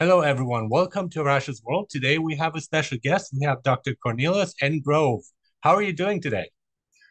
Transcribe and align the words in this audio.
Hello, 0.00 0.22
everyone. 0.22 0.68
Welcome 0.68 1.08
to 1.10 1.20
Arash's 1.20 1.62
World. 1.62 1.88
Today 1.88 2.18
we 2.18 2.34
have 2.34 2.56
a 2.56 2.60
special 2.60 2.98
guest. 3.00 3.32
We 3.32 3.46
have 3.46 3.62
Dr. 3.62 3.94
Cornelius 3.94 4.52
N. 4.60 4.80
Grove. 4.80 5.20
How 5.60 5.76
are 5.76 5.82
you 5.82 5.92
doing 5.92 6.20
today? 6.20 6.50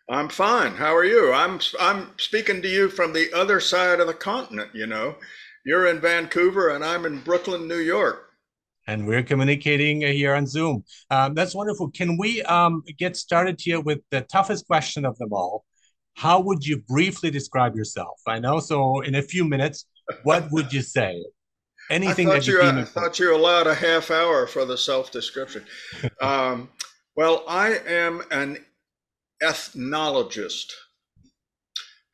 I'm 0.10 0.28
fine. 0.28 0.74
How 0.74 0.94
are 0.94 1.06
you? 1.06 1.32
I'm 1.32 1.62
I'm 1.80 2.10
speaking 2.18 2.62
to 2.62 2.68
you 2.68 2.90
from 2.90 3.14
the 3.14 3.32
other 3.34 3.62
side 3.62 4.02
of 4.02 4.08
the 4.08 4.14
continent. 4.14 4.72
You 4.74 4.88
know, 4.88 5.16
you're 5.66 5.88
in 5.88 6.02
Vancouver 6.02 6.72
and 6.72 6.84
I'm 6.84 7.06
in 7.06 7.22
Brooklyn, 7.22 7.70
New 7.70 7.78
York. 7.78 8.26
And 8.86 9.08
we're 9.08 9.24
communicating 9.24 10.02
here 10.02 10.36
on 10.36 10.46
Zoom. 10.46 10.84
Um, 11.10 11.36
that's 11.36 11.56
wonderful. 11.56 11.90
Can 11.92 12.18
we 12.18 12.42
um, 12.44 12.84
get 12.98 13.16
started 13.16 13.62
here 13.62 13.80
with 13.80 14.00
the 14.12 14.24
toughest 14.30 14.68
question 14.68 15.06
of 15.06 15.18
them 15.20 15.32
all? 15.32 15.64
How 16.16 16.42
would 16.42 16.66
you 16.66 16.80
briefly 16.80 17.32
describe 17.32 17.78
yourself? 17.78 18.20
I 18.28 18.40
know. 18.40 18.60
So, 18.60 19.00
in 19.00 19.16
a 19.16 19.22
few 19.22 19.46
minutes, 19.46 19.86
what 20.24 20.52
would 20.52 20.74
you 20.74 20.82
say? 20.82 21.24
Anything 21.90 22.30
I 22.30 22.40
thought, 22.40 22.48
you, 22.48 22.62
I 22.62 22.84
thought 22.84 23.20
you 23.20 23.36
allowed 23.36 23.68
a 23.68 23.76
half 23.76 24.10
hour 24.10 24.48
for 24.48 24.66
the 24.66 24.78
self 24.78 25.12
description. 25.12 25.66
um, 26.22 26.70
well, 27.16 27.44
I 27.48 27.80
am 27.86 28.24
an 28.32 28.66
ethnologist. 29.42 30.72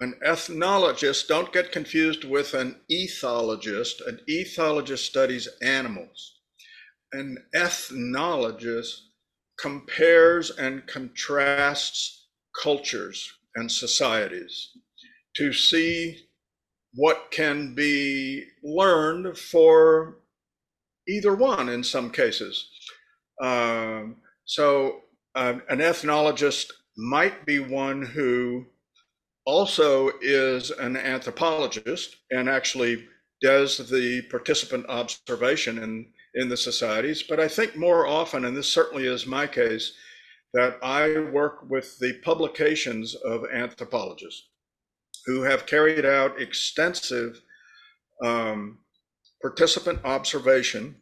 An 0.02 0.16
ethnologist, 0.26 1.28
don't 1.28 1.52
get 1.52 1.72
confused 1.72 2.24
with 2.24 2.54
an 2.54 2.78
ethologist. 2.90 4.06
An 4.08 4.20
ethologist 4.30 5.06
studies 5.06 5.48
animals. 5.62 6.40
An 7.12 7.38
ethnologist 7.54 9.02
compares 9.60 10.52
and 10.52 10.88
contrasts 10.88 12.28
cultures 12.62 13.32
and 13.56 13.72
societies 13.72 14.70
to 15.36 15.54
see 15.54 16.29
what 16.94 17.32
can 17.32 17.76
be 17.76 18.46
learned 18.64 19.38
for 19.38 20.18
either 21.08 21.36
one 21.36 21.70
in 21.70 21.84
some 21.84 22.12
cases. 22.12 22.70
Um, 23.42 24.18
so, 24.46 25.02
uh, 25.36 25.60
an 25.70 25.80
ethnologist 25.80 26.72
might 26.98 27.46
be 27.46 27.60
one 27.60 28.02
who 28.02 28.66
also 29.46 30.12
is 30.22 30.72
an 30.72 30.98
anthropologist 30.98 32.18
and 32.32 32.50
actually 32.50 33.08
does 33.42 33.78
the 33.90 34.22
participant 34.24 34.86
observation 34.90 35.78
in, 35.78 36.08
in 36.36 36.50
the 36.50 36.58
societies. 36.58 37.24
But 37.24 37.40
I 37.40 37.48
think 37.48 37.78
more 37.78 38.06
often, 38.06 38.46
and 38.46 38.58
this 38.58 38.72
certainly 38.72 39.06
is 39.06 39.26
my 39.26 39.48
case, 39.48 39.94
that 40.54 40.78
I 40.84 41.20
work 41.32 41.70
with 41.70 41.98
the 42.00 42.20
publications 42.24 43.16
of 43.16 43.46
anthropologists 43.54 44.49
who 45.30 45.44
have 45.44 45.68
carried 45.68 46.08
out 46.08 46.42
extensive 46.42 47.40
um, 48.26 48.80
participant 49.44 50.00
observation. 50.04 50.96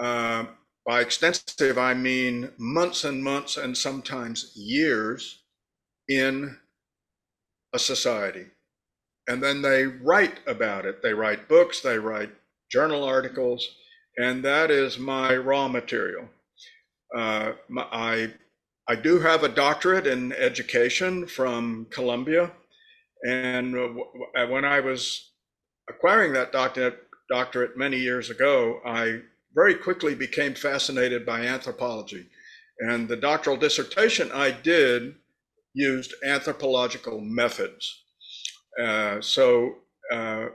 Uh, 0.00 0.46
by 0.86 1.02
extensive, 1.02 1.76
I 1.76 1.92
mean 1.92 2.50
months 2.56 3.04
and 3.04 3.22
months 3.22 3.58
and 3.58 3.76
sometimes 3.76 4.52
years 4.56 5.40
in 6.08 6.56
a 7.74 7.78
society. 7.78 8.46
And 9.28 9.42
then 9.42 9.60
they 9.60 9.84
write 9.84 10.38
about 10.46 10.86
it. 10.86 11.02
They 11.02 11.12
write 11.12 11.50
books, 11.50 11.82
they 11.82 11.98
write 11.98 12.30
journal 12.72 13.04
articles, 13.04 13.76
and 14.16 14.42
that 14.42 14.70
is 14.70 14.98
my 14.98 15.36
raw 15.36 15.68
material. 15.68 16.30
Uh, 17.14 17.52
my, 17.68 17.82
I, 17.92 18.32
I 18.88 18.94
do 18.94 19.20
have 19.20 19.44
a 19.44 19.50
doctorate 19.50 20.06
in 20.06 20.32
education 20.32 21.26
from 21.26 21.88
Columbia. 21.90 22.52
And 23.24 23.76
uh, 23.76 24.46
when 24.46 24.64
I 24.64 24.80
was 24.80 25.30
acquiring 25.88 26.32
that 26.34 26.52
doctorate, 26.52 26.98
doctorate 27.30 27.76
many 27.76 27.98
years 27.98 28.30
ago, 28.30 28.80
I 28.84 29.20
very 29.54 29.74
quickly 29.74 30.14
became 30.14 30.54
fascinated 30.54 31.26
by 31.26 31.40
anthropology. 31.40 32.26
And 32.80 33.08
the 33.08 33.16
doctoral 33.16 33.56
dissertation 33.56 34.30
I 34.32 34.50
did 34.52 35.16
used 35.74 36.14
anthropological 36.24 37.20
methods. 37.20 38.04
Uh, 38.80 39.20
so, 39.20 39.76
uh, 40.12 40.46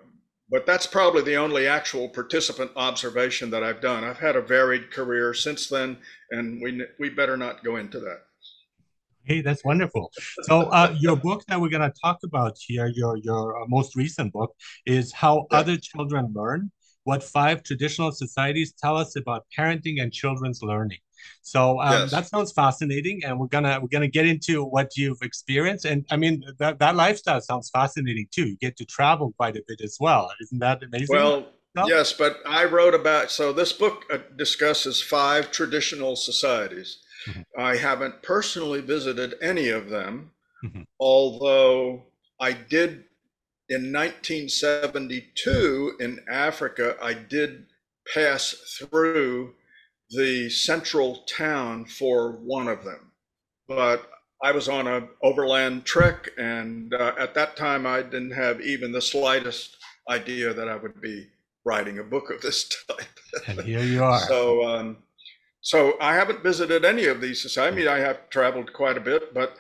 but 0.49 0.65
that's 0.65 0.87
probably 0.87 1.21
the 1.21 1.35
only 1.35 1.67
actual 1.67 2.07
participant 2.07 2.71
observation 2.75 3.49
that 3.49 3.63
I've 3.63 3.81
done. 3.81 4.03
I've 4.03 4.19
had 4.19 4.35
a 4.35 4.41
varied 4.41 4.91
career 4.91 5.33
since 5.33 5.67
then, 5.67 5.97
and 6.31 6.61
we, 6.61 6.85
we 6.99 7.09
better 7.09 7.35
not 7.35 7.63
go 7.63 7.75
into 7.75 7.99
that. 7.99 8.21
Hey, 9.25 9.41
that's 9.41 9.63
wonderful. 9.63 10.11
So, 10.43 10.63
uh, 10.63 10.95
your 10.99 11.15
book 11.15 11.43
that 11.47 11.59
we're 11.59 11.69
going 11.69 11.89
to 11.89 11.93
talk 12.01 12.19
about 12.23 12.57
here, 12.59 12.87
your 12.87 13.17
your 13.17 13.61
uh, 13.61 13.65
most 13.67 13.95
recent 13.95 14.33
book, 14.33 14.53
is 14.85 15.13
"How. 15.13 15.47
Other 15.51 15.77
Children 15.77 16.33
Learn: 16.33 16.71
What 17.03 17.23
Five 17.23 17.63
Traditional 17.63 18.11
Societies 18.11 18.73
Tell 18.73 18.97
Us 18.97 19.15
About 19.15 19.45
Parenting 19.57 20.01
and 20.01 20.11
Children's 20.11 20.61
Learning." 20.61 20.99
So 21.41 21.79
um, 21.79 21.93
yes. 21.93 22.11
that 22.11 22.27
sounds 22.27 22.51
fascinating, 22.51 23.21
and 23.23 23.39
we're 23.39 23.47
gonna 23.47 23.79
we're 23.81 23.87
gonna 23.87 24.07
get 24.07 24.25
into 24.25 24.63
what 24.63 24.97
you've 24.97 25.21
experienced. 25.21 25.85
And 25.85 26.05
I 26.11 26.17
mean 26.17 26.43
that 26.59 26.79
that 26.79 26.95
lifestyle 26.95 27.41
sounds 27.41 27.69
fascinating 27.69 28.27
too. 28.31 28.47
You 28.47 28.57
get 28.57 28.75
to 28.77 28.85
travel 28.85 29.33
quite 29.37 29.55
a 29.55 29.63
bit 29.67 29.81
as 29.81 29.97
well. 29.99 30.31
Isn't 30.41 30.59
that 30.59 30.83
amazing? 30.83 31.15
Well. 31.15 31.47
Yes, 31.87 32.13
but 32.13 32.37
I 32.45 32.65
wrote 32.65 32.93
about 32.93 33.31
so 33.31 33.51
this 33.51 33.73
book 33.73 34.05
uh, 34.11 34.19
discusses 34.37 35.01
five 35.01 35.49
traditional 35.49 36.15
societies 36.15 36.99
Mm-hmm. 37.27 37.41
I 37.57 37.77
haven't 37.77 38.21
personally 38.21 38.81
visited 38.81 39.35
any 39.41 39.69
of 39.69 39.89
them, 39.89 40.31
mm-hmm. 40.63 40.83
although 40.99 42.03
I 42.39 42.53
did 42.53 43.05
in 43.69 43.93
1972 43.93 45.95
in 45.99 46.19
Africa, 46.29 46.97
I 47.01 47.13
did 47.13 47.65
pass 48.13 48.77
through 48.77 49.55
the 50.09 50.49
central 50.49 51.23
town 51.23 51.85
for 51.85 52.33
one 52.33 52.67
of 52.67 52.83
them. 52.83 53.13
But 53.67 54.09
I 54.43 54.51
was 54.51 54.67
on 54.67 54.87
an 54.87 55.07
overland 55.21 55.85
trek, 55.85 56.29
and 56.37 56.93
uh, 56.93 57.13
at 57.17 57.33
that 57.35 57.55
time, 57.55 57.87
I 57.87 58.01
didn't 58.01 58.31
have 58.31 58.59
even 58.59 58.91
the 58.91 59.01
slightest 59.01 59.77
idea 60.09 60.53
that 60.53 60.67
I 60.67 60.75
would 60.75 60.99
be 60.99 61.29
writing 61.65 61.99
a 61.99 62.03
book 62.03 62.29
of 62.29 62.41
this 62.41 62.69
type. 62.89 63.47
and 63.47 63.61
here 63.61 63.79
you 63.79 64.03
are. 64.03 64.19
so, 64.19 64.65
um, 64.65 64.97
so 65.63 65.93
I 66.01 66.13
haven't 66.13 66.43
visited 66.43 66.83
any 66.83 67.05
of 67.05 67.21
these 67.21 67.41
societies. 67.41 67.73
I 67.73 67.75
mean, 67.75 67.87
I 67.87 67.99
have 67.99 68.29
traveled 68.29 68.73
quite 68.73 68.97
a 68.97 69.01
bit, 69.01 69.33
but 69.33 69.55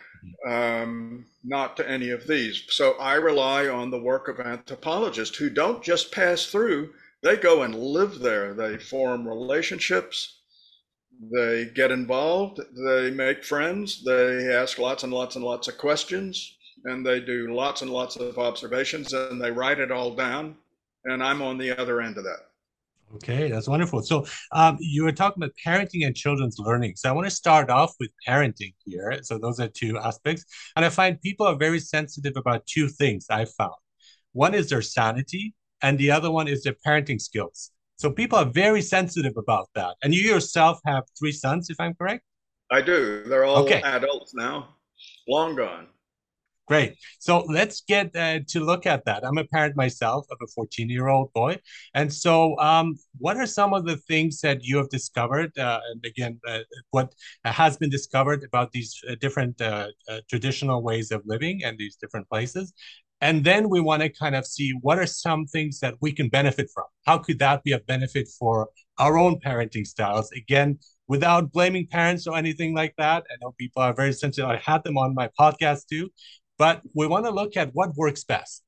um, 0.45 1.25
not 1.45 1.77
to 1.77 1.89
any 1.89 2.09
of 2.09 2.27
these. 2.27 2.63
So 2.67 2.93
I 2.99 3.15
rely 3.15 3.69
on 3.69 3.89
the 3.89 4.01
work 4.01 4.27
of 4.27 4.41
anthropologists 4.41 5.37
who 5.37 5.49
don't 5.49 5.81
just 5.81 6.11
pass 6.11 6.45
through, 6.45 6.93
they 7.21 7.37
go 7.37 7.63
and 7.63 7.73
live 7.73 8.19
there. 8.19 8.53
They 8.53 8.77
form 8.77 9.25
relationships, 9.25 10.41
they 11.31 11.71
get 11.73 11.89
involved, 11.89 12.59
they 12.85 13.09
make 13.09 13.45
friends, 13.45 14.03
they 14.03 14.53
ask 14.53 14.77
lots 14.77 15.03
and 15.03 15.13
lots 15.13 15.37
and 15.37 15.45
lots 15.45 15.69
of 15.69 15.77
questions, 15.77 16.57
and 16.83 17.05
they 17.05 17.21
do 17.21 17.55
lots 17.55 17.81
and 17.81 17.89
lots 17.89 18.17
of 18.17 18.37
observations, 18.37 19.13
and 19.13 19.41
they 19.41 19.51
write 19.51 19.79
it 19.79 19.91
all 19.91 20.15
down. 20.15 20.57
And 21.05 21.23
I'm 21.23 21.41
on 21.41 21.57
the 21.57 21.77
other 21.79 22.01
end 22.01 22.17
of 22.17 22.25
that. 22.25 22.52
Okay, 23.15 23.49
that's 23.49 23.67
wonderful. 23.67 24.01
So 24.01 24.25
um, 24.51 24.77
you 24.79 25.03
were 25.03 25.11
talking 25.11 25.43
about 25.43 25.53
parenting 25.63 26.05
and 26.05 26.15
children's 26.15 26.57
learning. 26.57 26.95
So 26.95 27.09
I 27.09 27.11
want 27.11 27.27
to 27.27 27.35
start 27.35 27.69
off 27.69 27.93
with 27.99 28.11
parenting 28.27 28.73
here. 28.85 29.19
So 29.21 29.37
those 29.37 29.59
are 29.59 29.67
two 29.67 29.99
aspects. 29.99 30.45
And 30.75 30.83
I 30.83 30.89
find 30.89 31.21
people 31.21 31.45
are 31.45 31.55
very 31.55 31.79
sensitive 31.79 32.33
about 32.35 32.65
two 32.65 32.87
things 32.87 33.27
I 33.29 33.45
found. 33.45 33.75
One 34.31 34.55
is 34.55 34.69
their 34.69 34.81
sanity, 34.81 35.53
and 35.83 35.97
the 35.99 36.09
other 36.09 36.31
one 36.31 36.47
is 36.47 36.63
their 36.63 36.75
parenting 36.85 37.21
skills. 37.21 37.69
So 37.97 38.09
people 38.09 38.39
are 38.39 38.45
very 38.45 38.81
sensitive 38.81 39.37
about 39.37 39.69
that. 39.75 39.95
And 40.03 40.13
you 40.13 40.21
yourself 40.21 40.79
have 40.85 41.03
three 41.19 41.31
sons, 41.31 41.69
if 41.69 41.79
I'm 41.79 41.93
correct? 41.93 42.23
I 42.71 42.81
do. 42.81 43.23
They're 43.25 43.45
all 43.45 43.63
okay. 43.63 43.81
adults 43.83 44.33
now, 44.33 44.69
long 45.27 45.55
gone. 45.55 45.87
Great. 46.65 46.95
So 47.19 47.39
let's 47.49 47.81
get 47.81 48.15
uh, 48.15 48.39
to 48.47 48.61
look 48.61 48.85
at 48.85 49.03
that. 49.03 49.25
I'm 49.25 49.37
a 49.37 49.43
parent 49.43 49.75
myself 49.75 50.25
of 50.31 50.37
a 50.41 50.47
14 50.47 50.89
year 50.89 51.09
old 51.09 51.33
boy. 51.33 51.57
And 51.93 52.11
so, 52.11 52.57
um, 52.57 52.95
what 53.17 53.35
are 53.35 53.45
some 53.45 53.73
of 53.73 53.85
the 53.85 53.97
things 53.97 54.39
that 54.41 54.63
you 54.63 54.77
have 54.77 54.87
discovered? 54.89 55.57
Uh, 55.57 55.81
and 55.91 56.05
again, 56.05 56.39
uh, 56.47 56.59
what 56.91 57.13
has 57.43 57.75
been 57.75 57.89
discovered 57.89 58.43
about 58.45 58.71
these 58.71 58.97
uh, 59.09 59.15
different 59.19 59.59
uh, 59.59 59.87
uh, 60.09 60.21
traditional 60.29 60.81
ways 60.81 61.11
of 61.11 61.21
living 61.25 61.65
and 61.65 61.77
these 61.77 61.97
different 61.97 62.29
places? 62.29 62.71
And 63.19 63.43
then 63.43 63.69
we 63.69 63.79
want 63.81 64.01
to 64.01 64.09
kind 64.09 64.35
of 64.35 64.45
see 64.45 64.71
what 64.81 64.99
are 64.99 65.05
some 65.05 65.45
things 65.45 65.79
that 65.79 65.95
we 66.01 66.13
can 66.13 66.29
benefit 66.29 66.69
from? 66.73 66.85
How 67.05 67.17
could 67.17 67.39
that 67.39 67.63
be 67.63 67.73
a 67.73 67.79
benefit 67.79 68.27
for 68.39 68.69
our 68.99 69.17
own 69.17 69.39
parenting 69.39 69.85
styles? 69.87 70.29
Again, 70.31 70.79
without 71.07 71.51
blaming 71.51 71.87
parents 71.87 72.27
or 72.27 72.37
anything 72.37 72.73
like 72.73 72.93
that. 72.97 73.23
I 73.31 73.35
know 73.41 73.53
people 73.57 73.81
are 73.81 73.93
very 73.93 74.13
sensitive. 74.13 74.49
I 74.49 74.57
had 74.57 74.83
them 74.83 74.97
on 74.97 75.13
my 75.13 75.29
podcast 75.39 75.87
too. 75.87 76.09
But 76.63 76.81
we 76.93 77.07
want 77.07 77.25
to 77.25 77.31
look 77.31 77.57
at 77.57 77.71
what 77.73 77.89
works 77.97 78.23
best, 78.23 78.63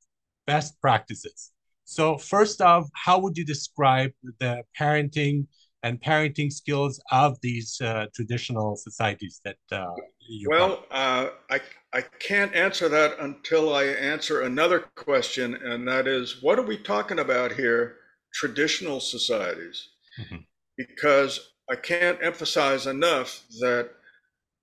best 0.46 0.72
practices. 0.82 1.54
So 1.86 2.18
first 2.18 2.62
off, 2.62 2.90
how 2.94 3.20
would 3.20 3.38
you 3.38 3.46
describe 3.46 4.12
the 4.42 4.64
parenting 4.78 5.48
and 5.82 6.02
parenting 6.02 6.52
skills 6.52 7.00
of 7.12 7.40
these 7.40 7.80
uh, 7.80 8.08
traditional 8.14 8.76
societies 8.76 9.40
that 9.46 9.60
uh, 9.72 9.94
you 10.28 10.50
well 10.50 10.84
uh, 10.92 11.28
I, 11.50 11.62
I 11.94 12.02
can't 12.28 12.54
answer 12.56 12.90
that 12.90 13.20
until 13.20 13.76
i 13.76 13.84
answer 13.84 14.42
another 14.42 14.80
question 14.96 15.54
and 15.54 15.88
that 15.88 16.08
is 16.08 16.42
what 16.42 16.58
are 16.58 16.68
we 16.72 16.78
talking 16.78 17.20
about 17.20 17.52
here 17.52 17.98
traditional 18.34 19.00
societies 19.00 19.90
mm-hmm. 20.20 20.38
because 20.76 21.52
I 21.70 21.76
can't 21.76 22.20
emphasize 22.22 22.86
enough 22.86 23.44
that 23.60 23.90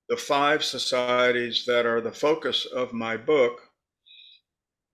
the 0.09 0.17
five 0.17 0.63
societies 0.65 1.65
that 1.67 1.87
are 1.87 2.01
the 2.01 2.13
focus 2.13 2.67
of 2.67 2.93
my 2.93 3.17
book 3.17 3.61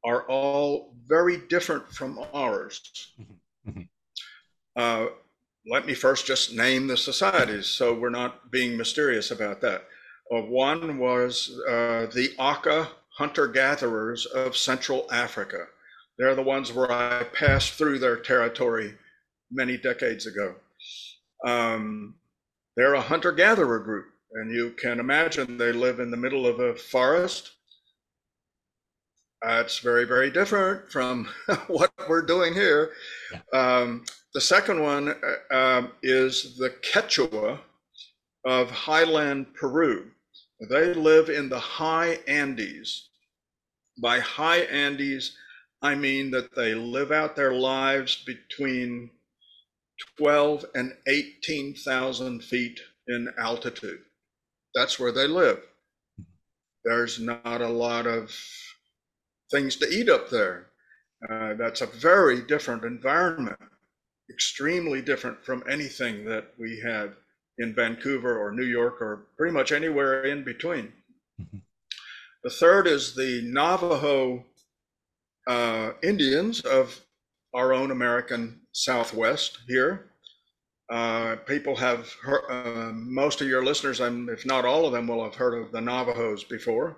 are 0.05 0.23
all 0.29 0.95
very 1.07 1.39
different 1.49 1.91
from 1.93 2.19
ours. 2.33 2.81
Mm-hmm. 3.21 3.71
mm-hmm. 3.71 3.83
Uh, 4.77 5.07
let 5.71 5.87
me 5.87 5.93
first 5.93 6.25
just 6.25 6.55
name 6.55 6.87
the 6.87 6.97
societies 6.97 7.67
so 7.67 7.93
we're 7.93 8.11
not 8.11 8.51
being 8.51 8.77
mysterious 8.77 9.31
about 9.31 9.61
that. 9.61 9.85
Uh, 10.33 10.41
one 10.43 10.99
was 10.99 11.61
uh, 11.69 12.07
the 12.15 12.35
Aka 12.39 12.89
hunter 13.19 13.49
gatherers 13.49 14.27
of 14.27 14.57
Central 14.57 15.07
Africa. 15.11 15.67
They're 16.19 16.35
the 16.35 16.43
ones 16.43 16.73
where 16.73 16.91
I 16.91 17.25
passed 17.25 17.75
through 17.75 17.99
their 17.99 18.17
territory 18.17 18.95
many 19.51 19.77
decades 19.77 20.27
ago. 20.27 20.55
Um, 21.47 22.15
they're 22.77 22.95
a 22.95 23.01
hunter 23.01 23.33
gatherer 23.33 23.81
group, 23.81 24.07
and 24.33 24.51
you 24.51 24.71
can 24.71 25.01
imagine 25.01 25.57
they 25.57 25.73
live 25.73 26.01
in 26.01 26.11
the 26.11 26.17
middle 26.17 26.47
of 26.47 26.61
a 26.61 26.75
forest. 26.75 27.53
That's 29.43 29.79
very, 29.79 30.05
very 30.05 30.31
different 30.31 30.91
from 30.91 31.29
what 31.69 31.93
we're 32.09 32.23
doing 32.23 32.55
here. 32.55 32.91
Um, 33.53 34.05
the 34.35 34.41
second 34.41 34.83
one 34.83 35.15
uh, 35.51 35.55
um, 35.55 35.93
is 36.03 36.57
the 36.59 36.71
Quechua 36.71 37.61
of 38.45 38.71
highland 38.71 39.55
Peru. 39.55 40.11
They 40.69 40.93
live 40.93 41.29
in 41.29 41.49
the 41.49 41.61
high 41.61 42.19
Andes. 42.27 43.09
By 44.03 44.21
high 44.21 44.61
Andes, 44.61 45.37
I 45.83 45.95
mean 45.95 46.31
that 46.33 46.55
they 46.55 46.75
live 46.75 47.13
out 47.13 47.37
their 47.37 47.55
lives 47.55 48.23
between 48.25 49.11
12 50.19 50.65
and 50.75 50.97
18,000 51.07 52.43
feet 52.43 52.81
in 53.07 53.29
altitude. 53.39 54.01
That's 54.79 54.97
where 54.97 55.11
they 55.11 55.27
live. 55.27 55.61
There's 56.85 57.19
not 57.19 57.61
a 57.61 57.69
lot 57.69 58.07
of 58.07 58.33
things 59.51 59.75
to 59.77 59.89
eat 59.89 60.09
up 60.09 60.31
there. 60.31 60.67
Uh, 61.29 61.55
that's 61.55 61.81
a 61.81 61.87
very 61.87 62.43
different 62.43 62.85
environment, 62.85 63.59
extremely 64.31 65.03
different 65.03 65.45
from 65.45 65.65
anything 65.69 66.25
that 66.27 66.53
we 66.61 66.81
have 66.87 67.15
in 67.59 67.75
Vancouver 67.75 68.39
or 68.39 68.53
New 68.53 68.67
York 68.67 69.03
or 69.03 69.27
pretty 69.37 69.53
much 69.53 69.73
anywhere 69.73 70.23
in 70.23 70.45
between. 70.45 70.93
Mm-hmm. 71.41 71.59
The 72.45 72.51
third 72.51 72.87
is 72.87 73.17
the 73.17 73.43
Navajo 73.47 74.45
uh, 75.49 75.91
Indians 76.05 76.61
of 76.61 77.01
our 77.53 77.73
own 77.73 77.91
American 77.91 78.61
Southwest 78.71 79.59
here. 79.67 80.08
Uh, 80.91 81.37
people 81.47 81.77
have 81.77 82.11
heard, 82.23 82.45
uh, 82.49 82.93
most 82.93 83.41
of 83.41 83.49
your 83.49 83.65
listeners, 83.65 84.01
if 84.01 84.47
not 84.47 84.65
all 84.65 84.87
of 84.87 84.93
them, 84.93 85.07
will 85.07 85.23
have 85.23 85.35
heard 85.35 85.55
of 85.55 85.71
the 85.71 85.81
Navajos 85.81 86.45
before. 86.45 86.97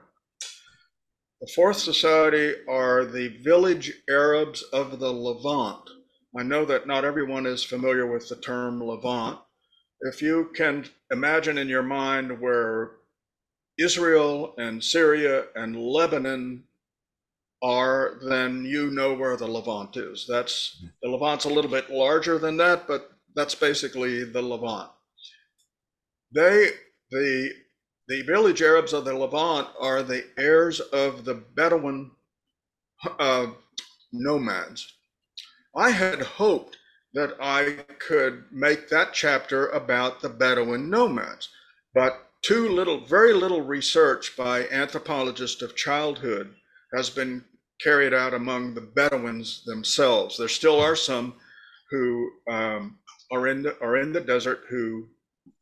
The 1.41 1.51
fourth 1.55 1.79
society 1.79 2.55
are 2.69 3.05
the 3.05 3.29
village 3.43 3.93
Arabs 4.09 4.63
of 4.73 5.01
the 5.01 5.11
Levant. 5.11 5.91
I 6.39 6.45
know 6.45 6.65
that 6.67 6.87
not 6.87 7.05
everyone 7.05 7.47
is 7.47 7.65
familiar 7.65 8.07
with 8.07 8.29
the 8.29 8.37
term 8.37 8.81
Levant. 8.81 9.39
If 10.03 10.23
you 10.23 10.51
can 10.55 10.87
imagine 11.11 11.59
in 11.59 11.69
your 11.69 11.83
mind 11.83 12.41
where 12.41 12.93
Israel 13.79 14.55
and 14.59 14.85
Syria 14.85 15.47
and 15.57 15.75
Lebanon 15.77 16.65
are, 17.63 18.21
then 18.23 18.65
you 18.65 18.91
know 18.91 19.15
where 19.15 19.37
the 19.37 19.49
Levant 19.49 19.97
is. 19.97 20.27
That's 20.29 20.85
the 21.03 21.09
Levant's 21.09 21.47
a 21.47 21.51
little 21.51 21.71
bit 21.71 21.91
larger 21.91 22.39
than 22.39 22.57
that, 22.59 22.87
but 22.87 23.10
that's 23.35 23.55
basically 23.55 24.25
the 24.25 24.43
Levant. 24.43 24.91
They, 26.32 26.71
the 27.11 27.50
the 28.09 28.23
village 28.23 28.61
Arabs 28.61 28.93
of 28.93 29.05
the 29.05 29.15
Levant 29.15 29.69
are 29.79 30.03
the 30.03 30.25
heirs 30.37 30.81
of 30.81 31.25
the 31.25 31.35
Bedouin 31.35 32.11
uh, 33.21 33.47
nomads. 34.12 34.94
I 35.77 35.91
had 35.91 36.21
hoped 36.21 36.77
that 37.15 37.37
I 37.41 37.85
could 37.99 38.44
make 38.50 38.88
that 38.88 39.12
chapter 39.12 39.69
about 39.69 40.21
the 40.21 40.29
Bedouin 40.29 40.91
nomads, 40.91 41.49
but 41.94 42.31
too 42.43 42.69
little, 42.69 43.05
very 43.05 43.33
little 43.33 43.62
research 43.62 44.37
by 44.37 44.67
anthropologists 44.69 45.62
of 45.62 45.76
childhood 45.76 46.55
has 46.94 47.11
been 47.11 47.44
carried 47.83 48.15
out 48.15 48.35
among 48.35 48.75
the 48.75 48.81
Bedouins 48.81 49.62
themselves. 49.67 50.37
There 50.37 50.49
still 50.49 50.81
are 50.81 50.97
some 50.97 51.35
who 51.91 52.31
um, 52.50 52.99
are 53.32 53.49
in 53.49 53.62
the, 53.62 53.79
are 53.81 53.97
in 53.97 54.12
the 54.12 54.21
desert 54.21 54.61
who 54.69 55.09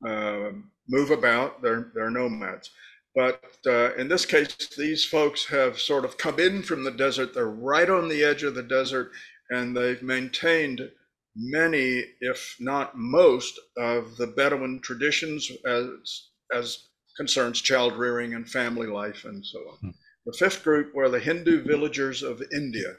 um, 0.06 0.70
move 0.88 1.10
about. 1.10 1.62
They're 1.62 1.90
they're 1.94 2.10
nomads. 2.10 2.70
But 3.14 3.42
uh, 3.66 3.94
in 3.94 4.08
this 4.08 4.24
case, 4.24 4.54
these 4.76 5.04
folks 5.04 5.46
have 5.46 5.80
sort 5.80 6.04
of 6.04 6.18
come 6.18 6.38
in 6.38 6.62
from 6.62 6.84
the 6.84 6.90
desert. 6.90 7.34
They're 7.34 7.48
right 7.48 7.88
on 7.88 8.08
the 8.08 8.22
edge 8.22 8.42
of 8.42 8.54
the 8.54 8.62
desert, 8.62 9.10
and 9.50 9.76
they've 9.76 10.02
maintained 10.02 10.88
many, 11.34 12.04
if 12.20 12.56
not 12.60 12.96
most, 12.96 13.58
of 13.76 14.16
the 14.16 14.28
Bedouin 14.28 14.80
traditions 14.80 15.50
as 15.66 16.28
as 16.54 16.88
concerns 17.16 17.60
child 17.60 17.94
rearing 17.96 18.34
and 18.34 18.48
family 18.48 18.86
life 18.86 19.24
and 19.24 19.44
so 19.44 19.58
on. 19.58 19.78
Hmm. 19.80 19.90
The 20.26 20.36
fifth 20.38 20.62
group 20.62 20.94
were 20.94 21.08
the 21.08 21.18
Hindu 21.18 21.64
villagers 21.64 22.22
of 22.22 22.42
India. 22.52 22.94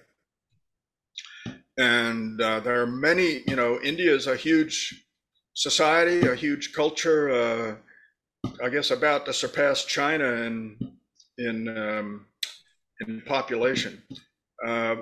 And 1.80 2.42
uh, 2.42 2.60
there 2.60 2.82
are 2.82 2.88
many, 2.88 3.42
you 3.48 3.56
know, 3.56 3.80
India 3.82 4.14
is 4.14 4.28
a 4.28 4.36
huge 4.36 5.06
society, 5.54 6.28
a 6.28 6.36
huge 6.36 6.74
culture. 6.74 7.30
Uh, 7.32 7.76
I 8.62 8.68
guess 8.70 8.92
about 8.92 9.26
to 9.26 9.34
surpass 9.34 9.86
China 9.86 10.26
in 10.26 10.78
in 11.38 11.70
um, 11.70 12.26
in 13.00 13.22
population. 13.22 14.04
Uh, 14.66 14.98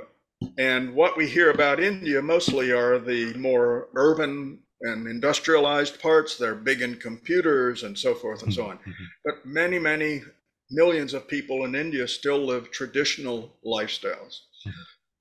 and 0.59 0.93
what 0.93 1.17
we 1.17 1.27
hear 1.27 1.49
about 1.49 1.79
India 1.79 2.21
mostly 2.21 2.71
are 2.71 2.99
the 2.99 3.33
more 3.33 3.89
urban 3.95 4.59
and 4.81 5.07
industrialized 5.07 5.99
parts. 5.99 6.37
They're 6.37 6.53
big 6.53 6.83
in 6.83 6.97
computers 6.97 7.81
and 7.81 7.97
so 7.97 8.13
forth 8.13 8.43
and 8.43 8.53
so 8.53 8.67
on. 8.67 8.77
Mm-hmm. 8.77 9.03
But 9.25 9.45
many, 9.45 9.79
many 9.79 10.21
millions 10.69 11.15
of 11.15 11.27
people 11.27 11.65
in 11.65 11.73
India 11.73 12.07
still 12.07 12.37
live 12.45 12.69
traditional 12.69 13.55
lifestyles. 13.65 14.41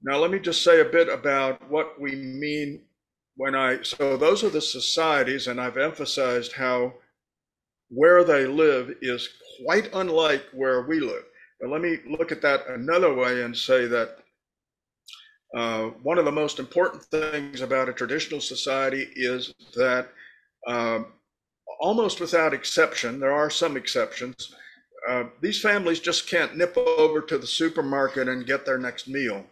Now, 0.02 0.18
let 0.18 0.30
me 0.30 0.38
just 0.38 0.62
say 0.62 0.80
a 0.80 0.84
bit 0.84 1.08
about 1.08 1.68
what 1.70 2.00
we 2.00 2.14
mean 2.14 2.82
when 3.36 3.54
I, 3.54 3.82
so 3.82 4.16
those 4.16 4.44
are 4.44 4.50
the 4.50 4.60
societies, 4.60 5.46
and 5.46 5.60
I've 5.60 5.76
emphasized 5.76 6.52
how 6.52 6.94
where 7.88 8.24
they 8.24 8.46
live 8.46 8.96
is 9.00 9.28
quite 9.64 9.90
unlike 9.94 10.44
where 10.52 10.82
we 10.82 11.00
live. 11.00 11.24
But 11.60 11.70
let 11.70 11.80
me 11.80 11.98
look 12.06 12.32
at 12.32 12.42
that 12.42 12.66
another 12.68 13.14
way 13.14 13.42
and 13.42 13.56
say 13.56 13.86
that 13.86 14.18
uh, 15.56 15.84
one 16.02 16.18
of 16.18 16.24
the 16.24 16.32
most 16.32 16.58
important 16.58 17.02
things 17.04 17.60
about 17.60 17.88
a 17.88 17.92
traditional 17.92 18.40
society 18.40 19.08
is 19.14 19.54
that 19.74 20.08
uh, 20.66 21.00
almost 21.80 22.20
without 22.20 22.52
exception, 22.52 23.20
there 23.20 23.32
are 23.32 23.50
some 23.50 23.76
exceptions, 23.76 24.54
uh, 25.08 25.24
these 25.40 25.60
families 25.60 26.00
just 26.00 26.28
can't 26.28 26.56
nip 26.56 26.76
over 26.76 27.20
to 27.20 27.38
the 27.38 27.46
supermarket 27.46 28.28
and 28.28 28.46
get 28.46 28.66
their 28.66 28.78
next 28.78 29.06
meal. 29.08 29.44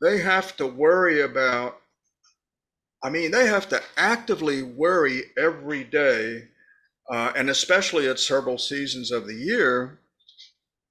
They 0.00 0.18
have 0.18 0.56
to 0.56 0.66
worry 0.66 1.20
about 1.20 1.80
I 3.02 3.10
mean, 3.10 3.30
they 3.30 3.46
have 3.46 3.68
to 3.68 3.82
actively 3.96 4.62
worry 4.62 5.24
every 5.36 5.84
day, 5.84 6.48
uh, 7.08 7.32
and 7.36 7.48
especially 7.48 8.08
at 8.08 8.18
several 8.18 8.58
seasons 8.58 9.12
of 9.12 9.26
the 9.26 9.34
year, 9.34 10.00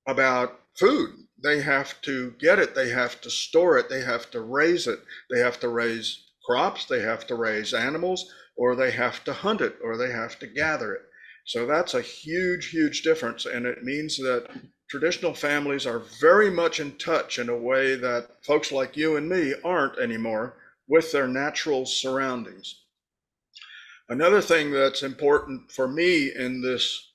about 0.08 0.62
food. 0.78 1.16
They 1.44 1.62
have 1.62 2.00
to 2.04 2.32
get 2.40 2.60
it, 2.60 2.76
they 2.76 2.90
have 2.90 3.20
to 3.22 3.30
store 3.30 3.78
it, 3.78 3.90
they 3.90 4.02
have 4.02 4.32
to 4.32 4.40
raise 4.40 4.88
it, 4.88 5.00
they 5.30 5.40
have 5.40 5.60
to 5.60 5.68
raise 5.68 6.24
crops, 6.46 6.86
they 6.86 7.02
have 7.02 7.28
to 7.28 7.36
raise 7.36 7.74
animals, 7.74 8.32
or 8.56 8.76
they 8.76 8.92
have 8.92 9.24
to 9.26 9.34
hunt 9.34 9.62
it, 9.62 9.78
or 9.84 9.98
they 9.98 10.12
have 10.12 10.40
to 10.40 10.48
gather 10.48 10.94
it. 10.94 11.02
So 11.46 11.66
that's 11.66 11.94
a 11.94 12.02
huge, 12.02 12.70
huge 12.70 13.02
difference. 13.02 13.46
And 13.46 13.66
it 13.66 13.84
means 13.84 14.18
that 14.18 14.50
traditional 15.00 15.34
families 15.34 15.86
are 15.86 16.04
very 16.22 16.50
much 16.50 16.80
in 16.80 16.90
touch 16.94 17.38
in 17.38 17.50
a 17.50 17.58
way 17.58 17.96
that 17.96 18.30
folks 18.46 18.72
like 18.72 18.96
you 18.96 19.18
and 19.18 19.28
me 19.28 19.54
aren't 19.62 20.00
anymore 20.00 20.56
with 20.88 21.12
their 21.12 21.28
natural 21.28 21.86
surroundings. 21.86 22.84
Another 24.08 24.40
thing 24.40 24.72
that's 24.72 25.04
important 25.04 25.70
for 25.70 25.86
me 25.86 26.32
in 26.34 26.62
this, 26.62 27.12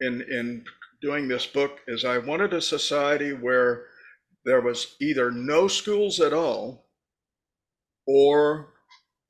in, 0.00 0.22
in 0.22 0.64
doing 1.02 1.28
this 1.28 1.44
book, 1.44 1.80
is 1.86 2.02
I 2.02 2.16
wanted 2.16 2.54
a 2.54 2.62
society 2.62 3.34
where 3.34 3.84
there 4.46 4.62
was 4.62 4.96
either 4.98 5.30
no 5.30 5.68
schools 5.68 6.18
at 6.18 6.32
all 6.32 6.86
or 8.06 8.72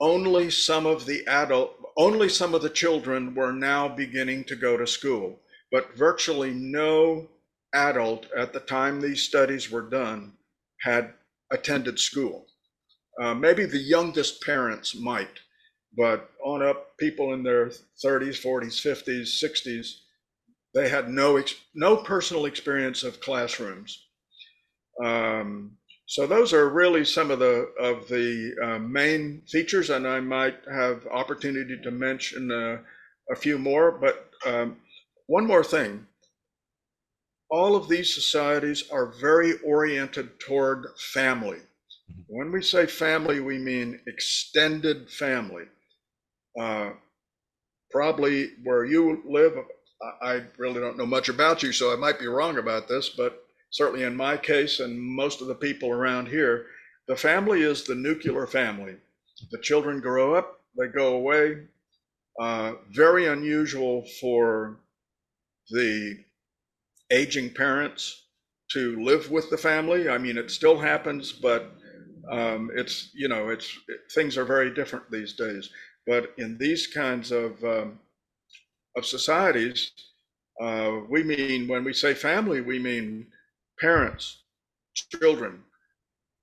only 0.01 0.53
some 0.53 0.87
of 0.87 1.05
the 1.05 1.27
adult 1.27 1.75
only 1.99 2.29
some 2.29 2.55
of 2.55 2.63
the 2.63 2.71
children 2.71 3.35
were 3.35 3.53
now 3.53 3.89
beginning 3.89 4.45
to 4.45 4.57
go 4.57 4.77
to 4.77 4.87
school 4.87 5.41
but 5.71 5.95
virtually 5.97 6.53
no 6.53 7.29
adult 7.75 8.27
at 8.37 8.53
the 8.53 8.61
time 8.61 9.01
these 9.01 9.23
studies 9.23 9.71
were 9.71 9.89
done 9.89 10.35
had 10.83 11.15
attended 11.51 11.99
school 11.99 12.47
Uh, 13.23 13.35
maybe 13.35 13.67
the 13.67 13.79
youngest 13.97 14.43
parents 14.43 14.95
might, 14.95 15.41
but 15.97 16.31
on 16.45 16.63
up, 16.63 16.97
people 16.99 17.33
in 17.35 17.43
their 17.43 17.71
30s, 18.05 18.39
40s, 18.41 18.81
50s, 18.81 19.29
60s, 19.43 20.01
they 20.75 20.89
had 20.89 21.09
no 21.11 21.43
no 21.75 21.97
personal 21.99 22.47
experience 22.47 23.03
of 23.05 23.21
classrooms. 23.21 24.09
Um, 25.05 25.77
so 26.07 26.27
those 26.27 26.53
are 26.53 26.69
really 26.69 27.05
some 27.05 27.31
of 27.31 27.39
the 27.39 27.73
of 27.81 28.09
the 28.09 28.55
uh, 28.63 28.79
main 28.79 29.43
features, 29.49 29.91
and 29.91 30.07
I 30.07 30.21
might 30.21 30.59
have 30.71 31.07
opportunity 31.07 31.79
to 31.83 31.91
mention 31.91 32.51
uh, 32.53 32.79
a 33.31 33.37
few 33.37 33.59
more. 33.59 33.93
But 33.93 34.31
um, 34.47 34.77
one 35.27 35.47
more 35.47 35.65
thing: 35.65 36.07
all 37.53 37.77
of 37.77 37.87
these 37.87 38.15
societies 38.15 38.85
are 38.91 39.13
very 39.21 39.59
oriented 39.59 40.41
toward 40.41 40.87
family. 41.13 41.59
When 42.27 42.51
we 42.51 42.63
say 42.63 42.87
family, 42.87 43.41
we 43.41 43.59
mean 43.59 44.01
extended 44.07 45.11
family. 45.11 45.65
Uh, 46.59 46.93
probably 47.91 48.53
where 48.65 48.87
you 48.87 49.23
live, 49.29 49.53
I 50.23 50.45
really 50.57 50.81
don't 50.81 50.97
know 50.97 51.05
much 51.05 51.29
about 51.29 51.63
you, 51.63 51.73
so 51.73 51.93
I 51.93 51.97
might 51.97 52.19
be 52.19 52.27
wrong 52.27 52.57
about 52.57 52.89
this, 52.89 53.11
but 53.11 53.45
certainly 53.71 54.05
in 54.05 54.17
my 54.17 54.39
case 54.39 54.81
and 54.81 54.99
most 54.99 55.43
of 55.43 55.47
the 55.47 55.55
people 55.55 55.91
around 55.91 56.29
here, 56.29 56.65
the 57.07 57.17
family 57.17 57.61
is 57.61 57.85
the 57.85 57.95
nuclear 57.95 58.47
family. 58.47 58.97
The 59.51 59.61
children 59.61 60.01
grow 60.01 60.35
up, 60.35 60.63
they 60.79 60.87
go 60.87 61.17
away. 61.17 61.67
Uh, 62.41 62.73
very 62.91 63.27
unusual 63.27 64.07
for 64.23 64.79
the 65.69 66.17
aging 67.13 67.55
parents 67.55 68.27
to 68.73 69.01
live 69.03 69.31
with 69.31 69.51
the 69.51 69.59
family. 69.59 70.09
I 70.09 70.19
mean, 70.19 70.39
it 70.39 70.51
still 70.51 70.79
happens, 70.79 71.33
but 71.33 71.73
um, 72.31 72.71
it's 72.75 73.11
you 73.15 73.29
know, 73.29 73.51
it's 73.51 73.69
it, 73.89 74.01
things 74.15 74.37
are 74.37 74.45
very 74.45 74.75
different 74.75 75.11
these 75.11 75.35
days. 75.35 75.71
But 76.07 76.33
in 76.39 76.59
these 76.59 76.87
kinds 76.87 77.31
of 77.31 77.63
um, 77.65 78.01
of 78.97 79.05
societies, 79.05 79.93
uh, 80.61 81.01
we 81.09 81.23
mean 81.23 81.69
when 81.69 81.85
we 81.85 81.93
say 81.93 82.15
family, 82.15 82.61
we 82.61 82.79
mean 82.79 83.27
parents, 83.79 84.43
children, 84.95 85.65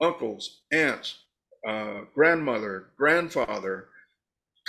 uncles, 0.01 0.61
aunts, 0.71 1.17
uh, 1.67 2.01
grandmother, 2.13 2.87
grandfather, 2.97 3.89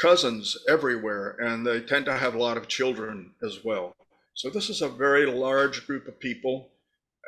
cousins 0.00 0.56
everywhere, 0.68 1.36
and 1.40 1.66
they 1.66 1.80
tend 1.80 2.06
to 2.06 2.16
have 2.16 2.34
a 2.34 2.38
lot 2.38 2.56
of 2.56 2.68
children 2.68 3.32
as 3.42 3.64
well. 3.64 3.94
So 4.34 4.50
this 4.50 4.70
is 4.70 4.82
a 4.82 4.88
very 4.88 5.26
large 5.26 5.86
group 5.86 6.08
of 6.08 6.20
people, 6.20 6.70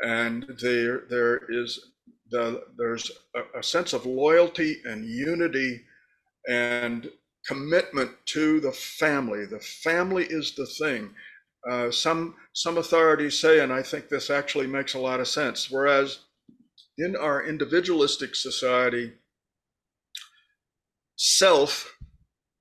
and 0.02 0.44
there 0.60 1.02
there 1.10 1.40
is 1.48 1.92
the 2.30 2.64
there's 2.78 3.10
a, 3.34 3.58
a 3.58 3.62
sense 3.62 3.92
of 3.92 4.06
loyalty 4.06 4.80
and 4.84 5.04
unity 5.04 5.82
and 6.48 7.10
commitment 7.46 8.10
to 8.26 8.60
the 8.60 8.72
family. 8.72 9.44
The 9.46 9.60
family 9.60 10.24
is 10.24 10.54
the 10.54 10.66
thing. 10.66 11.14
Uh, 11.70 11.90
some 11.90 12.36
some 12.52 12.78
authorities 12.78 13.38
say, 13.38 13.60
and 13.60 13.72
I 13.72 13.82
think 13.82 14.08
this 14.08 14.30
actually 14.30 14.66
makes 14.66 14.94
a 14.94 14.98
lot 14.98 15.20
of 15.20 15.28
sense. 15.28 15.70
Whereas 15.70 16.20
in 16.98 17.16
our 17.16 17.44
individualistic 17.44 18.34
society, 18.34 19.12
self 21.16 21.96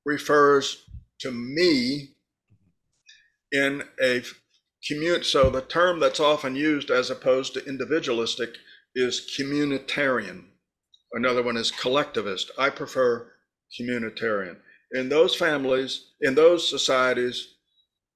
refers 0.05 0.85
to 1.19 1.31
me 1.31 2.15
in 3.51 3.83
a 4.01 4.23
community. 4.87 5.23
So 5.23 5.49
the 5.49 5.61
term 5.61 5.99
that's 5.99 6.19
often 6.19 6.55
used 6.55 6.89
as 6.89 7.09
opposed 7.09 7.53
to 7.53 7.65
individualistic 7.65 8.55
is 8.95 9.31
communitarian. 9.37 10.45
Another 11.13 11.43
one 11.43 11.57
is 11.57 11.71
collectivist. 11.71 12.51
I 12.57 12.69
prefer 12.69 13.31
communitarian. 13.79 14.57
In 14.93 15.09
those 15.09 15.35
families, 15.35 16.11
in 16.21 16.35
those 16.35 16.69
societies, 16.69 17.55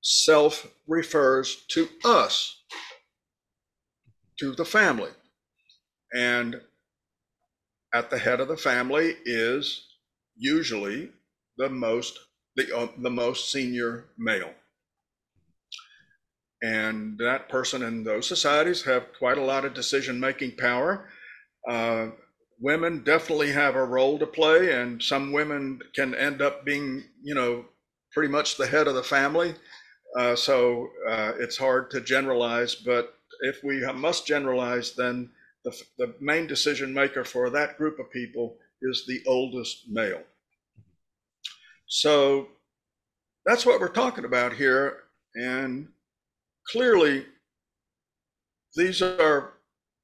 self 0.01 0.67
refers 0.87 1.63
to 1.69 1.87
us, 2.03 2.63
to 4.39 4.53
the 4.53 4.65
family. 4.65 5.11
And 6.13 6.61
at 7.93 8.09
the 8.09 8.17
head 8.17 8.39
of 8.39 8.47
the 8.47 8.57
family 8.57 9.15
is 9.25 9.87
usually 10.35 11.09
the 11.57 11.69
most 11.69 12.19
the, 12.55 12.75
uh, 12.75 12.87
the 12.97 13.09
most 13.09 13.51
senior 13.51 14.05
male. 14.17 14.53
And 16.65 17.19
that 17.19 17.48
person 17.48 17.84
in 17.84 18.03
those 18.03 18.27
societies 18.27 18.81
have 18.86 19.13
quite 19.19 19.38
a 19.38 19.43
lot 19.43 19.65
of 19.65 19.75
decision 19.75 20.19
making 20.19 20.55
power. 20.57 21.07
Uh, 21.69 22.07
women 22.60 23.03
definitely 23.03 23.51
have 23.51 23.75
a 23.75 23.86
role 23.86 24.17
to 24.17 24.25
play, 24.25 24.74
and 24.74 25.03
some 25.03 25.31
women 25.31 25.79
can 25.93 26.15
end 26.15 26.41
up 26.41 26.65
being, 26.65 27.03
you 27.22 27.36
know, 27.36 27.65
pretty 28.12 28.29
much 28.29 28.57
the 28.57 28.65
head 28.65 28.88
of 28.88 28.95
the 28.95 29.03
family. 29.03 29.53
Uh, 30.17 30.36
so 30.36 30.89
uh, 31.07 31.34
it's 31.38 31.57
hard 31.57 31.91
to 31.91 32.01
generalize, 32.01 32.74
but 32.74 33.13
if 33.41 33.63
we 33.63 33.86
must 33.93 34.25
generalize, 34.25 34.95
then 34.95 35.29
the, 35.65 35.84
the 36.00 36.15
main 36.19 36.48
decision 36.48 36.91
maker 36.91 37.24
for 37.24 37.51
that 37.51 37.77
group 37.77 38.00
of 38.00 38.10
people 38.10 38.57
is 38.81 39.05
the 39.07 39.22
oldest 39.27 39.84
male. 39.88 40.24
So 41.86 42.48
that's 43.45 43.67
what 43.67 43.79
we're 43.79 43.89
talking 43.89 44.25
about 44.25 44.53
here. 44.53 45.03
And 45.36 45.89
clearly, 46.72 47.25
these 48.75 49.01
are 49.01 49.53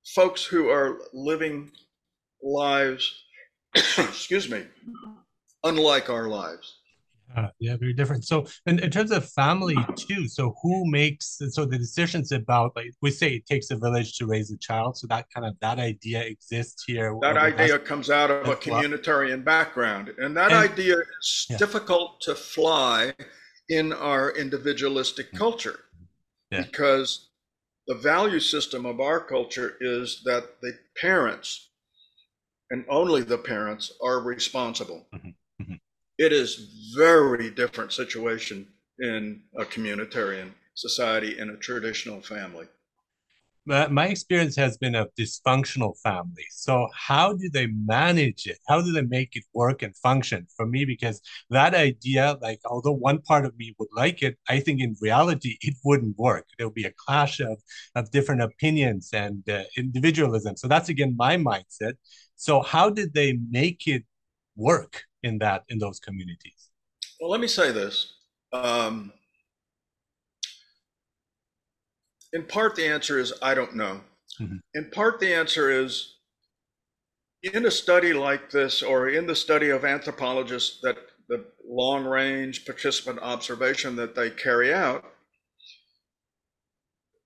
folks 0.05 0.43
who 0.43 0.69
are 0.69 0.99
living 1.13 1.71
lives, 2.41 3.23
excuse 3.75 4.49
me, 4.49 4.65
unlike 5.63 6.09
our 6.09 6.27
lives. 6.27 6.77
Uh, 7.35 7.47
yeah, 7.59 7.77
very 7.77 7.93
different. 7.93 8.25
So, 8.25 8.45
in, 8.65 8.79
in 8.79 8.91
terms 8.91 9.09
of 9.11 9.29
family 9.29 9.77
too, 9.95 10.27
so 10.27 10.53
who 10.61 10.85
makes 10.89 11.39
so 11.51 11.63
the 11.63 11.77
decisions 11.77 12.33
about 12.33 12.75
like 12.75 12.91
we 13.01 13.09
say 13.09 13.35
it 13.35 13.45
takes 13.45 13.71
a 13.71 13.77
village 13.77 14.17
to 14.17 14.25
raise 14.25 14.51
a 14.51 14.57
child. 14.57 14.97
So 14.97 15.07
that 15.07 15.27
kind 15.33 15.47
of 15.47 15.57
that 15.61 15.79
idea 15.79 16.21
exists 16.23 16.83
here. 16.85 17.17
That 17.21 17.37
idea 17.37 17.79
comes 17.79 18.09
out 18.09 18.31
of 18.31 18.49
a 18.49 18.55
communitarian 18.57 19.45
background, 19.45 20.11
and 20.17 20.35
that 20.35 20.51
and, 20.51 20.71
idea 20.71 20.97
is 20.97 21.47
yeah. 21.49 21.55
difficult 21.55 22.19
to 22.21 22.35
fly 22.35 23.13
in 23.69 23.93
our 23.93 24.31
individualistic 24.31 25.31
mm. 25.31 25.37
culture 25.37 25.79
yeah. 26.51 26.61
because 26.61 27.29
the 27.87 27.95
value 27.95 28.39
system 28.39 28.85
of 28.85 28.99
our 28.99 29.19
culture 29.19 29.75
is 29.81 30.21
that 30.25 30.61
the 30.61 30.73
parents 30.99 31.69
and 32.69 32.85
only 32.89 33.21
the 33.21 33.37
parents 33.37 33.91
are 34.01 34.19
responsible. 34.19 35.05
Mm-hmm 35.13 35.31
it 36.21 36.31
is 36.31 36.93
very 36.95 37.49
different 37.49 37.91
situation 37.91 38.67
in 38.99 39.41
a 39.57 39.65
communitarian 39.65 40.51
society 40.75 41.39
in 41.39 41.49
a 41.49 41.57
traditional 41.57 42.21
family 42.21 42.67
my 43.65 44.07
experience 44.07 44.55
has 44.55 44.77
been 44.77 44.95
a 44.95 45.07
dysfunctional 45.19 45.97
family. 45.99 46.45
So 46.49 46.87
how 46.95 47.33
do 47.33 47.49
they 47.49 47.67
manage 47.67 48.47
it? 48.47 48.57
How 48.67 48.81
do 48.81 48.91
they 48.91 49.03
make 49.03 49.35
it 49.35 49.43
work 49.53 49.83
and 49.83 49.95
function 49.95 50.47
for 50.55 50.65
me? 50.65 50.83
Because 50.83 51.21
that 51.51 51.75
idea, 51.75 52.37
like, 52.41 52.59
although 52.65 52.91
one 52.91 53.21
part 53.21 53.45
of 53.45 53.55
me 53.57 53.75
would 53.77 53.89
like 53.95 54.23
it, 54.23 54.37
I 54.49 54.59
think 54.59 54.81
in 54.81 54.95
reality 54.99 55.57
it 55.61 55.75
wouldn't 55.83 56.17
work. 56.17 56.47
There 56.57 56.67
would 56.67 56.73
be 56.73 56.85
a 56.85 56.93
clash 57.05 57.39
of, 57.39 57.61
of 57.95 58.09
different 58.11 58.41
opinions 58.41 59.09
and 59.13 59.47
uh, 59.47 59.63
individualism. 59.77 60.57
So 60.57 60.67
that's 60.67 60.89
again 60.89 61.15
my 61.15 61.37
mindset. 61.37 61.93
So 62.35 62.61
how 62.61 62.89
did 62.89 63.13
they 63.13 63.37
make 63.49 63.87
it 63.87 64.03
work? 64.55 65.03
in 65.23 65.37
that 65.39 65.63
in 65.69 65.79
those 65.79 65.99
communities? 65.99 66.69
Well, 67.19 67.29
let 67.29 67.39
me 67.39 67.47
say 67.47 67.71
this. 67.71 68.13
Um, 68.53 69.13
in 72.33 72.45
part, 72.45 72.75
the 72.75 72.85
answer 72.85 73.19
is 73.19 73.33
I 73.41 73.53
don't 73.53 73.75
know. 73.75 74.01
Mm-hmm. 74.39 74.57
In 74.73 74.89
part, 74.91 75.19
the 75.19 75.33
answer 75.33 75.69
is 75.69 76.15
in 77.43 77.65
a 77.65 77.71
study 77.71 78.13
like 78.13 78.51
this, 78.51 78.81
or 78.83 79.09
in 79.09 79.25
the 79.27 79.35
study 79.35 79.69
of 79.69 79.83
anthropologists 79.83 80.79
that 80.83 80.97
the 81.27 81.45
long 81.65 82.05
range 82.05 82.65
participant 82.65 83.19
observation 83.21 83.95
that 83.95 84.15
they 84.15 84.29
carry 84.29 84.73
out, 84.73 85.05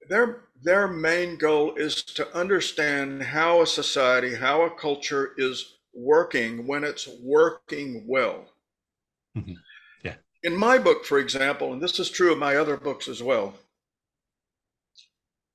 their 0.09 0.43
their 0.63 0.87
main 0.87 1.37
goal 1.37 1.75
is 1.75 2.03
to 2.03 2.35
understand 2.35 3.21
how 3.21 3.61
a 3.61 3.67
society, 3.67 4.35
how 4.35 4.63
a 4.63 4.69
culture 4.69 5.33
is 5.37 5.75
working 5.93 6.65
when 6.65 6.83
it's 6.83 7.07
working 7.21 8.05
well. 8.07 8.45
Mm-hmm. 9.37 9.53
Yeah. 10.03 10.15
In 10.43 10.55
my 10.55 10.77
book, 10.77 11.05
for 11.05 11.19
example, 11.19 11.73
and 11.73 11.81
this 11.81 11.99
is 11.99 12.09
true 12.09 12.31
of 12.31 12.37
my 12.37 12.55
other 12.55 12.77
books 12.77 13.07
as 13.07 13.21
well, 13.21 13.53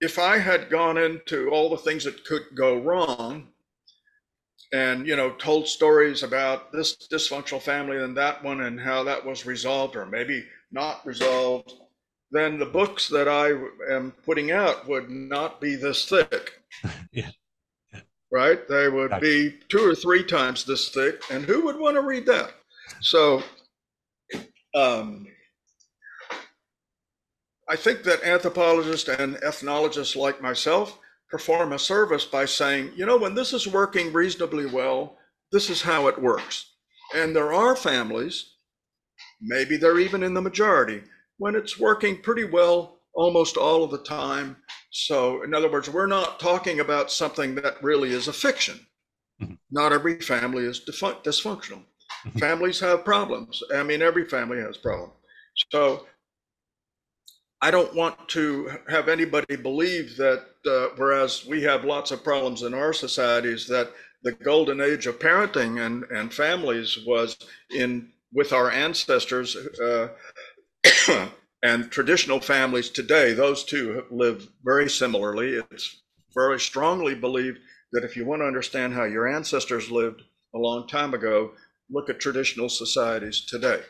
if 0.01 0.19
I 0.19 0.39
had 0.39 0.71
gone 0.71 0.97
into 0.97 1.51
all 1.51 1.69
the 1.69 1.77
things 1.77 2.05
that 2.05 2.25
could 2.25 2.43
go 2.55 2.79
wrong 2.79 3.49
and, 4.73 5.07
you 5.07 5.17
know, 5.17 5.33
told 5.33 5.69
stories 5.69 6.23
about 6.23 6.73
this 6.73 6.97
dysfunctional 7.13 7.61
family 7.61 7.99
and 7.99 8.17
that 8.17 8.43
one 8.43 8.63
and 8.63 8.81
how 8.81 9.05
that 9.05 9.25
was 9.25 9.45
resolved 9.45 9.97
or 9.97 10.07
maybe 10.07 10.45
not 10.73 11.05
resolved, 11.05 11.73
then 12.31 12.59
the 12.59 12.67
books 12.67 13.09
that 13.09 13.29
I 13.29 13.51
am 13.93 14.13
putting 14.25 14.53
out 14.53 14.89
would 14.89 15.11
not 15.11 15.61
be 15.61 15.75
this 15.75 16.09
thick. 16.09 16.63
yeah. 17.13 17.31
right? 18.31 18.67
They 18.69 18.89
would 18.89 19.21
be 19.21 19.59
two 19.69 19.85
or 19.85 19.95
three 19.95 20.23
times 20.23 20.65
this 20.65 20.91
thick, 20.91 21.23
and 21.31 21.45
who 21.45 21.65
would 21.65 21.79
want 21.79 21.97
to 21.97 22.03
read 22.03 22.27
that? 22.27 22.53
So, 23.01 23.43
um, 24.75 25.27
I 27.71 27.77
think 27.77 28.03
that 28.03 28.25
anthropologists 28.25 29.09
and 29.09 29.37
ethnologists 29.45 30.17
like 30.17 30.43
myself 30.43 30.99
perform 31.31 31.73
a 31.73 31.79
service 31.79 32.25
by 32.25 32.45
saying, 32.45 32.91
you 32.97 33.07
know, 33.07 33.17
when 33.17 33.37
this 33.37 33.53
is 33.53 33.69
working 33.69 34.13
reasonably 34.13 34.67
well, 34.67 35.17
this 35.53 35.71
is 35.71 35.81
how 35.83 36.09
it 36.09 36.21
works. 36.21 36.73
And 37.15 37.35
there 37.35 37.53
are 37.53 37.77
families, 37.77 38.55
maybe 39.41 39.77
they're 39.77 40.01
even 40.01 40.25
in 40.25 40.35
the 40.35 40.43
majority, 40.43 41.03
when 41.39 41.55
it's 41.55 41.79
working 41.79 42.21
pretty 42.21 42.43
well 42.43 42.99
almost 43.15 43.57
all 43.57 43.85
of 43.85 43.93
the 43.93 43.99
time. 43.99 44.57
So, 44.91 45.45
in 45.45 45.55
other 45.55 45.71
words, 45.71 45.89
we're 45.89 46.07
not 46.09 46.41
talking 46.41 46.81
about 46.81 47.13
something 47.13 47.55
that 47.57 47.81
really 47.85 48.11
is 48.11 48.27
a 48.27 48.33
fiction. 48.33 48.81
Mm-hmm. 49.41 49.55
Not 49.71 49.93
every 49.93 50.21
family 50.21 50.65
is 50.65 50.81
dysfunctional. 50.81 51.85
Mm-hmm. 52.27 52.39
Families 52.41 52.81
have 52.81 53.05
problems. 53.05 53.63
I 53.73 53.85
mean, 53.85 54.03
every 54.03 54.25
family 54.25 54.59
has 54.59 54.77
problems. 54.77 55.13
So, 55.71 56.07
I 57.63 57.71
don't 57.71 57.95
want 57.95 58.29
to 58.31 58.71
have 58.89 59.09
anybody 59.09 59.57
believe 59.57 60.17
that 60.17 60.45
uh, 60.67 60.95
whereas 60.97 61.45
we 61.47 61.63
have 61.63 61.85
lots 61.85 62.11
of 62.11 62.25
problems 62.25 62.63
in 62.63 62.73
our 62.73 62.93
societies, 62.93 63.67
that 63.69 63.91
the 64.23 64.33
golden 64.33 64.81
age 64.81 65.07
of 65.07 65.19
parenting 65.19 65.85
and, 65.85 66.05
and 66.05 66.33
families 66.33 66.99
was 67.07 67.37
in 67.71 68.13
with 68.33 68.53
our 68.53 68.71
ancestors 68.71 69.57
uh, 69.57 70.09
and 71.63 71.91
traditional 71.91 72.41
families 72.41 72.89
today. 72.89 73.33
Those 73.33 73.65
two 73.65 74.05
live 74.11 74.49
very 74.65 74.89
similarly. 74.89 75.61
It's 75.71 76.03
very 76.35 76.61
strongly 76.61 77.15
believed 77.15 77.59
that 77.93 78.05
if 78.05 78.17
you 78.17 78.25
want 78.25 78.41
to 78.41 78.47
understand 78.47 78.95
how 78.95 79.05
your 79.05 79.27
ancestors 79.27 79.91
lived 79.91 80.23
a 80.55 80.59
long 80.59 80.87
time 80.87 81.13
ago, 81.13 81.53
look 81.91 82.09
at 82.09 82.21
traditional 82.21 82.69
societies 82.69 83.45
today. 83.45 83.83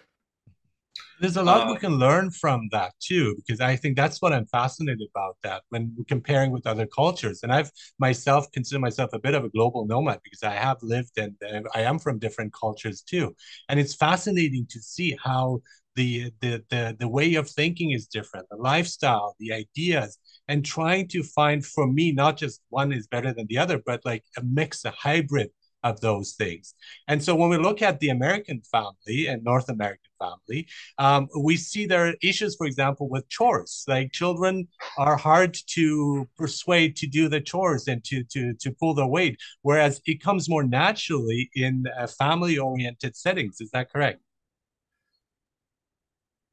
There's 1.21 1.37
a 1.37 1.43
lot 1.43 1.69
uh, 1.69 1.73
we 1.73 1.79
can 1.79 1.99
learn 1.99 2.31
from 2.31 2.69
that 2.73 2.93
too, 2.99 3.37
because 3.37 3.61
I 3.61 3.77
think 3.77 3.95
that's 3.95 4.23
what 4.23 4.33
I'm 4.33 4.47
fascinated 4.47 5.07
about 5.15 5.37
that 5.43 5.63
when 5.69 5.95
comparing 6.09 6.51
with 6.51 6.67
other 6.67 6.87
cultures. 6.87 7.41
And 7.43 7.53
I've 7.53 7.71
myself 7.99 8.51
consider 8.53 8.79
myself 8.81 9.11
a 9.13 9.19
bit 9.19 9.35
of 9.35 9.45
a 9.45 9.51
global 9.51 9.87
nomad 9.87 10.21
because 10.25 10.43
I 10.43 10.55
have 10.55 10.79
lived 10.81 11.19
and, 11.19 11.35
and 11.43 11.67
I 11.75 11.83
am 11.83 11.99
from 11.99 12.19
different 12.19 12.55
cultures 12.55 13.03
too. 13.03 13.37
And 13.69 13.79
it's 13.79 13.95
fascinating 13.95 14.67
to 14.71 14.81
see 14.81 15.15
how 15.23 15.61
the, 15.95 16.33
the 16.41 16.65
the 16.71 16.97
the 16.99 17.09
way 17.09 17.35
of 17.35 17.51
thinking 17.51 17.91
is 17.91 18.07
different, 18.07 18.47
the 18.49 18.57
lifestyle, 18.57 19.37
the 19.39 19.53
ideas, 19.53 20.17
and 20.49 20.65
trying 20.65 21.09
to 21.09 21.23
find 21.23 21.67
for 21.67 21.87
me 21.87 22.13
not 22.13 22.39
just 22.39 22.63
one 22.71 22.93
is 22.93 23.07
better 23.09 23.35
than 23.35 23.47
the 23.49 23.59
other, 23.59 23.79
but 23.85 24.01
like 24.07 24.25
a 24.39 24.43
mix, 24.43 24.85
a 24.87 24.93
hybrid 24.93 25.51
of 25.83 26.01
those 26.01 26.33
things. 26.33 26.75
And 27.09 27.23
so 27.23 27.35
when 27.35 27.51
we 27.51 27.57
look 27.57 27.83
at 27.83 28.01
the 28.01 28.11
American 28.11 28.61
family 28.71 29.27
and 29.27 29.43
North 29.43 29.69
American 29.69 30.11
family, 30.19 30.69
um, 30.99 31.29
we 31.39 31.57
see 31.57 31.87
there 31.87 32.09
are 32.09 32.15
issues, 32.23 32.57
for 32.57 32.67
example, 32.67 33.09
with 33.09 33.29
chores. 33.29 33.85
Like 33.89 34.13
children 34.13 34.69
are 34.99 35.17
hard 35.17 35.57
to 35.75 36.29
persuade 36.37 36.97
to 36.97 37.07
do 37.07 37.29
the 37.29 37.41
chores 37.41 37.89
and 37.89 38.05
to 38.05 38.25
to 38.25 38.55
to 38.55 38.73
pull 38.73 38.95
their 38.95 39.07
weight, 39.07 39.39
whereas 39.63 40.01
it 40.07 40.23
comes 40.23 40.49
more 40.49 40.65
naturally 40.65 41.51
in 41.55 41.85
uh, 41.99 42.07
family-oriented 42.07 43.17
settings. 43.17 43.61
Is 43.61 43.71
that 43.71 43.91
correct? 43.91 44.21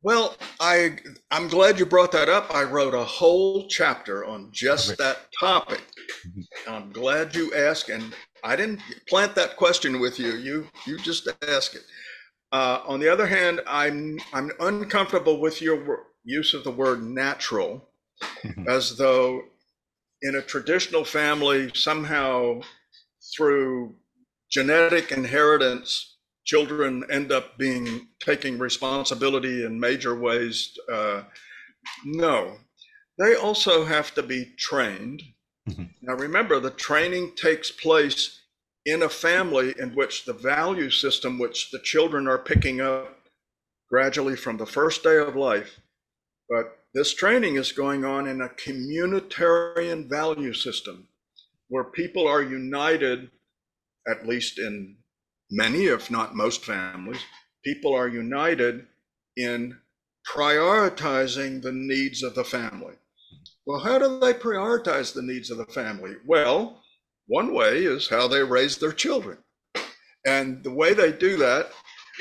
Well, 0.03 0.37
I 0.59 0.99
I'm 1.31 1.47
glad 1.47 1.79
you 1.79 1.85
brought 1.85 2.11
that 2.13 2.29
up. 2.29 2.53
I 2.53 2.63
wrote 2.63 2.93
a 2.93 3.03
whole 3.03 3.67
chapter 3.67 4.25
on 4.25 4.49
just 4.51 4.97
that 4.99 5.27
topic. 5.37 5.81
Mm-hmm. 6.25 6.71
I'm 6.71 6.91
glad 6.91 7.35
you 7.35 7.53
asked, 7.53 7.89
and 7.89 8.13
I 8.43 8.55
didn't 8.55 8.81
plant 9.07 9.35
that 9.35 9.57
question 9.57 9.99
with 9.99 10.19
you. 10.19 10.33
You 10.35 10.67
you 10.85 10.97
just 10.97 11.27
ask 11.47 11.75
it. 11.75 11.83
Uh, 12.51 12.81
on 12.87 12.99
the 12.99 13.09
other 13.09 13.27
hand, 13.27 13.61
I'm 13.67 14.19
I'm 14.33 14.51
uncomfortable 14.59 15.39
with 15.39 15.61
your 15.61 16.07
use 16.23 16.53
of 16.53 16.63
the 16.63 16.71
word 16.71 17.03
natural, 17.03 17.89
as 18.67 18.97
though 18.97 19.41
in 20.21 20.35
a 20.35 20.41
traditional 20.41 21.03
family 21.03 21.71
somehow 21.73 22.61
through 23.35 23.95
genetic 24.49 25.11
inheritance 25.11 26.17
children 26.45 27.03
end 27.11 27.31
up 27.31 27.57
being 27.57 28.07
taking 28.21 28.57
responsibility 28.57 29.65
in 29.65 29.79
major 29.79 30.15
ways. 30.15 30.77
Uh, 30.91 31.23
no, 32.05 32.57
they 33.19 33.35
also 33.35 33.85
have 33.85 34.13
to 34.15 34.23
be 34.23 34.53
trained. 34.57 35.21
Mm-hmm. 35.67 35.83
Now, 36.01 36.13
remember, 36.13 36.59
the 36.59 36.71
training 36.71 37.33
takes 37.35 37.71
place 37.71 38.41
in 38.85 39.03
a 39.03 39.09
family 39.09 39.75
in 39.77 39.93
which 39.95 40.25
the 40.25 40.33
value 40.33 40.89
system, 40.89 41.37
which 41.37 41.71
the 41.71 41.79
children 41.79 42.27
are 42.27 42.37
picking 42.37 42.79
up 42.79 43.27
gradually 43.89 44.35
from 44.35 44.57
the 44.57 44.65
first 44.65 45.03
day 45.03 45.17
of 45.17 45.35
life, 45.35 45.79
but 46.49 46.79
this 46.93 47.13
training 47.13 47.55
is 47.55 47.71
going 47.71 48.05
on 48.05 48.27
in 48.27 48.41
a 48.41 48.49
communitarian 48.49 50.09
value 50.09 50.53
system 50.53 51.07
where 51.67 51.83
people 51.83 52.27
are 52.27 52.41
united, 52.41 53.29
at 54.07 54.27
least 54.27 54.57
in 54.57 54.95
many, 55.51 55.85
if 55.85 56.09
not 56.09 56.35
most 56.35 56.63
families, 56.63 57.19
people 57.63 57.93
are 57.93 58.07
united 58.07 58.87
in 59.35 59.77
prioritizing 60.27 61.61
the 61.61 61.71
needs 61.71 62.23
of 62.23 62.35
the 62.35 62.43
family. 62.43 62.95
Well, 63.67 63.81
how 63.81 63.99
do 63.99 64.17
they 64.17 64.33
prioritize 64.33 65.13
the 65.13 65.21
needs 65.21 65.51
of 65.51 65.57
the 65.57 65.65
family? 65.65 66.15
Well, 66.25 66.81
one 67.27 67.53
way 67.53 67.83
is 67.83 68.07
how 68.07 68.29
they 68.29 68.41
raise 68.41 68.77
their 68.77 68.93
children. 68.93 69.39
And 70.25 70.63
the 70.63 70.71
way 70.71 70.93
they 70.93 71.11
do 71.11 71.35
that, 71.35 71.71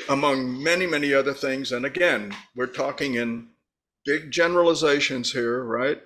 among 0.09 0.61
many, 0.61 0.85
many 0.85 1.13
other 1.13 1.33
things, 1.33 1.71
and 1.71 1.85
again, 1.85 2.35
we're 2.53 2.67
talking 2.67 3.15
in 3.15 3.47
big 4.05 4.29
generalizations 4.29 5.31
here, 5.31 5.63
right? 5.63 6.03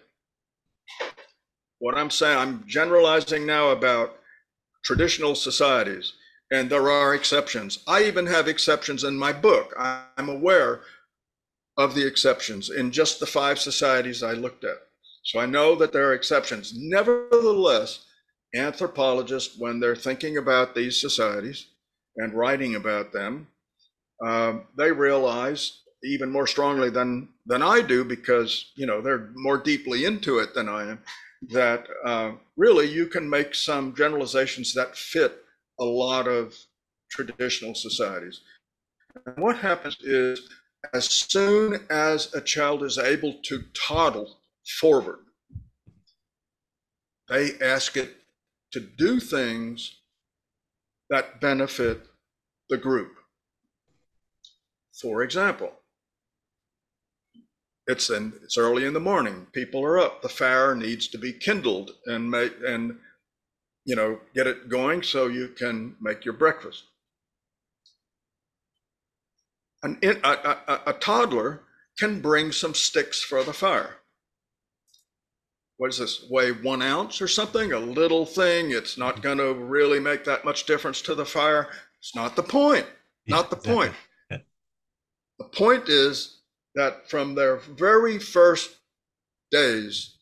What 1.79 1.97
I'm 1.97 2.11
saying, 2.11 2.37
I'm 2.37 2.63
generalizing 2.67 3.43
now 3.43 3.69
about 3.69 4.19
traditional 4.85 5.33
societies 5.33 6.13
and 6.51 6.69
there 6.69 6.91
are 6.91 7.15
exceptions. 7.15 7.79
I 7.87 8.03
even 8.03 8.27
have 8.27 8.47
exceptions 8.47 9.03
in 9.03 9.17
my 9.17 9.33
book. 9.33 9.73
I'm 9.75 10.29
aware 10.29 10.81
of 11.77 11.95
the 11.95 12.05
exceptions 12.05 12.69
in 12.69 12.91
just 12.91 13.19
the 13.19 13.25
five 13.25 13.57
societies 13.57 14.21
I 14.21 14.33
looked 14.33 14.65
at. 14.65 14.77
So 15.23 15.39
I 15.39 15.45
know 15.45 15.75
that 15.75 15.93
there 15.93 16.09
are 16.09 16.13
exceptions. 16.13 16.73
Nevertheless, 16.75 18.05
anthropologists, 18.55 19.57
when 19.57 19.79
they're 19.79 19.95
thinking 19.95 20.37
about 20.37 20.75
these 20.75 20.99
societies 20.99 21.67
and 22.17 22.33
writing 22.33 22.75
about 22.75 23.13
them, 23.13 23.47
um, 24.25 24.67
they 24.77 24.91
realize 24.91 25.81
even 26.03 26.31
more 26.31 26.47
strongly 26.47 26.89
than 26.89 27.29
than 27.45 27.61
I 27.61 27.81
do 27.81 28.03
because 28.03 28.71
you 28.75 28.85
know 28.85 29.01
they're 29.01 29.29
more 29.35 29.57
deeply 29.57 30.05
into 30.05 30.39
it 30.39 30.53
than 30.53 30.67
I 30.67 30.91
am. 30.91 30.99
That 31.49 31.87
uh, 32.05 32.31
really 32.57 32.87
you 32.87 33.07
can 33.07 33.29
make 33.29 33.55
some 33.55 33.95
generalizations 33.95 34.73
that 34.73 34.95
fit 34.95 35.43
a 35.79 35.83
lot 35.83 36.27
of 36.27 36.55
traditional 37.09 37.73
societies. 37.75 38.41
And 39.25 39.37
what 39.37 39.57
happens 39.57 39.97
is, 40.01 40.49
as 40.93 41.05
soon 41.05 41.85
as 41.89 42.33
a 42.33 42.41
child 42.41 42.83
is 42.83 42.97
able 42.97 43.33
to 43.43 43.63
toddle 43.73 44.40
forward, 44.65 45.19
they 47.29 47.51
ask 47.61 47.97
it 47.97 48.17
to 48.71 48.79
do 48.79 49.19
things 49.19 49.99
that 51.09 51.41
benefit 51.41 52.07
the 52.69 52.77
group. 52.77 53.13
For 55.01 55.23
example, 55.23 55.71
it's 57.87 58.09
in, 58.09 58.33
it's 58.43 58.57
early 58.57 58.85
in 58.85 58.93
the 58.93 58.99
morning. 58.99 59.47
People 59.51 59.83
are 59.83 59.99
up. 59.99 60.21
The 60.21 60.29
fire 60.29 60.75
needs 60.75 61.07
to 61.09 61.17
be 61.17 61.33
kindled 61.33 61.91
and 62.05 62.29
make 62.29 62.53
and 62.65 62.97
you 63.85 63.95
know, 63.95 64.19
get 64.33 64.47
it 64.47 64.69
going 64.69 65.03
so 65.03 65.27
you 65.27 65.47
can 65.47 65.95
make 65.99 66.23
your 66.23 66.33
breakfast. 66.33 66.83
An, 69.83 69.97
a, 70.03 70.27
a, 70.27 70.81
a 70.87 70.93
toddler 70.93 71.63
can 71.97 72.21
bring 72.21 72.51
some 72.51 72.75
sticks 72.75 73.21
for 73.21 73.43
the 73.43 73.53
fire. 73.53 73.97
What 75.81 75.89
does 75.89 75.97
this 75.97 76.27
weigh 76.29 76.51
one 76.51 76.83
ounce 76.83 77.23
or 77.23 77.27
something? 77.27 77.73
A 77.73 77.79
little 77.79 78.23
thing. 78.23 78.69
It's 78.69 78.99
not 78.99 79.23
going 79.23 79.39
to 79.39 79.55
really 79.55 79.99
make 79.99 80.23
that 80.25 80.45
much 80.45 80.67
difference 80.67 81.01
to 81.01 81.15
the 81.15 81.25
fire. 81.25 81.69
It's 81.97 82.15
not 82.15 82.35
the 82.35 82.43
point. 82.43 82.85
Not 83.25 83.49
the 83.49 83.55
point. 83.55 83.91
The 84.29 85.45
point 85.51 85.89
is 85.89 86.41
that 86.75 87.09
from 87.09 87.33
their 87.33 87.55
very 87.55 88.19
first 88.19 88.75
days, 89.49 90.19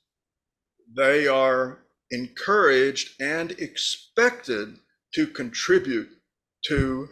they 0.96 1.28
are 1.28 1.80
encouraged 2.10 3.22
and 3.22 3.52
expected 3.52 4.78
to 5.16 5.28
contribute 5.28 6.08
to 6.68 7.10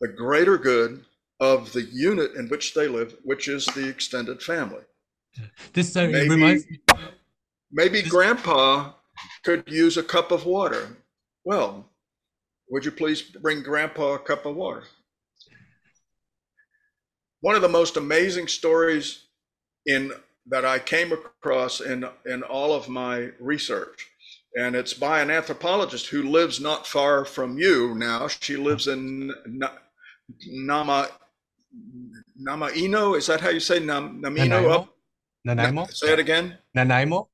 the 0.00 0.06
greater 0.06 0.58
good 0.58 1.04
of 1.40 1.72
the 1.72 1.82
unit 1.82 2.36
in 2.36 2.48
which 2.50 2.72
they 2.72 2.86
live, 2.86 3.16
which 3.24 3.48
is 3.48 3.66
the 3.66 3.88
extended 3.88 4.40
family. 4.40 4.84
This 5.72 5.96
uh, 5.96 6.06
maybe, 6.06 6.28
reminds 6.28 6.66
maybe 7.72 8.02
grandpa 8.02 8.92
could 9.44 9.64
use 9.66 9.96
a 9.96 10.02
cup 10.02 10.30
of 10.30 10.46
water. 10.46 10.96
Well, 11.44 11.86
would 12.70 12.84
you 12.84 12.90
please 12.90 13.22
bring 13.22 13.62
Grandpa 13.62 14.14
a 14.14 14.18
cup 14.18 14.46
of 14.46 14.54
water? 14.54 14.84
One 17.40 17.56
of 17.56 17.62
the 17.62 17.68
most 17.68 17.96
amazing 17.96 18.48
stories 18.48 19.24
in 19.86 20.12
that 20.46 20.64
I 20.64 20.78
came 20.78 21.12
across 21.12 21.80
in 21.80 22.06
in 22.26 22.42
all 22.42 22.74
of 22.74 22.88
my 22.88 23.30
research, 23.40 24.08
and 24.54 24.76
it's 24.76 24.94
by 24.94 25.20
an 25.20 25.30
anthropologist 25.30 26.08
who 26.08 26.22
lives 26.22 26.60
not 26.60 26.86
far 26.86 27.24
from 27.24 27.58
you 27.58 27.94
now. 27.94 28.28
She 28.28 28.56
lives 28.56 28.88
in 28.88 29.32
Nama 30.46 31.08
Namaino. 32.38 33.16
Is 33.16 33.26
that 33.26 33.40
how 33.40 33.50
you 33.50 33.60
say 33.60 33.80
Nam, 33.80 34.22
Namino? 34.22 34.48
Nanaimo? 34.48 34.70
Up? 34.70 34.96
Nanaimo? 35.44 35.86
Say 35.86 36.12
it 36.12 36.18
again. 36.18 36.58
Nanaimo? 36.74 36.76
Nama, 36.76 36.84
Is 36.84 36.88
that 36.88 37.18
it? 37.18 37.30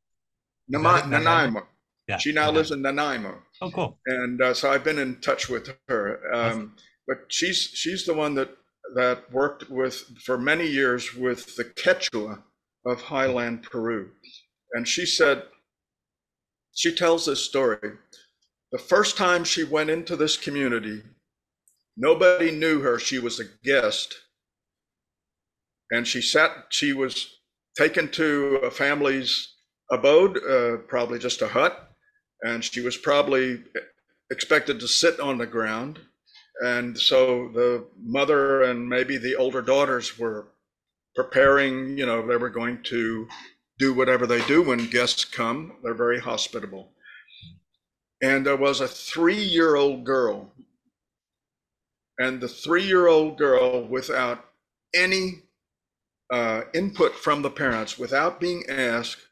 Nanaimo? 0.69 1.07
Nanaimo. 1.09 1.67
Yeah. 2.09 2.19
She 2.19 2.33
now 2.33 2.43
Nanaimo. 2.43 2.57
lives 2.59 2.71
in 2.71 2.83
Nanaimo. 2.83 3.43
Oh, 3.61 3.71
cool. 3.71 3.99
and 4.07 4.41
uh, 4.41 4.55
so 4.55 4.71
I've 4.71 4.85
been 4.85 4.99
in 4.99 5.21
touch 5.21 5.49
with 5.49 5.71
her. 5.89 6.21
Um, 6.35 6.77
but 7.07 7.19
she's 7.29 7.57
she's 7.59 8.05
the 8.05 8.15
one 8.15 8.35
that 8.35 8.51
that 8.95 9.33
worked 9.33 9.69
with 9.71 10.05
for 10.25 10.39
many 10.39 10.67
years 10.67 11.15
with 11.15 11.57
the 11.57 11.65
Quechua 11.65 12.43
of 12.85 13.03
highland 13.03 13.63
Peru, 13.65 14.11
and 14.73 14.87
she 14.87 15.07
said 15.07 15.45
she 16.75 16.95
tells 16.95 17.27
this 17.27 17.45
story. 17.45 17.93
The 18.73 18.79
first 18.79 19.17
time 19.17 19.45
she 19.45 19.65
went 19.65 19.91
into 19.91 20.17
this 20.17 20.37
community, 20.37 21.03
nobody 21.97 22.51
knew 22.51 22.81
her. 22.81 22.99
She 22.99 23.19
was 23.19 23.41
a 23.41 23.45
guest, 23.65 24.15
and 25.91 26.07
she 26.07 26.21
sat. 26.21 26.67
She 26.71 26.93
was 26.93 27.39
taken 27.77 28.09
to 28.13 28.61
a 28.65 28.71
family's 28.71 29.55
abode, 29.90 30.38
uh, 30.44 30.79
probably 30.88 31.18
just 31.18 31.42
a 31.42 31.49
hut 31.49 31.87
and 32.42 32.62
she 32.62 32.81
was 32.81 32.96
probably 32.96 33.62
expected 34.31 34.81
to 34.81 34.88
sit 34.88 35.20
on 35.20 35.38
the 35.38 35.46
ground. 35.46 35.99
And 36.61 36.99
so 36.99 37.49
the 37.49 37.85
mother 38.01 38.62
and 38.62 38.88
maybe 38.88 39.18
the 39.18 39.37
older 39.37 39.62
daughters 39.62 40.18
were 40.18 40.49
preparing, 41.14 41.99
you 41.99 42.07
know, 42.07 42.27
they 42.27 42.37
were 42.37 42.51
going 42.51 42.83
to 42.85 43.29
do 43.79 43.92
whatever 43.92 44.27
they 44.27 44.44
do 44.46 44.62
when 44.62 44.90
guests 44.90 45.25
come. 45.25 45.72
They're 45.83 45.94
very 45.94 46.20
hospitable. 46.20 46.92
And 48.22 48.46
there 48.46 48.57
was 48.57 48.81
a 48.81 48.88
three 48.88 49.42
year 49.42 49.77
old 49.77 50.05
girl. 50.05 50.53
And 52.18 52.40
the 52.40 52.49
three 52.49 52.85
year 52.85 53.07
old 53.07 53.37
girl, 53.37 53.87
without 53.87 54.46
any 54.94 55.42
uh, 56.33 56.62
input 56.72 57.14
from 57.14 57.42
the 57.42 57.51
parents, 57.51 57.99
without 57.99 58.40
being 58.40 58.64
asked, 58.68 59.26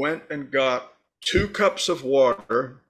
went 0.00 0.22
and 0.30 0.50
got 0.50 0.94
two 1.20 1.46
cups 1.46 1.90
of 1.90 2.02
water, 2.02 2.80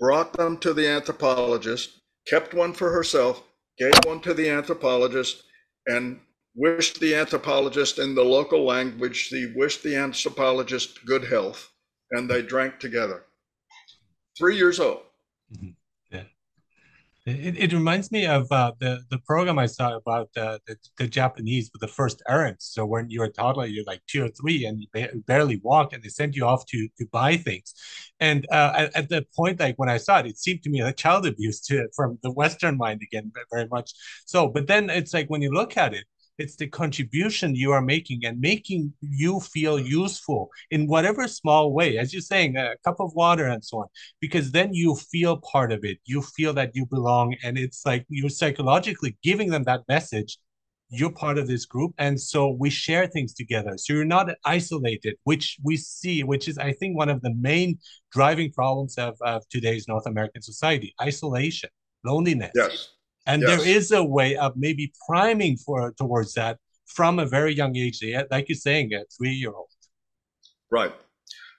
brought 0.00 0.32
them 0.32 0.56
to 0.56 0.72
the 0.72 0.88
anthropologist, 0.88 1.90
kept 2.26 2.54
one 2.54 2.72
for 2.72 2.90
herself, 2.90 3.42
gave 3.78 3.92
one 4.06 4.20
to 4.20 4.32
the 4.32 4.48
anthropologist, 4.48 5.42
and 5.86 6.18
wished 6.54 6.98
the 7.00 7.14
anthropologist 7.14 7.98
in 7.98 8.14
the 8.14 8.24
local 8.24 8.64
language, 8.64 9.16
she 9.28 9.52
wished 9.54 9.82
the 9.82 9.94
anthropologist 9.94 11.04
good 11.04 11.24
health, 11.24 11.70
and 12.12 12.30
they 12.30 12.40
drank 12.40 12.80
together. 12.80 13.24
Three 14.38 14.56
years 14.56 14.80
old. 14.80 15.02
Mm-hmm. 15.52 15.75
It, 17.28 17.58
it 17.58 17.72
reminds 17.72 18.12
me 18.12 18.24
of 18.24 18.46
uh, 18.52 18.72
the 18.78 19.00
the 19.10 19.18
program 19.18 19.58
I 19.58 19.66
saw 19.66 19.96
about 19.96 20.28
uh, 20.36 20.58
the, 20.66 20.76
the 20.96 21.08
Japanese 21.08 21.70
with 21.72 21.80
the 21.80 21.88
first 21.88 22.22
errands. 22.28 22.64
So 22.66 22.86
when 22.86 23.10
you're 23.10 23.24
a 23.24 23.32
toddler, 23.32 23.66
you're 23.66 23.84
like 23.84 24.00
two 24.06 24.24
or 24.24 24.28
three, 24.28 24.64
and 24.64 24.80
you 24.80 24.86
ba- 24.92 25.10
barely 25.26 25.60
walk, 25.64 25.92
and 25.92 26.00
they 26.02 26.08
send 26.08 26.36
you 26.36 26.44
off 26.44 26.64
to 26.66 26.88
to 26.98 27.06
buy 27.10 27.36
things. 27.36 27.74
And 28.20 28.46
uh, 28.52 28.72
at, 28.76 28.96
at 28.96 29.08
the 29.08 29.26
point, 29.34 29.58
like 29.58 29.74
when 29.76 29.88
I 29.88 29.96
saw 29.96 30.20
it, 30.20 30.26
it 30.26 30.38
seemed 30.38 30.62
to 30.62 30.70
me 30.70 30.84
like 30.84 30.96
child 30.96 31.26
abuse 31.26 31.60
to 31.62 31.88
from 31.96 32.18
the 32.22 32.30
Western 32.30 32.76
mind 32.76 33.02
again, 33.02 33.32
very 33.50 33.66
much 33.72 33.90
so. 34.24 34.46
But 34.48 34.68
then 34.68 34.88
it's 34.88 35.12
like 35.12 35.28
when 35.28 35.42
you 35.42 35.50
look 35.50 35.76
at 35.76 35.94
it, 35.94 36.04
it's 36.38 36.56
the 36.56 36.66
contribution 36.66 37.54
you 37.54 37.72
are 37.72 37.82
making 37.82 38.24
and 38.24 38.40
making 38.40 38.92
you 39.00 39.40
feel 39.40 39.78
useful 39.78 40.50
in 40.70 40.86
whatever 40.86 41.26
small 41.28 41.72
way, 41.72 41.98
as 41.98 42.12
you're 42.12 42.22
saying, 42.22 42.56
a 42.56 42.74
cup 42.84 43.00
of 43.00 43.14
water 43.14 43.46
and 43.46 43.64
so 43.64 43.78
on 43.78 43.86
because 44.20 44.50
then 44.52 44.74
you 44.74 44.94
feel 44.96 45.38
part 45.38 45.72
of 45.72 45.84
it. 45.84 45.98
You 46.04 46.22
feel 46.22 46.52
that 46.54 46.72
you 46.74 46.86
belong, 46.86 47.36
and 47.42 47.58
it's 47.58 47.84
like 47.86 48.04
you're 48.08 48.30
psychologically 48.30 49.16
giving 49.22 49.50
them 49.50 49.64
that 49.64 49.82
message. 49.88 50.38
You're 50.88 51.12
part 51.12 51.36
of 51.36 51.48
this 51.48 51.64
group, 51.66 51.94
and 51.98 52.20
so 52.20 52.50
we 52.50 52.70
share 52.70 53.08
things 53.08 53.34
together. 53.34 53.76
So 53.76 53.92
you're 53.92 54.04
not 54.04 54.30
isolated, 54.44 55.16
which 55.24 55.58
we 55.64 55.76
see, 55.76 56.22
which 56.22 56.46
is, 56.46 56.58
I 56.58 56.72
think, 56.72 56.96
one 56.96 57.08
of 57.08 57.22
the 57.22 57.34
main 57.34 57.78
driving 58.12 58.52
problems 58.52 58.96
of, 58.96 59.16
of 59.20 59.42
today's 59.48 59.88
North 59.88 60.06
American 60.06 60.42
society: 60.42 60.94
isolation, 61.02 61.70
loneliness. 62.04 62.52
Yes. 62.54 62.95
And 63.26 63.42
Yes. 63.42 63.50
there 63.50 63.68
is 63.68 63.90
a 63.92 64.04
way 64.04 64.36
of 64.36 64.56
maybe 64.56 64.92
priming 65.08 65.56
for 65.56 65.92
towards 65.92 66.34
that 66.34 66.58
from 66.86 67.18
a 67.18 67.26
very 67.26 67.52
young 67.52 67.76
age, 67.76 68.02
like 68.30 68.48
you're 68.48 68.56
saying, 68.56 68.94
a 68.94 69.04
three-year-old. 69.16 69.68
Right, 70.70 70.94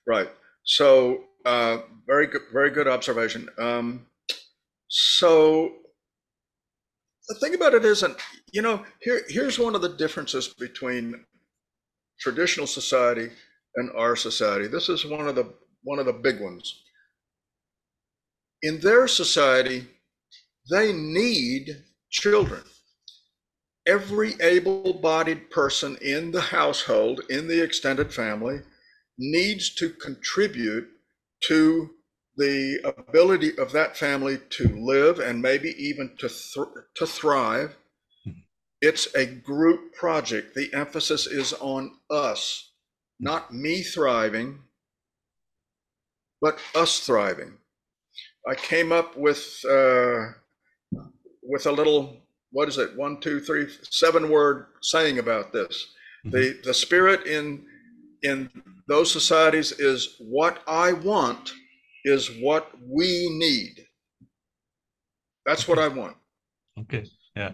right. 0.06 0.30
So, 0.63 1.25
uh, 1.45 1.80
very 2.06 2.27
good, 2.27 2.43
very 2.51 2.69
good 2.71 2.88
observation. 2.88 3.49
Um, 3.58 4.08
so, 4.88 5.73
the 7.27 7.36
thing 7.36 7.53
about 7.56 7.73
it 7.73 7.84
isn't, 7.84 8.17
you 8.53 8.62
know, 8.62 8.86
here, 9.01 9.21
here's 9.27 9.60
one 9.60 9.75
of 9.75 9.82
the 9.82 9.89
differences 9.89 10.47
between 10.47 11.25
traditional 12.19 12.67
society 12.67 13.30
and 13.75 13.91
our 13.91 14.15
society. 14.15 14.67
This 14.67 14.88
is 14.89 15.06
one 15.06 15.27
of 15.27 15.36
the 15.36 15.53
one 15.84 15.99
of 15.99 16.06
the 16.06 16.13
big 16.13 16.41
ones. 16.41 16.84
In 18.62 18.80
their 18.80 19.08
society, 19.08 19.88
they 20.69 20.93
need 20.93 21.84
children. 22.10 22.63
Every 23.88 24.36
able-bodied 24.41 25.49
person 25.49 25.97
in 26.01 26.32
the 26.32 26.41
household, 26.41 27.21
in 27.30 27.47
the 27.47 27.63
extended 27.63 28.13
family, 28.13 28.62
needs 29.17 29.73
to 29.75 29.89
contribute 29.89 30.89
to 31.45 31.91
the 32.36 32.80
ability 32.84 33.58
of 33.58 33.71
that 33.71 33.97
family 33.97 34.39
to 34.49 34.67
live 34.67 35.19
and 35.19 35.41
maybe 35.41 35.73
even 35.77 36.15
to 36.19 36.30
thr 36.30 36.63
to 36.95 37.08
thrive. 37.08 37.75
It's 38.82 39.13
a 39.15 39.25
group 39.25 39.93
project. 39.95 40.53
The 40.53 40.71
emphasis 40.73 41.25
is 41.25 41.53
on 41.53 41.91
us, 42.12 42.71
not 43.19 43.53
me 43.53 43.82
thriving, 43.82 44.60
but 46.41 46.60
us 46.75 46.99
thriving. 46.99 47.58
I 48.47 48.53
came 48.53 48.91
up 48.91 49.17
with 49.17 49.65
uh, 49.65 50.34
with 51.47 51.65
a 51.65 51.71
little 51.71 52.17
what 52.51 52.67
is 52.67 52.77
it 52.77 52.95
one 52.95 53.19
two 53.19 53.39
three 53.39 53.67
seven 53.89 54.29
word 54.29 54.67
saying 54.81 55.19
about 55.19 55.53
this. 55.53 55.93
The 56.25 56.60
the 56.63 56.73
spirit 56.73 57.25
in 57.25 57.65
in 58.23 58.49
those 58.88 59.12
societies 59.12 59.71
is 59.71 60.15
what 60.19 60.62
I 60.67 60.93
want 60.93 61.53
is 62.03 62.31
what 62.41 62.71
we 62.81 63.29
need. 63.29 63.86
That's 65.45 65.67
what 65.67 65.79
I 65.79 65.88
want. 65.88 66.15
Okay. 66.81 67.05
Yeah. 67.36 67.51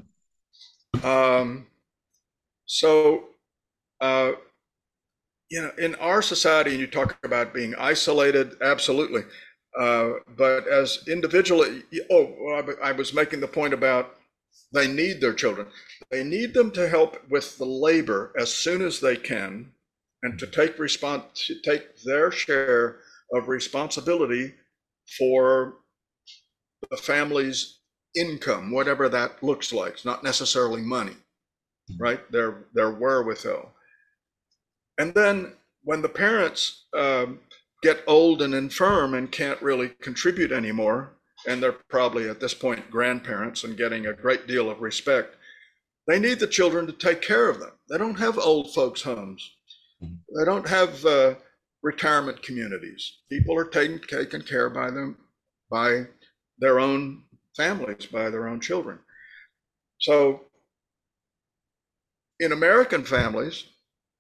Um, 1.04 1.68
so, 2.66 3.26
uh, 4.02 4.34
you 5.50 5.62
know, 5.62 5.72
in 5.78 5.96
our 5.96 6.22
society, 6.22 6.72
and 6.72 6.80
you 6.80 6.88
talk 6.88 7.18
about 7.24 7.54
being 7.54 7.76
isolated, 7.76 8.56
absolutely. 8.62 9.22
Uh, 9.80 10.14
but 10.38 10.68
as 10.68 11.00
individually, 11.08 11.84
oh, 12.12 12.64
I 12.84 12.92
was 12.92 13.14
making 13.14 13.40
the 13.40 13.48
point 13.48 13.74
about 13.74 14.16
they 14.72 14.88
need 14.88 15.22
their 15.22 15.34
children. 15.34 15.68
They 16.12 16.24
need 16.24 16.54
them 16.54 16.72
to 16.72 16.90
help 16.90 17.18
with 17.30 17.58
the 17.58 17.66
labor 17.66 18.34
as 18.38 18.54
soon 18.54 18.82
as 18.82 19.00
they 19.00 19.16
can, 19.16 19.72
and 20.22 20.38
to 20.40 20.48
take 20.48 20.78
respons 20.78 21.24
to 21.48 21.60
take 21.62 22.04
their 22.04 22.32
share 22.32 22.98
of 23.34 23.48
responsibility 23.48 24.54
for 25.18 25.76
the 26.90 26.98
family's 26.98 27.80
income, 28.16 28.72
whatever 28.72 29.10
that 29.10 29.42
looks 29.44 29.74
like. 29.74 29.94
It's 29.94 30.06
not 30.06 30.24
necessarily 30.24 30.82
money, 30.82 31.16
right? 32.00 32.32
Their 32.32 32.66
their 32.74 32.92
wherewithal. 32.92 33.74
And 35.00 35.14
then 35.14 35.54
when 35.84 36.02
the 36.02 36.10
parents 36.10 36.86
um, 36.96 37.40
get 37.84 38.04
old 38.08 38.42
and 38.42 38.56
infirm 38.56 39.14
and 39.14 39.32
can't 39.32 39.62
really 39.62 39.90
contribute 40.02 40.52
anymore, 40.52 41.18
and 41.48 41.62
they're 41.62 41.74
probably 41.90 42.28
at 42.30 42.40
this 42.40 42.54
point 42.54 42.90
grandparents 42.90 43.64
and 43.64 43.78
getting 43.78 44.08
a 44.08 44.14
great 44.14 44.48
deal 44.48 44.72
of 44.72 44.82
respect, 44.82 45.36
they 46.08 46.20
need 46.20 46.40
the 46.40 46.48
children 46.48 46.88
to 46.88 46.94
take 46.94 47.22
care 47.22 47.50
of 47.50 47.60
them. 47.60 47.72
They 47.90 47.98
don't 47.98 48.20
have 48.20 48.38
old 48.40 48.74
folks' 48.74 49.04
homes. 49.04 49.56
Mhm. 50.02 50.20
They 50.38 50.46
don't 50.46 50.68
have 50.68 51.06
uh, 51.06 51.36
retirement 51.84 52.42
communities. 52.42 53.20
People 53.30 53.56
are 53.58 53.66
taken 53.66 54.00
taken 54.00 54.42
care 54.42 54.70
by 54.70 54.90
them 54.90 55.18
by 55.70 56.08
their 56.60 56.80
own 56.80 57.26
families, 57.58 58.06
by 58.08 58.30
their 58.30 58.48
own 58.48 58.62
children. 58.62 59.00
So 60.00 60.46
in 62.40 62.52
American 62.52 63.04
families, 63.04 63.66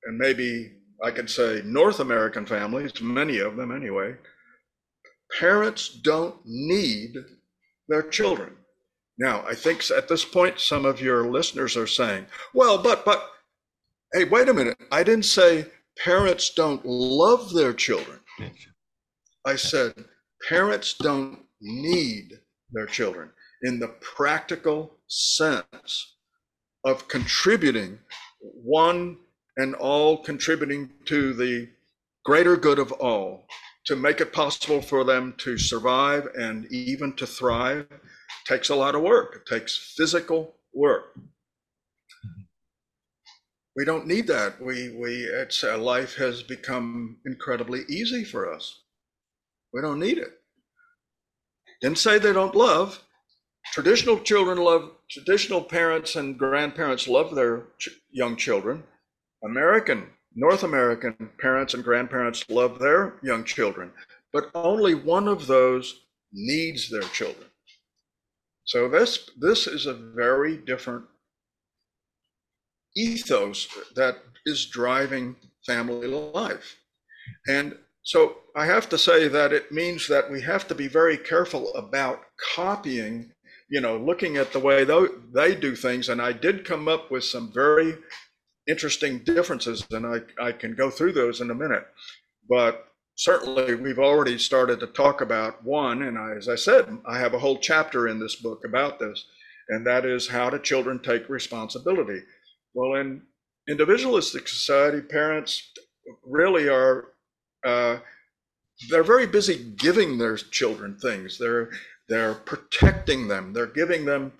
and 0.06 0.17
maybe 0.17 0.78
I 1.01 1.12
could 1.12 1.29
say 1.29 1.62
North 1.65 1.99
American 1.99 2.45
families, 2.45 3.01
many 3.01 3.39
of 3.39 3.56
them 3.56 3.75
anyway, 3.75 4.15
parents 5.39 5.89
don't 5.89 6.36
need 6.45 7.15
their 7.88 8.03
children. 8.03 8.56
Now, 9.17 9.43
I 9.47 9.53
think 9.53 9.84
at 9.91 10.08
this 10.08 10.25
point, 10.25 10.60
some 10.60 10.86
of 10.86 11.01
your 11.01 11.29
listeners 11.29 11.77
are 11.77 11.88
saying, 11.88 12.25
well, 12.53 12.82
but, 12.82 13.06
but, 13.06 13.29
hey, 14.13 14.25
wait 14.25 14.49
a 14.49 14.53
minute. 14.53 14.77
I 14.91 15.03
didn't 15.03 15.25
say 15.25 15.67
parents 16.03 16.49
don't 16.51 16.84
love 16.86 17.53
their 17.53 17.73
children. 17.73 18.19
I 19.45 19.56
said 19.56 19.93
parents 20.47 20.95
don't 20.99 21.39
need 21.62 22.39
their 22.71 22.86
children 22.86 23.29
in 23.63 23.79
the 23.79 23.89
practical 24.01 24.97
sense 25.08 26.17
of 26.86 27.08
contributing, 27.08 27.99
one 28.41 29.17
and 29.58 29.76
all 29.76 30.18
contributing 30.18 30.89
to 31.06 31.34
the 31.34 31.70
greater 32.26 32.56
good 32.56 32.80
of 32.80 32.92
all, 32.94 33.46
to 33.86 33.96
make 33.96 34.22
it 34.22 34.34
possible 34.34 34.82
for 34.82 35.04
them 35.04 35.34
to 35.38 35.58
survive 35.58 36.28
and 36.38 36.66
even 36.72 37.13
to 37.13 37.28
thrive 37.28 37.88
takes 38.48 38.70
a 38.70 38.76
lot 38.76 38.96
of 38.96 39.02
work. 39.02 39.36
It 39.36 39.46
takes 39.46 39.94
physical 39.96 40.56
work. 40.74 41.16
We 43.76 43.86
don't 43.86 44.08
need 44.08 44.28
that. 44.28 44.62
We 44.62 44.96
we 44.96 45.24
it's 45.24 45.63
uh, 45.63 45.78
life 45.78 46.16
has 46.16 46.44
become 46.44 47.18
incredibly 47.26 47.82
easy 47.89 48.24
for 48.24 48.52
us. 48.54 48.84
We 49.74 49.82
don't 49.82 50.00
need 50.00 50.20
it. 50.20 50.39
Didn't 51.82 51.98
say 51.98 52.20
they 52.20 52.34
don't 52.34 52.56
love. 52.56 53.04
Traditional 53.72 54.20
children 54.20 54.60
love, 54.60 54.92
traditional 55.10 55.62
parents 55.62 56.16
and 56.16 56.38
grandparents 56.38 57.08
love 57.08 57.34
their 57.34 57.63
ch- 57.80 57.89
young 58.12 58.36
children. 58.36 58.84
American, 59.43 60.08
North 60.36 60.63
American 60.63 61.29
parents 61.39 61.73
and 61.73 61.84
grandparents 61.84 62.49
love 62.49 62.79
their 62.79 63.15
young 63.21 63.43
children, 63.43 63.91
but 64.32 64.49
only 64.56 64.95
one 64.95 65.27
of 65.27 65.47
those 65.47 66.06
needs 66.32 66.89
their 66.89 67.01
children. 67.01 67.49
So 68.65 68.88
this 68.88 69.29
this 69.39 69.67
is 69.67 69.86
a 69.86 69.93
very 69.93 70.58
different 70.58 71.06
ethos 72.95 73.67
that 73.95 74.17
is 74.45 74.65
driving 74.65 75.36
family 75.65 76.08
life. 76.08 76.77
And 77.47 77.77
so 78.03 78.38
I 78.56 78.65
have 78.65 78.89
to 78.89 78.97
say 78.97 79.27
that 79.27 79.53
it 79.53 79.71
means 79.71 80.08
that 80.08 80.29
we 80.32 80.41
have 80.41 80.67
to 80.67 80.75
be 80.75 80.88
very 80.88 81.17
careful 81.17 81.73
about 81.73 82.21
copying, 82.56 83.32
you 83.69 83.82
know, 83.82 83.97
looking 83.97 84.38
at 84.38 84.51
the 84.51 84.60
way 84.60 84.84
they 85.34 85.56
do 85.56 85.75
things. 85.75 86.10
And 86.10 86.21
I 86.21 86.34
did 86.34 86.65
come 86.65 86.88
up 86.88 87.12
with 87.12 87.23
some 87.23 87.51
very 87.53 87.97
interesting 88.67 89.19
differences, 89.19 89.86
and 89.91 90.06
I, 90.06 90.21
I 90.41 90.52
can 90.52 90.76
go 90.76 90.89
through 90.89 91.13
those 91.13 91.41
in 91.41 91.52
a 91.52 91.56
minute. 91.56 91.86
But 92.49 92.88
certainly 93.15 93.76
we've 93.76 93.99
already 93.99 94.38
started 94.38 94.80
to 94.80 94.88
talk 94.88 95.21
about 95.21 95.63
one. 95.63 96.04
And 96.04 96.17
I, 96.17 96.32
as 96.32 96.49
I 96.49 96.56
said, 96.56 96.97
I 97.06 97.19
have 97.19 97.34
a 97.34 97.39
whole 97.39 97.58
chapter 97.58 98.08
in 98.08 98.19
this 98.19 98.36
book 98.36 98.63
about 98.65 98.99
this, 98.99 99.26
and 99.69 99.86
that 99.86 100.06
is 100.06 100.28
how 100.28 100.49
do 100.49 100.60
children 100.60 100.99
take 100.99 101.30
responsibility? 101.30 102.21
Well, 102.73 102.99
in 102.99 103.21
individualistic 103.67 104.47
society, 104.47 105.02
parents 105.02 105.71
really 106.26 106.67
are 106.67 107.10
uh, 107.65 107.99
they're 108.89 109.04
very 109.04 109.28
busy 109.28 109.73
giving 109.78 110.17
their 110.17 110.36
children 110.36 110.97
things. 110.97 111.38
They're 111.38 111.69
they're 112.10 112.34
protecting 112.34 113.28
them. 113.28 113.54
They're 113.54 113.67
giving 113.67 114.06
them 114.06 114.34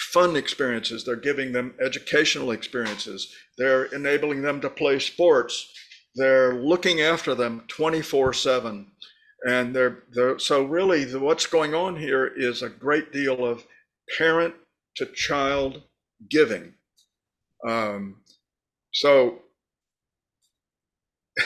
fun 0.00 0.34
experiences. 0.34 1.04
They're 1.04 1.16
giving 1.16 1.52
them 1.52 1.74
educational 1.80 2.50
experiences. 2.50 3.34
They're 3.58 3.84
enabling 3.84 4.42
them 4.42 4.60
to 4.62 4.70
play 4.70 4.98
sports. 4.98 5.72
They're 6.14 6.54
looking 6.54 7.00
after 7.00 7.34
them 7.34 7.64
24 7.68 8.32
7. 8.32 8.86
And 9.46 9.74
they're, 9.74 10.02
they're 10.12 10.38
so 10.38 10.64
really 10.64 11.04
the, 11.04 11.18
what's 11.18 11.46
going 11.46 11.74
on 11.74 11.96
here 11.96 12.26
is 12.26 12.62
a 12.62 12.68
great 12.68 13.12
deal 13.12 13.44
of 13.44 13.64
parent 14.18 14.54
to 14.96 15.06
child 15.06 15.82
giving. 16.28 16.74
Um, 17.66 18.16
so 18.92 19.40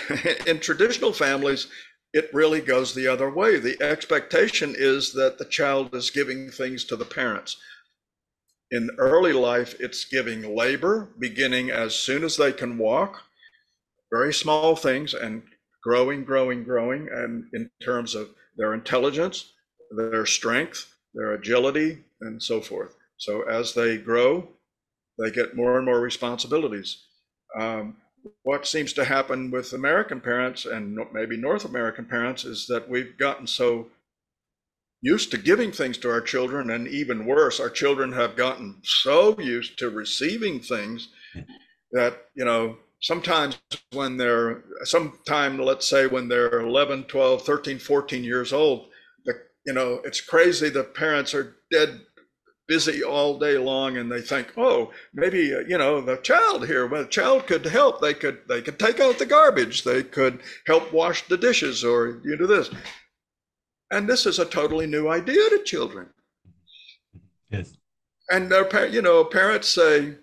in 0.46 0.60
traditional 0.60 1.12
families, 1.12 1.68
it 2.12 2.32
really 2.32 2.60
goes 2.60 2.94
the 2.94 3.08
other 3.08 3.28
way. 3.28 3.58
The 3.58 3.80
expectation 3.82 4.74
is 4.76 5.12
that 5.14 5.38
the 5.38 5.44
child 5.44 5.94
is 5.94 6.10
giving 6.10 6.50
things 6.50 6.84
to 6.84 6.96
the 6.96 7.04
parents. 7.04 7.56
In 8.74 8.90
early 8.98 9.32
life, 9.32 9.76
it's 9.78 10.04
giving 10.04 10.56
labor, 10.56 11.08
beginning 11.16 11.70
as 11.70 11.94
soon 11.94 12.24
as 12.24 12.36
they 12.36 12.52
can 12.52 12.76
walk, 12.76 13.22
very 14.10 14.34
small 14.34 14.74
things, 14.74 15.14
and 15.14 15.44
growing, 15.80 16.24
growing, 16.24 16.64
growing, 16.64 17.08
and 17.08 17.44
in 17.52 17.70
terms 17.80 18.16
of 18.16 18.30
their 18.56 18.74
intelligence, 18.74 19.52
their 19.96 20.26
strength, 20.26 20.92
their 21.14 21.34
agility, 21.34 22.02
and 22.20 22.42
so 22.42 22.60
forth. 22.60 22.96
So 23.16 23.42
as 23.42 23.74
they 23.74 23.96
grow, 23.96 24.48
they 25.20 25.30
get 25.30 25.54
more 25.54 25.76
and 25.76 25.86
more 25.86 26.00
responsibilities. 26.00 27.06
Um, 27.56 27.98
what 28.42 28.66
seems 28.66 28.92
to 28.94 29.04
happen 29.04 29.52
with 29.52 29.72
American 29.72 30.20
parents 30.20 30.66
and 30.66 30.98
maybe 31.12 31.36
North 31.36 31.64
American 31.64 32.06
parents 32.06 32.44
is 32.44 32.66
that 32.66 32.88
we've 32.88 33.16
gotten 33.18 33.46
so 33.46 33.86
used 35.04 35.30
to 35.30 35.36
giving 35.36 35.70
things 35.70 35.98
to 35.98 36.10
our 36.10 36.22
children, 36.22 36.70
and 36.70 36.88
even 36.88 37.26
worse, 37.26 37.60
our 37.60 37.68
children 37.68 38.10
have 38.12 38.36
gotten 38.36 38.80
so 38.82 39.38
used 39.38 39.78
to 39.78 39.90
receiving 39.90 40.60
things 40.60 41.08
that, 41.92 42.22
you 42.34 42.44
know, 42.44 42.78
sometimes 43.02 43.58
when 43.92 44.16
they're, 44.16 44.64
sometime, 44.84 45.58
let's 45.58 45.86
say 45.86 46.06
when 46.06 46.28
they're 46.28 46.60
11, 46.60 47.04
12, 47.04 47.42
13, 47.42 47.78
14 47.78 48.24
years 48.24 48.50
old, 48.50 48.88
the, 49.26 49.34
you 49.66 49.74
know, 49.74 50.00
it's 50.04 50.22
crazy. 50.22 50.70
The 50.70 50.84
parents 50.84 51.34
are 51.34 51.56
dead 51.70 52.00
busy 52.66 53.04
all 53.04 53.38
day 53.38 53.58
long 53.58 53.98
and 53.98 54.10
they 54.10 54.22
think 54.22 54.50
oh 54.56 54.90
maybe 55.12 55.54
uh, 55.54 55.58
you 55.68 55.76
know 55.76 56.00
the 56.00 56.16
child 56.16 56.66
here 56.66 56.86
well 56.86 57.02
the 57.02 57.08
child 57.08 57.46
could 57.46 57.62
help 57.66 58.00
they 58.00 58.14
could 58.14 58.38
they 58.48 58.62
could 58.62 58.78
take 58.78 59.00
out 59.00 59.18
the 59.18 59.26
garbage 59.26 59.84
they 59.84 60.02
could 60.02 60.40
help 60.66 60.90
wash 60.90 61.28
the 61.28 61.36
dishes 61.36 61.84
or 61.84 62.22
you 62.24 62.38
do 62.38 62.46
this 62.46 62.70
and 63.94 64.08
this 64.08 64.26
is 64.26 64.38
a 64.38 64.44
totally 64.44 64.86
new 64.86 65.08
idea 65.08 65.48
to 65.50 65.62
children 65.64 66.08
yes 67.50 67.76
and 68.30 68.50
their 68.50 68.86
you 68.86 69.02
know 69.02 69.24
parents 69.24 69.68
say 69.68 70.14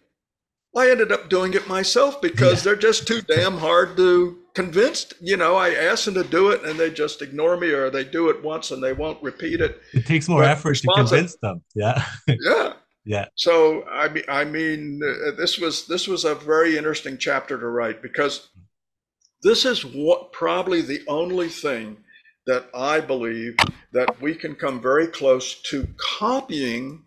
i 0.76 0.90
ended 0.90 1.12
up 1.12 1.30
doing 1.30 1.54
it 1.54 1.68
myself 1.68 2.22
because 2.22 2.60
yeah. 2.60 2.64
they're 2.64 2.76
just 2.90 3.08
too 3.08 3.22
damn 3.22 3.58
hard 3.58 3.96
to 3.98 4.42
convince. 4.54 5.14
you 5.22 5.38
know, 5.38 5.56
I 5.56 5.72
ask 5.72 6.06
them 6.06 6.14
to 6.16 6.24
do 6.24 6.50
it 6.50 6.64
and 6.64 6.80
they 6.80 6.90
just 6.90 7.22
ignore 7.22 7.58
me 7.58 7.70
or 7.72 7.90
they 7.90 8.04
do 8.04 8.30
it 8.30 8.44
once 8.44 8.72
and 8.72 8.84
they 8.84 8.94
won't 8.94 9.22
repeat 9.24 9.62
it. 9.62 9.82
It 9.94 10.06
takes 10.06 10.28
more 10.28 10.42
but 10.42 10.50
effort 10.50 10.78
to 10.78 10.88
convince 10.96 11.36
them. 11.38 11.62
Yeah. 11.76 12.06
yeah. 12.28 12.74
Yeah. 13.04 13.26
So 13.36 13.84
I 13.88 14.10
mean, 14.10 14.24
I 14.28 14.46
mean, 14.46 15.02
uh, 15.04 15.32
this 15.36 15.58
was 15.58 15.88
this 15.88 16.08
was 16.08 16.24
a 16.24 16.36
very 16.36 16.78
interesting 16.78 17.18
chapter 17.18 17.60
to 17.60 17.68
write 17.68 18.02
because 18.02 18.50
this 19.42 19.66
is 19.66 19.84
what 19.84 20.32
probably 20.32 20.82
the 20.82 21.02
only 21.08 21.50
thing 21.50 21.98
that 22.48 22.70
I 22.74 23.00
believe 23.00 23.56
that 23.94 24.22
we 24.22 24.36
can 24.36 24.56
come 24.56 24.82
very 24.82 25.08
close 25.08 25.62
to 25.64 25.88
copying 25.98 27.04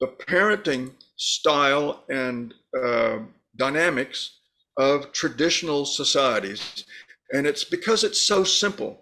the 0.00 0.06
parenting 0.06 0.92
style 1.16 2.04
and 2.08 2.54
uh, 2.80 3.18
dynamics 3.56 4.38
of 4.78 5.12
traditional 5.12 5.84
societies. 5.84 6.84
And 7.32 7.46
it's 7.46 7.64
because 7.64 8.02
it's 8.02 8.20
so 8.20 8.44
simple. 8.44 9.00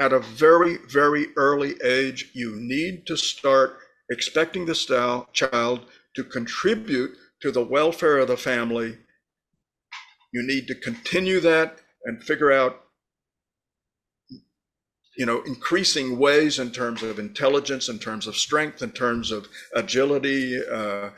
At 0.00 0.12
a 0.12 0.20
very, 0.20 0.76
very 0.88 1.28
early 1.36 1.74
age, 1.82 2.30
you 2.34 2.54
need 2.54 3.06
to 3.06 3.16
start 3.16 3.78
expecting 4.10 4.66
the 4.66 4.74
style, 4.74 5.28
child 5.32 5.86
to 6.14 6.22
contribute 6.22 7.16
to 7.40 7.50
the 7.50 7.64
welfare 7.64 8.18
of 8.18 8.28
the 8.28 8.36
family. 8.36 8.98
You 10.32 10.46
need 10.46 10.66
to 10.68 10.74
continue 10.74 11.40
that 11.40 11.78
and 12.04 12.22
figure 12.22 12.52
out 12.52 12.87
you 15.18 15.26
know 15.26 15.42
increasing 15.42 16.18
ways 16.18 16.58
in 16.58 16.70
terms 16.70 17.02
of 17.02 17.18
intelligence 17.18 17.88
in 17.88 17.98
terms 17.98 18.26
of 18.26 18.36
strength 18.36 18.82
in 18.82 18.90
terms 18.92 19.30
of 19.30 19.46
agility 19.74 20.58
uh, 20.72 21.10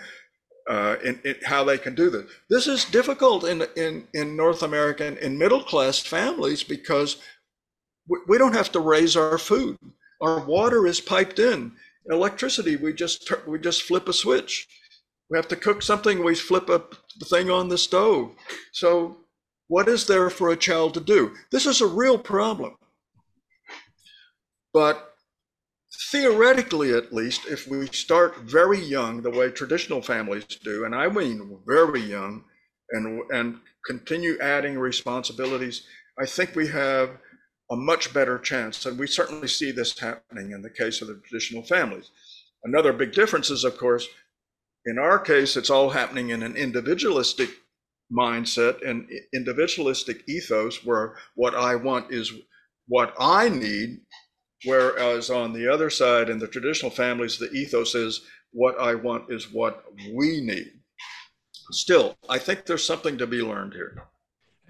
uh, 0.71 0.97
in, 1.05 1.21
in, 1.25 1.35
how 1.45 1.65
they 1.65 1.77
can 1.77 1.97
do 1.97 2.11
this. 2.11 2.31
This 2.49 2.69
is 2.69 2.85
difficult 2.85 3.43
in, 3.45 3.67
in, 3.77 4.07
in 4.15 4.37
North 4.37 4.63
American, 4.63 5.17
in 5.19 5.37
middle 5.37 5.65
class 5.65 5.99
families 5.99 6.63
because 6.63 7.17
we, 8.09 8.19
we 8.29 8.39
don't 8.39 8.55
have 8.55 8.71
to 8.73 8.81
raise 8.81 9.17
our 9.17 9.37
food. 9.37 9.77
Our 10.21 10.45
water 10.45 10.87
is 10.87 11.01
piped 11.01 11.41
in. 11.41 11.73
Electricity, 12.09 12.77
we 12.77 12.93
just 12.93 13.31
we 13.47 13.59
just 13.59 13.83
flip 13.83 14.09
a 14.09 14.13
switch. 14.13 14.67
We 15.29 15.37
have 15.37 15.49
to 15.49 15.57
cook 15.57 15.83
something, 15.83 16.25
we 16.25 16.35
flip 16.35 16.69
a 16.69 16.83
thing 17.25 17.51
on 17.51 17.69
the 17.69 17.79
stove. 17.79 18.35
So, 18.73 19.19
what 19.69 19.89
is 19.89 20.07
there 20.07 20.31
for 20.31 20.51
a 20.51 20.57
child 20.57 20.95
to 20.95 21.01
do? 21.01 21.35
This 21.53 21.67
is 21.67 21.81
a 21.81 21.87
real 21.87 22.19
problem. 22.19 22.77
But 24.73 25.15
theoretically 26.11 26.93
at 26.93 27.13
least, 27.13 27.47
if 27.47 27.67
we 27.67 27.87
start 27.87 28.39
very 28.39 28.79
young, 28.79 29.23
the 29.23 29.31
way 29.31 29.51
traditional 29.51 30.03
families 30.03 30.45
do, 30.45 30.85
and 30.85 30.95
I 30.95 31.09
mean 31.09 31.59
very 31.67 32.01
young, 32.01 32.45
and 32.91 33.23
and 33.31 33.61
continue 33.87 34.39
adding 34.41 34.79
responsibilities, 34.79 35.83
I 36.19 36.27
think 36.27 36.55
we 36.55 36.69
have 36.69 37.11
a 37.71 37.77
much 37.77 38.13
better 38.13 38.39
chance. 38.39 38.85
And 38.85 38.99
we 38.99 39.07
certainly 39.07 39.49
see 39.49 39.71
this 39.71 39.99
happening 39.99 40.51
in 40.53 40.63
the 40.63 40.71
case 40.71 41.01
of 41.01 41.09
the 41.09 41.21
traditional 41.25 41.63
families. 41.63 42.11
Another 42.65 42.93
big 42.93 43.13
difference 43.13 43.49
is, 43.49 43.65
of 43.65 43.79
course, 43.79 44.09
in 44.85 44.99
our 44.99 45.19
case, 45.19 45.57
it's 45.57 45.71
all 45.71 45.91
happening 45.91 46.31
in 46.31 46.43
an 46.43 46.57
individualistic 46.57 47.51
mindset 48.13 48.87
and 48.87 49.09
individualistic 49.33 50.29
ethos 50.29 50.85
where 50.85 51.17
what 51.37 51.55
I 51.55 51.77
want 51.77 52.13
is 52.13 52.33
what 52.89 53.15
I 53.21 53.49
need. 53.49 54.01
Whereas 54.65 55.31
on 55.31 55.53
the 55.53 55.67
other 55.73 55.91
side, 55.91 56.29
in 56.29 56.39
the 56.39 56.49
traditional 56.49 56.91
families, 56.91 57.39
the 57.39 57.51
ethos 57.53 57.95
is 57.95 58.23
what 58.53 58.79
I 58.81 58.95
want 58.95 59.33
is 59.33 59.53
what 59.53 59.85
we 60.13 60.41
need. 60.41 60.73
Still, 61.71 62.17
I 62.29 62.39
think 62.39 62.67
there's 62.67 62.85
something 62.85 63.17
to 63.19 63.27
be 63.27 63.43
learned 63.43 63.75
here. 63.75 63.97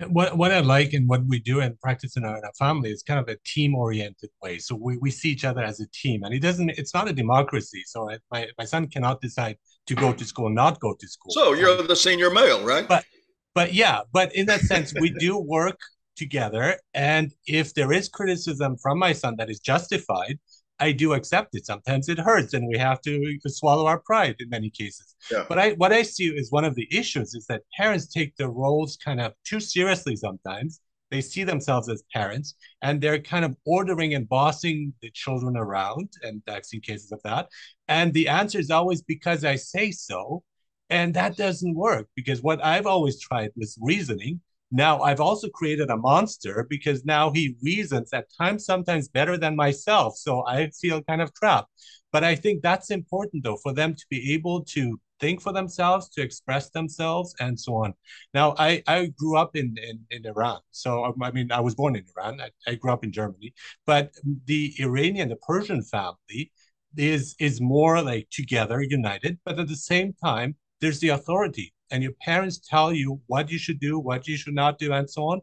What, 0.09 0.37
what 0.37 0.50
I 0.50 0.61
like 0.61 0.94
and 0.94 1.09
what 1.09 1.24
we 1.26 1.40
do 1.40 1.61
and 1.61 1.79
practice 1.81 2.16
in 2.16 2.24
our, 2.24 2.38
in 2.38 2.44
our 2.44 2.53
family 2.59 2.90
is 2.90 3.03
kind 3.03 3.20
of 3.20 3.29
a 3.29 3.37
team 3.44 3.74
oriented 3.74 4.31
way. 4.42 4.59
So 4.59 4.74
we, 4.74 4.96
we 4.96 5.11
see 5.11 5.31
each 5.31 5.44
other 5.44 5.62
as 5.62 5.81
a 5.81 5.87
team 5.92 6.22
and 6.22 6.33
it 6.33 6.40
doesn't, 6.40 6.70
it's 6.70 6.94
not 6.94 7.09
a 7.09 7.12
democracy. 7.12 7.83
So 7.87 8.09
my, 8.31 8.48
my 8.57 8.64
son 8.64 8.87
cannot 8.87 9.20
decide 9.20 9.59
to 9.87 9.94
go 9.94 10.12
to 10.12 10.24
school, 10.24 10.46
or 10.46 10.50
not 10.50 10.81
go 10.81 10.94
to 10.94 11.09
school. 11.09 11.33
So 11.33 11.53
you're 11.53 11.83
the 11.83 11.96
senior 11.96 12.31
male, 12.31 12.64
right? 12.64 12.87
But 12.87 13.05
but 13.55 13.74
yeah, 13.74 14.03
but 14.12 14.35
in 14.35 14.46
that 14.46 14.61
sense, 14.61 14.94
we 14.94 15.11
do 15.11 15.37
work 15.38 15.79
together. 16.22 16.66
And 16.94 17.26
if 17.46 17.66
there 17.74 17.92
is 17.98 18.16
criticism 18.18 18.70
from 18.83 18.96
my 19.06 19.12
son 19.22 19.35
that 19.38 19.50
is 19.54 19.61
justified, 19.72 20.37
I 20.87 20.92
do 20.92 21.09
accept 21.12 21.50
it. 21.56 21.66
Sometimes 21.66 22.09
it 22.09 22.18
hurts, 22.28 22.54
and 22.54 22.64
we 22.72 22.78
have 22.88 23.00
to 23.02 23.38
swallow 23.46 23.87
our 23.87 24.00
pride 24.11 24.37
in 24.42 24.48
many 24.56 24.70
cases. 24.70 25.09
Yeah. 25.33 25.44
But 25.48 25.59
I, 25.59 25.66
what 25.83 25.92
I 25.92 26.02
see 26.02 26.28
is 26.40 26.50
one 26.59 26.66
of 26.70 26.74
the 26.74 26.88
issues 27.00 27.35
is 27.38 27.44
that 27.50 27.62
parents 27.80 28.06
take 28.06 28.30
their 28.37 28.54
roles 28.64 28.96
kind 29.06 29.20
of 29.20 29.33
too 29.48 29.61
seriously 29.61 30.16
sometimes. 30.16 30.80
They 31.11 31.22
see 31.22 31.44
themselves 31.44 31.88
as 31.94 32.11
parents, 32.18 32.48
and 32.80 32.94
they're 33.00 33.20
kind 33.35 33.44
of 33.44 33.56
ordering 33.76 34.14
and 34.14 34.28
bossing 34.28 34.78
the 35.02 35.11
children 35.22 35.56
around, 35.56 36.09
and 36.22 36.40
I've 36.48 36.64
seen 36.70 36.80
cases 36.80 37.11
of 37.12 37.20
that. 37.24 37.48
And 37.88 38.14
the 38.14 38.28
answer 38.28 38.59
is 38.59 38.70
always 38.70 39.02
because 39.14 39.44
I 39.44 39.56
say 39.56 39.90
so, 39.90 40.42
and 40.88 41.12
that 41.14 41.37
doesn't 41.37 41.74
work 41.88 42.06
because 42.14 42.40
what 42.42 42.64
I've 42.72 42.87
always 42.94 43.16
tried 43.20 43.50
was 43.56 43.78
reasoning. 43.92 44.40
Now 44.70 45.00
I've 45.00 45.20
also 45.20 45.48
created 45.48 45.90
a 45.90 45.96
monster 45.96 46.66
because 46.68 47.04
now 47.04 47.30
he 47.30 47.56
reasons 47.62 48.12
at 48.12 48.26
times 48.38 48.64
sometimes 48.64 49.09
better 49.09 49.37
than 49.37 49.56
myself. 49.56 50.16
So 50.16 50.46
I 50.46 50.70
feel 50.70 51.02
kind 51.02 51.20
of 51.20 51.35
trapped. 51.35 51.70
But 52.12 52.24
I 52.24 52.35
think 52.35 52.62
that's 52.62 52.90
important 52.90 53.44
though 53.44 53.56
for 53.56 53.72
them 53.72 53.94
to 53.94 54.04
be 54.11 54.33
able 54.35 54.64
to 54.76 55.00
think 55.20 55.40
for 55.40 55.52
themselves, 55.52 56.09
to 56.09 56.22
express 56.22 56.70
themselves, 56.70 57.35
and 57.40 57.59
so 57.61 57.74
on. 57.74 57.94
Now, 58.35 58.54
I, 58.59 58.83
I 58.87 59.12
grew 59.18 59.37
up 59.37 59.54
in, 59.54 59.76
in, 59.78 60.00
in 60.11 60.26
Iran. 60.26 60.61
So, 60.70 61.14
I 61.22 61.30
mean, 61.30 61.52
I 61.52 61.61
was 61.61 61.74
born 61.74 61.94
in 61.94 62.04
Iran. 62.16 62.40
I, 62.40 62.50
I 62.66 62.74
grew 62.74 62.90
up 62.90 63.04
in 63.04 63.12
Germany. 63.12 63.52
But 63.87 64.12
the 64.46 64.74
Iranian, 64.80 65.28
the 65.28 65.37
Persian 65.37 65.83
family 65.83 66.50
is, 66.96 67.37
is 67.38 67.61
more 67.61 68.02
like 68.02 68.28
together, 68.30 68.83
united. 68.83 69.38
But 69.44 69.61
at 69.61 69.68
the 69.68 69.76
same 69.76 70.14
time, 70.14 70.56
there's 70.80 71.00
the 71.00 71.11
authority 71.11 71.74
and 71.90 72.03
your 72.03 72.12
parents 72.20 72.59
tell 72.59 72.92
you 72.92 73.20
what 73.26 73.50
you 73.50 73.59
should 73.59 73.81
do 73.81 73.98
what 73.98 74.26
you 74.29 74.37
should 74.37 74.55
not 74.55 74.79
do 74.79 74.92
and 74.92 75.09
so 75.09 75.22
on. 75.24 75.40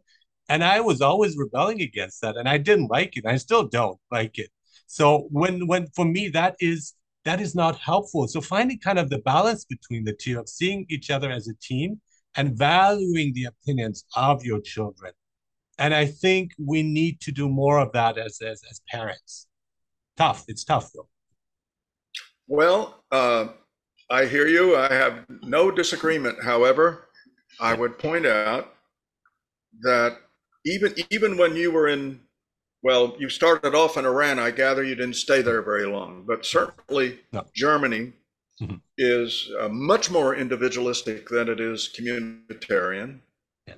And 0.49 0.63
i 0.63 0.79
was 0.79 1.01
always 1.01 1.37
rebelling 1.37 1.81
against 1.81 2.21
that 2.21 2.37
and 2.37 2.47
i 2.47 2.57
didn't 2.57 2.87
like 2.87 3.17
it 3.17 3.25
i 3.25 3.37
still 3.37 3.67
don't 3.67 3.99
like 4.11 4.37
it. 4.39 4.49
So 4.87 5.27
when 5.31 5.67
when 5.67 5.87
for 5.95 6.05
me 6.05 6.29
that 6.29 6.55
is 6.59 6.93
that 7.25 7.41
is 7.41 7.53
not 7.53 7.77
helpful. 7.77 8.25
So 8.29 8.39
finding 8.39 8.79
kind 8.79 8.97
of 8.97 9.09
the 9.09 9.19
balance 9.19 9.65
between 9.65 10.05
the 10.05 10.13
two 10.13 10.39
of 10.39 10.47
seeing 10.47 10.85
each 10.89 11.09
other 11.11 11.29
as 11.29 11.49
a 11.49 11.55
team 11.61 11.99
and 12.37 12.57
valuing 12.57 13.33
the 13.33 13.45
opinions 13.45 14.05
of 14.15 14.45
your 14.45 14.61
children. 14.61 15.11
And 15.77 15.93
i 15.93 16.05
think 16.05 16.53
we 16.57 16.81
need 16.83 17.19
to 17.21 17.31
do 17.31 17.49
more 17.49 17.79
of 17.79 17.91
that 17.91 18.17
as 18.17 18.39
as, 18.41 18.61
as 18.69 18.81
parents. 18.89 19.47
Tough. 20.15 20.45
It's 20.47 20.63
tough 20.63 20.91
though. 20.93 21.09
Well 22.47 23.03
uh 23.11 23.47
I 24.09 24.25
hear 24.25 24.47
you. 24.47 24.75
I 24.75 24.91
have 24.93 25.25
no 25.43 25.69
disagreement. 25.69 26.43
However, 26.43 27.07
I 27.59 27.73
would 27.73 27.99
point 27.99 28.25
out 28.25 28.73
that 29.81 30.17
even 30.65 30.93
even 31.09 31.37
when 31.37 31.55
you 31.55 31.71
were 31.71 31.87
in, 31.87 32.21
well, 32.83 33.15
you 33.19 33.29
started 33.29 33.75
off 33.75 33.97
in 33.97 34.05
Iran. 34.05 34.39
I 34.39 34.51
gather 34.51 34.83
you 34.83 34.95
didn't 34.95 35.15
stay 35.15 35.41
there 35.41 35.61
very 35.61 35.85
long, 35.85 36.23
but 36.27 36.45
certainly 36.45 37.19
no. 37.33 37.45
Germany 37.55 38.13
mm-hmm. 38.61 38.75
is 38.97 39.49
uh, 39.59 39.69
much 39.69 40.09
more 40.09 40.35
individualistic 40.35 41.27
than 41.29 41.49
it 41.49 41.59
is 41.59 41.89
communitarian. 41.97 43.19
Yeah. 43.67 43.75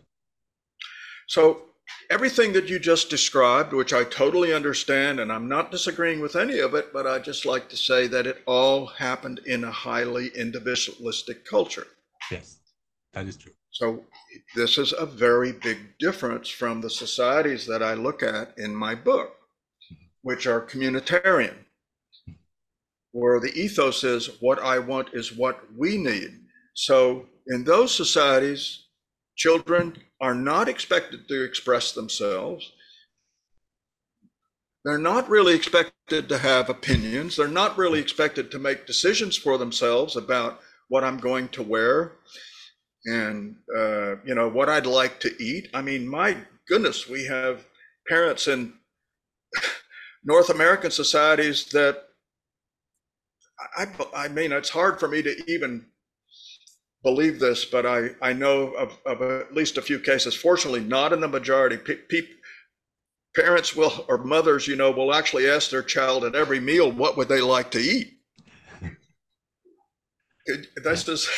So 1.27 1.68
everything 2.09 2.53
that 2.53 2.67
you 2.67 2.79
just 2.79 3.09
described, 3.09 3.71
which 3.71 3.93
I 3.93 4.03
totally 4.03 4.53
understand, 4.53 5.19
and 5.19 5.31
I'm 5.31 5.47
not 5.47 5.71
disagreeing 5.71 6.19
with 6.19 6.35
any 6.35 6.59
of 6.59 6.73
it, 6.73 6.91
but 6.91 7.05
I 7.05 7.19
just 7.19 7.45
like 7.45 7.69
to 7.69 7.77
say 7.77 8.07
that 8.07 8.25
it 8.25 8.41
all 8.45 8.87
happened 8.87 9.41
in 9.45 9.63
a 9.63 9.71
highly 9.71 10.29
individualistic 10.35 11.45
culture. 11.45 11.87
Yes, 12.31 12.57
that 13.13 13.27
is 13.27 13.37
true. 13.37 13.53
So 13.71 14.03
this 14.55 14.77
is 14.77 14.93
a 14.97 15.05
very 15.05 15.51
big 15.51 15.77
difference 15.99 16.49
from 16.49 16.81
the 16.81 16.89
societies 16.89 17.67
that 17.67 17.83
I 17.83 17.93
look 17.93 18.23
at 18.23 18.57
in 18.57 18.75
my 18.75 18.95
book, 18.95 19.35
which 20.23 20.47
are 20.47 20.61
communitarian, 20.61 21.55
where 23.11 23.39
the 23.39 23.53
ethos 23.53 24.03
is 24.03 24.29
what 24.39 24.59
I 24.59 24.79
want 24.79 25.09
is 25.13 25.35
what 25.35 25.61
we 25.77 25.97
need. 25.97 26.31
So 26.73 27.27
in 27.47 27.63
those 27.63 27.93
societies, 27.93 28.87
children 29.35 29.95
are 30.21 30.35
not 30.35 30.67
expected 30.67 31.27
to 31.27 31.43
express 31.43 31.91
themselves. 31.93 32.71
They're 34.83 34.97
not 34.97 35.29
really 35.29 35.55
expected 35.55 36.29
to 36.29 36.37
have 36.37 36.69
opinions. 36.69 37.35
They're 37.35 37.47
not 37.47 37.77
really 37.77 37.99
expected 37.99 38.51
to 38.51 38.59
make 38.59 38.87
decisions 38.87 39.37
for 39.37 39.57
themselves 39.57 40.15
about 40.15 40.59
what 40.87 41.03
I'm 41.03 41.17
going 41.17 41.49
to 41.49 41.63
wear 41.63 42.13
and 43.05 43.55
uh, 43.75 44.17
you 44.25 44.35
know 44.35 44.49
what 44.49 44.69
I'd 44.69 44.85
like 44.85 45.19
to 45.21 45.43
eat. 45.43 45.69
I 45.73 45.81
mean, 45.81 46.07
my 46.07 46.37
goodness, 46.67 47.07
we 47.07 47.25
have 47.25 47.65
parents 48.07 48.47
in 48.47 48.73
North 50.23 50.49
American 50.49 50.91
societies 50.91 51.65
that 51.65 52.03
I, 53.77 53.87
I 54.15 54.27
mean, 54.27 54.51
it's 54.51 54.69
hard 54.69 54.99
for 54.99 55.07
me 55.07 55.21
to 55.21 55.51
even 55.51 55.85
believe 57.03 57.39
this, 57.39 57.65
but 57.65 57.85
I, 57.85 58.09
I 58.21 58.33
know 58.33 58.73
of, 58.73 58.97
of 59.05 59.21
at 59.21 59.53
least 59.53 59.77
a 59.77 59.81
few 59.81 59.99
cases, 59.99 60.35
fortunately 60.35 60.81
not 60.81 61.13
in 61.13 61.21
the 61.21 61.27
majority, 61.27 61.77
pe- 61.77 61.95
pe- 62.09 62.27
parents 63.35 63.75
will, 63.75 64.05
or 64.07 64.17
mothers, 64.17 64.67
you 64.67 64.75
know, 64.75 64.91
will 64.91 65.13
actually 65.13 65.49
ask 65.49 65.69
their 65.69 65.83
child 65.83 66.23
at 66.25 66.35
every 66.35 66.59
meal, 66.59 66.91
what 66.91 67.15
would 67.17 67.29
they 67.29 67.41
like 67.41 67.71
to 67.71 67.79
eat? 67.79 68.13
That's 70.83 71.03
just, 71.03 71.29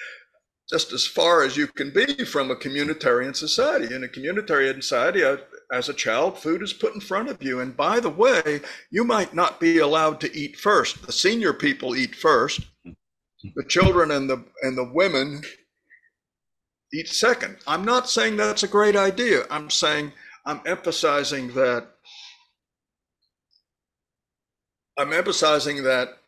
just 0.70 0.92
as 0.92 1.06
far 1.06 1.42
as 1.42 1.56
you 1.56 1.66
can 1.66 1.90
be 1.92 2.24
from 2.24 2.50
a 2.50 2.56
communitarian 2.56 3.34
society. 3.34 3.92
In 3.94 4.04
a 4.04 4.08
communitarian 4.08 4.76
society, 4.76 5.24
uh, 5.24 5.38
as 5.72 5.88
a 5.88 5.94
child, 5.94 6.38
food 6.38 6.62
is 6.62 6.74
put 6.74 6.94
in 6.94 7.00
front 7.00 7.28
of 7.28 7.42
you. 7.42 7.60
And 7.60 7.76
by 7.76 7.98
the 7.98 8.10
way, 8.10 8.60
you 8.90 9.04
might 9.04 9.34
not 9.34 9.58
be 9.58 9.78
allowed 9.78 10.20
to 10.20 10.36
eat 10.36 10.58
first. 10.58 11.06
The 11.06 11.12
senior 11.12 11.54
people 11.54 11.96
eat 11.96 12.14
first 12.14 12.60
the 13.54 13.64
children 13.64 14.10
and 14.10 14.28
the 14.28 14.44
and 14.62 14.76
the 14.76 14.90
women 14.92 15.42
eat 16.92 17.08
second. 17.08 17.56
I'm 17.66 17.84
not 17.84 18.08
saying 18.08 18.36
that's 18.36 18.62
a 18.62 18.68
great 18.68 18.96
idea. 18.96 19.44
I'm 19.50 19.70
saying 19.70 20.12
I'm 20.44 20.60
emphasizing 20.66 21.54
that 21.54 21.88
I'm 24.98 25.12
emphasizing 25.12 25.82
that 25.84 26.18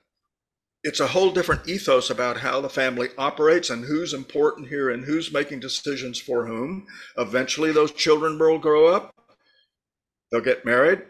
it's 0.82 1.00
a 1.00 1.06
whole 1.06 1.30
different 1.30 1.68
ethos 1.68 2.10
about 2.10 2.38
how 2.38 2.60
the 2.60 2.68
family 2.68 3.08
operates 3.16 3.70
and 3.70 3.84
who's 3.84 4.12
important 4.12 4.68
here 4.68 4.90
and 4.90 5.04
who's 5.04 5.32
making 5.32 5.60
decisions 5.60 6.20
for 6.20 6.46
whom. 6.46 6.86
Eventually, 7.16 7.72
those 7.72 7.92
children 7.92 8.38
will 8.38 8.58
grow 8.58 8.88
up, 8.88 9.14
they'll 10.30 10.42
get 10.42 10.64
married, 10.64 11.02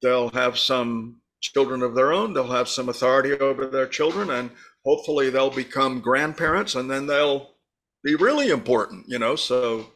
they'll 0.00 0.30
have 0.30 0.58
some 0.58 1.20
children 1.40 1.82
of 1.82 1.94
their 1.94 2.12
own, 2.12 2.34
they'll 2.34 2.52
have 2.52 2.68
some 2.68 2.88
authority 2.88 3.32
over 3.32 3.66
their 3.66 3.86
children, 3.86 4.30
and 4.30 4.50
hopefully 4.84 5.30
they'll 5.30 5.50
become 5.50 6.00
grandparents 6.00 6.74
and 6.74 6.90
then 6.90 7.06
they'll 7.06 7.50
be 8.02 8.14
really 8.14 8.50
important, 8.50 9.06
you 9.08 9.18
know. 9.18 9.34
So 9.34 9.86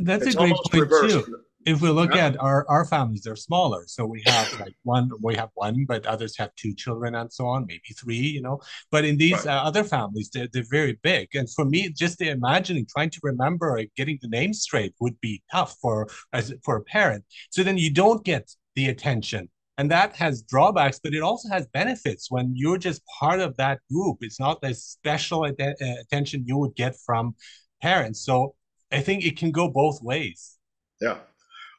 that's 0.00 0.26
a 0.26 0.32
great 0.32 0.54
point 0.54 0.82
reversed. 0.82 1.26
too. 1.26 1.40
If 1.66 1.82
we 1.82 1.90
look 1.90 2.14
yeah. 2.14 2.28
at 2.28 2.40
our, 2.40 2.64
our 2.70 2.86
families, 2.86 3.22
they're 3.24 3.36
smaller. 3.36 3.84
So 3.86 4.06
we 4.06 4.22
have 4.24 4.58
like 4.58 4.74
one, 4.84 5.10
we 5.20 5.34
have 5.34 5.50
one, 5.54 5.84
but 5.86 6.06
others 6.06 6.38
have 6.38 6.54
two 6.54 6.74
children 6.74 7.14
and 7.14 7.30
so 7.30 7.46
on, 7.46 7.66
maybe 7.66 7.94
three, 8.00 8.16
you 8.16 8.40
know. 8.40 8.60
But 8.90 9.04
in 9.04 9.18
these 9.18 9.44
right. 9.44 9.48
uh, 9.48 9.64
other 9.64 9.84
families, 9.84 10.30
they're, 10.32 10.48
they're 10.50 10.64
very 10.70 10.98
big. 11.02 11.28
And 11.34 11.50
for 11.52 11.66
me, 11.66 11.90
just 11.90 12.22
imagining 12.22 12.86
trying 12.86 13.10
to 13.10 13.20
remember 13.22 13.68
or 13.68 13.84
getting 13.96 14.18
the 14.22 14.28
name 14.28 14.54
straight 14.54 14.94
would 15.00 15.20
be 15.20 15.42
tough 15.52 15.76
for 15.82 16.08
as 16.32 16.54
for 16.64 16.76
a 16.76 16.82
parent. 16.84 17.24
So 17.50 17.62
then 17.62 17.76
you 17.76 17.92
don't 17.92 18.24
get 18.24 18.50
the 18.74 18.88
attention 18.88 19.50
and 19.78 19.90
that 19.90 20.14
has 20.16 20.42
drawbacks 20.42 21.00
but 21.02 21.14
it 21.14 21.22
also 21.22 21.48
has 21.48 21.66
benefits 21.68 22.30
when 22.30 22.52
you're 22.54 22.78
just 22.78 23.00
part 23.20 23.40
of 23.40 23.56
that 23.56 23.78
group 23.90 24.18
it's 24.20 24.40
not 24.40 24.60
the 24.60 24.74
special 24.74 25.44
uh, 25.44 25.52
attention 26.00 26.44
you 26.46 26.58
would 26.58 26.74
get 26.74 26.94
from 27.06 27.34
parents 27.80 28.24
so 28.24 28.54
i 28.92 29.00
think 29.00 29.24
it 29.24 29.36
can 29.36 29.50
go 29.50 29.68
both 29.68 30.02
ways 30.02 30.58
yeah 31.00 31.18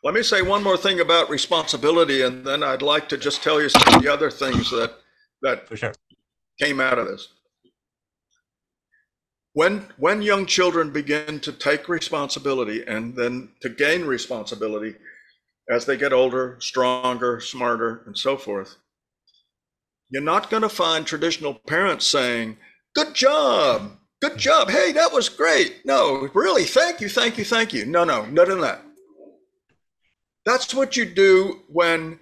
Let 0.03 0.13
me 0.13 0.23
say 0.23 0.41
one 0.41 0.63
more 0.63 0.77
thing 0.77 1.01
about 1.01 1.29
responsibility, 1.29 2.21
and 2.21 2.45
then 2.47 2.63
I'd 2.63 2.81
like 2.81 3.09
to 3.09 3.17
just 3.17 3.43
tell 3.43 3.59
you 3.61 3.67
some 3.67 3.83
of 3.95 4.01
the 4.01 4.07
other 4.15 4.31
things 4.31 4.71
that 4.71 4.91
that 5.41 5.67
For 5.67 5.75
sure. 5.75 5.93
came 6.63 6.79
out 6.79 6.97
of 7.01 7.05
this. 7.07 7.23
When 9.53 9.73
when 9.97 10.21
young 10.21 10.45
children 10.45 10.91
begin 10.91 11.41
to 11.41 11.51
take 11.51 11.89
responsibility 11.89 12.79
and 12.87 13.13
then 13.19 13.33
to 13.63 13.69
gain 13.69 14.05
responsibility 14.05 14.95
as 15.69 15.85
they 15.85 15.97
get 15.97 16.13
older, 16.13 16.57
stronger, 16.59 17.39
smarter, 17.39 18.01
and 18.05 18.17
so 18.17 18.35
forth, 18.35 18.77
you're 20.09 20.21
not 20.21 20.49
going 20.49 20.63
to 20.63 20.69
find 20.69 21.05
traditional 21.05 21.53
parents 21.53 22.07
saying, 22.07 22.57
"Good 22.95 23.13
job, 23.13 23.97
good 24.21 24.37
job, 24.37 24.69
hey, 24.69 24.91
that 24.93 25.13
was 25.13 25.29
great." 25.29 25.85
No, 25.85 26.29
really, 26.33 26.65
thank 26.65 27.01
you, 27.01 27.09
thank 27.09 27.37
you, 27.37 27.45
thank 27.45 27.73
you. 27.73 27.85
No, 27.85 28.03
no, 28.03 28.25
none 28.25 28.49
of 28.49 28.61
that. 28.61 28.81
That's 30.45 30.73
what 30.73 30.97
you 30.97 31.05
do 31.05 31.61
when 31.67 32.19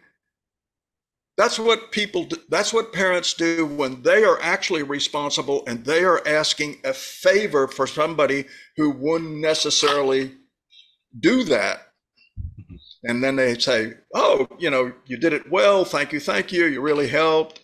that's 1.38 1.60
what 1.60 1.92
people 1.92 2.26
do, 2.26 2.38
that's 2.50 2.74
what 2.74 2.92
parents 2.92 3.36
do 3.36 3.68
when 3.68 4.02
they 4.02 4.24
are 4.24 4.42
actually 4.42 4.82
responsible 4.82 5.64
and 5.68 5.86
they 5.86 6.04
are 6.04 6.28
asking 6.28 6.78
a 6.84 6.94
favor 6.94 7.68
for 7.68 7.86
somebody 7.86 8.46
who 8.76 8.90
wouldn't 8.90 9.38
necessarily 9.38 10.34
do 11.20 11.44
that. 11.44 11.87
And 13.08 13.24
then 13.24 13.36
they 13.38 13.58
say, 13.58 13.94
"Oh, 14.14 14.48
you 14.60 14.70
know, 14.70 14.94
you 15.06 15.18
did 15.18 15.34
it 15.34 15.50
well. 15.50 15.86
Thank 15.86 16.12
you, 16.14 16.20
thank 16.20 16.52
you. 16.52 16.66
You 16.66 16.82
really 16.82 17.08
helped." 17.08 17.62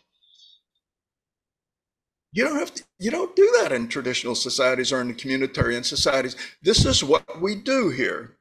You 2.35 2.43
don't 2.43 2.57
have 2.57 2.73
to, 2.73 2.83
you 2.97 3.11
don't 3.11 3.35
do 3.35 3.47
that 3.59 3.71
in 3.71 3.87
traditional 3.87 4.33
societies 4.33 4.91
or 4.91 5.01
in 5.01 5.13
communitarian 5.13 5.85
societies. 5.85 6.35
This 6.63 6.83
is 6.83 7.03
what 7.03 7.23
we 7.39 7.53
do 7.53 7.89
here. 7.89 8.37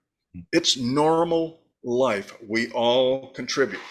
It's 0.51 0.79
normal 0.79 1.61
life. 1.85 2.33
We 2.49 2.71
all 2.71 3.33
contribute. 3.33 3.83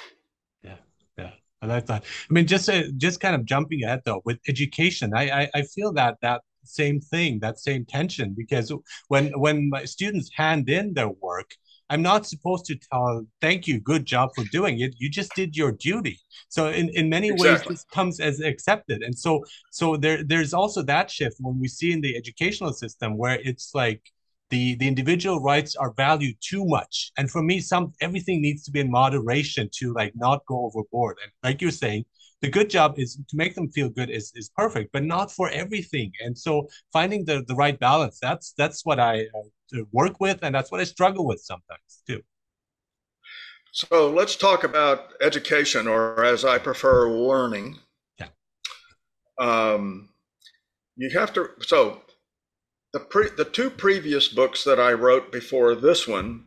Yeah, 0.64 0.78
yeah, 1.20 1.32
I 1.62 1.68
like 1.68 1.86
that. 1.86 2.03
I 2.30 2.34
mean, 2.34 2.47
just 2.47 2.68
uh, 2.68 2.84
just 2.97 3.20
kind 3.20 3.36
of 3.36 3.45
jumping 3.45 3.84
ahead 3.84 4.01
though 4.05 4.22
with 4.26 4.39
education, 4.47 5.14
I, 5.16 5.30
I 5.41 5.49
I 5.53 5.62
feel 5.64 5.93
that 5.93 6.18
that 6.24 6.41
same 6.64 6.99
thing, 6.99 7.39
that 7.41 7.59
same 7.59 7.86
tension, 7.86 8.34
because 8.36 8.74
when 9.07 9.26
when 9.39 9.70
my 9.70 9.86
students 9.86 10.32
hand 10.36 10.68
in 10.70 10.95
their 10.95 11.09
work, 11.09 11.51
I'm 11.91 12.01
not 12.01 12.25
supposed 12.25 12.65
to 12.67 12.75
tell, 12.91 13.27
thank 13.41 13.67
you, 13.67 13.79
good 13.79 14.05
job 14.05 14.29
for 14.33 14.45
doing 14.45 14.79
it. 14.79 14.95
You 14.97 15.09
just 15.09 15.35
did 15.35 15.55
your 15.55 15.73
duty. 15.73 16.19
So 16.49 16.69
in, 16.69 16.89
in 16.89 17.09
many 17.09 17.31
Exactly. 17.31 17.51
ways, 17.51 17.63
this 17.67 17.85
comes 17.93 18.19
as 18.19 18.39
accepted. 18.39 19.03
And 19.03 19.17
so 19.17 19.43
so 19.71 19.97
there 19.97 20.23
there's 20.23 20.53
also 20.53 20.81
that 20.83 21.11
shift 21.11 21.37
when 21.39 21.59
we 21.59 21.67
see 21.67 21.91
in 21.91 22.01
the 22.01 22.15
educational 22.15 22.73
system 22.73 23.17
where 23.17 23.39
it's 23.43 23.75
like 23.75 24.01
the 24.49 24.75
the 24.75 24.87
individual 24.87 25.41
rights 25.41 25.75
are 25.75 25.93
valued 25.93 26.37
too 26.41 26.65
much. 26.65 27.11
And 27.17 27.29
for 27.29 27.43
me, 27.43 27.59
some 27.59 27.93
everything 28.01 28.41
needs 28.41 28.63
to 28.63 28.71
be 28.71 28.79
in 28.79 28.89
moderation 28.91 29.69
to 29.79 29.93
like 29.93 30.13
not 30.15 30.45
go 30.45 30.65
overboard. 30.65 31.17
And 31.23 31.31
like 31.43 31.61
you're 31.61 31.71
saying, 31.71 32.05
the 32.41 32.49
good 32.49 32.69
job 32.69 32.95
is 32.97 33.15
to 33.15 33.37
make 33.37 33.55
them 33.55 33.69
feel 33.69 33.89
good 33.89 34.09
is 34.09 34.31
is 34.35 34.49
perfect, 34.55 34.91
but 34.91 35.03
not 35.03 35.31
for 35.31 35.49
everything. 35.49 36.11
And 36.23 36.37
so 36.37 36.67
finding 36.91 37.25
the 37.25 37.43
the 37.47 37.55
right 37.55 37.79
balance, 37.79 38.19
that's 38.21 38.53
that's 38.57 38.85
what 38.85 38.99
I 38.99 39.23
uh, 39.23 39.83
work 39.91 40.19
with, 40.19 40.39
and 40.41 40.53
that's 40.53 40.71
what 40.71 40.81
I 40.81 40.85
struggle 40.85 41.25
with 41.25 41.41
sometimes 41.41 42.03
too. 42.07 42.21
So 43.73 44.09
let's 44.09 44.35
talk 44.35 44.63
about 44.63 45.13
education, 45.21 45.87
or 45.87 46.25
as 46.25 46.43
I 46.43 46.57
prefer, 46.57 47.09
learning. 47.09 47.77
Yeah. 48.19 48.27
Um, 49.39 50.09
you 50.97 51.09
have 51.11 51.31
to. 51.33 51.51
So 51.61 52.01
the 52.91 52.99
pre, 52.99 53.29
the 53.37 53.45
two 53.45 53.69
previous 53.69 54.27
books 54.27 54.63
that 54.63 54.79
I 54.79 54.93
wrote 54.93 55.31
before 55.31 55.75
this 55.75 56.07
one 56.07 56.45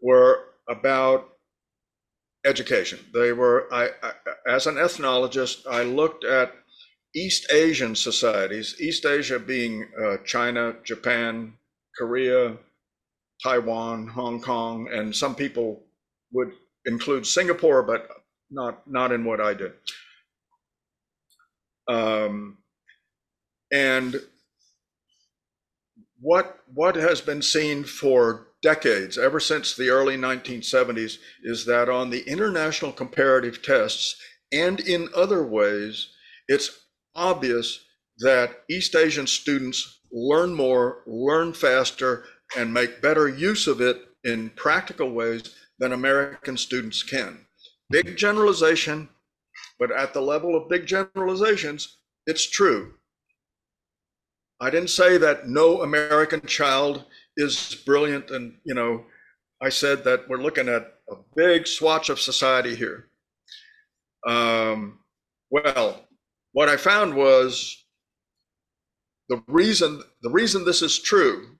were 0.00 0.44
about 0.68 1.31
education. 2.44 2.98
They 3.12 3.32
were. 3.32 3.68
I, 3.72 3.90
I 4.02 4.12
as 4.46 4.66
an 4.66 4.76
ethnologist, 4.76 5.66
I 5.66 5.82
looked 5.82 6.24
at 6.24 6.54
East 7.14 7.52
Asian 7.52 7.94
societies. 7.94 8.76
East 8.80 9.04
Asia 9.04 9.38
being 9.38 9.88
uh, 10.02 10.16
China, 10.24 10.74
Japan, 10.84 11.54
Korea, 11.96 12.56
Taiwan, 13.42 14.08
Hong 14.08 14.40
Kong, 14.40 14.88
and 14.92 15.14
some 15.14 15.34
people 15.34 15.82
would 16.32 16.52
include 16.86 17.26
Singapore, 17.26 17.82
but 17.82 18.08
not 18.50 18.86
not 18.90 19.12
in 19.12 19.24
what 19.24 19.40
I 19.40 19.54
did. 19.54 19.72
Um, 21.88 22.58
and 23.72 24.20
what 26.20 26.60
what 26.72 26.94
has 26.94 27.20
been 27.20 27.42
seen 27.42 27.84
for 27.84 28.46
decades, 28.62 29.18
ever 29.18 29.40
since 29.40 29.74
the 29.74 29.88
early 29.88 30.16
1970s, 30.16 31.18
is 31.42 31.66
that 31.66 31.88
on 31.88 32.10
the 32.10 32.22
international 32.28 32.92
comparative 32.92 33.62
tests 33.62 34.16
and 34.52 34.80
in 34.80 35.08
other 35.16 35.42
ways, 35.42 36.08
it's 36.46 36.70
obvious 37.14 37.84
that 38.18 38.60
East 38.70 38.94
Asian 38.94 39.26
students 39.26 40.00
learn 40.12 40.54
more, 40.54 41.02
learn 41.06 41.54
faster, 41.54 42.24
and 42.56 42.72
make 42.72 43.00
better 43.00 43.28
use 43.28 43.66
of 43.66 43.80
it 43.80 43.96
in 44.24 44.50
practical 44.50 45.10
ways 45.10 45.54
than 45.78 45.92
American 45.92 46.56
students 46.56 47.02
can. 47.02 47.46
Big 47.90 48.16
generalization, 48.16 49.08
but 49.78 49.90
at 49.90 50.12
the 50.12 50.20
level 50.20 50.54
of 50.54 50.68
big 50.68 50.86
generalizations, 50.86 51.98
it's 52.26 52.48
true. 52.48 52.94
I 54.60 54.70
didn't 54.70 54.90
say 54.90 55.16
that 55.16 55.48
no 55.48 55.82
American 55.82 56.42
child 56.42 57.06
is 57.36 57.74
brilliant, 57.86 58.30
and 58.30 58.54
you 58.64 58.74
know, 58.74 59.04
I 59.60 59.68
said 59.68 60.04
that 60.04 60.28
we're 60.28 60.42
looking 60.42 60.68
at 60.68 60.94
a 61.10 61.16
big 61.36 61.66
swatch 61.66 62.08
of 62.08 62.20
society 62.20 62.74
here. 62.74 63.08
Um, 64.26 65.00
well, 65.50 66.06
what 66.52 66.68
I 66.68 66.76
found 66.76 67.14
was 67.14 67.84
the 69.28 69.42
reason 69.46 70.02
the 70.22 70.30
reason 70.30 70.64
this 70.64 70.82
is 70.82 70.98
true 70.98 71.56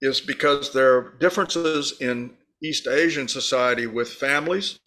is 0.00 0.20
because 0.20 0.72
there 0.72 0.96
are 0.96 1.14
differences 1.18 2.00
in 2.00 2.32
East 2.62 2.86
Asian 2.86 3.28
society 3.28 3.86
with 3.86 4.08
families, 4.08 4.78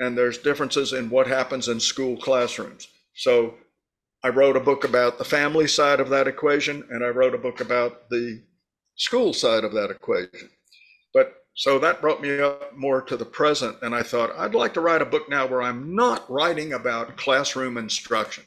and 0.00 0.16
there's 0.16 0.38
differences 0.38 0.92
in 0.92 1.10
what 1.10 1.26
happens 1.26 1.68
in 1.68 1.80
school 1.80 2.16
classrooms. 2.16 2.88
So 3.14 3.54
I 4.24 4.28
wrote 4.28 4.56
a 4.56 4.60
book 4.60 4.84
about 4.84 5.18
the 5.18 5.24
family 5.24 5.68
side 5.68 6.00
of 6.00 6.08
that 6.10 6.26
equation, 6.28 6.86
and 6.90 7.04
I 7.04 7.08
wrote 7.08 7.34
a 7.34 7.38
book 7.38 7.60
about 7.60 8.08
the 8.10 8.42
school 8.98 9.32
side 9.32 9.64
of 9.64 9.72
that 9.72 9.90
equation. 9.90 10.50
But 11.14 11.34
so 11.54 11.78
that 11.78 12.02
brought 12.02 12.20
me 12.20 12.38
up 12.40 12.76
more 12.76 13.00
to 13.02 13.16
the 13.16 13.24
present, 13.24 13.78
and 13.82 13.94
I 13.94 14.02
thought 14.02 14.36
I'd 14.36 14.54
like 14.54 14.74
to 14.74 14.80
write 14.80 15.02
a 15.02 15.06
book 15.06 15.28
now 15.30 15.46
where 15.46 15.62
I'm 15.62 15.96
not 15.96 16.30
writing 16.30 16.74
about 16.74 17.16
classroom 17.16 17.78
instruction, 17.78 18.44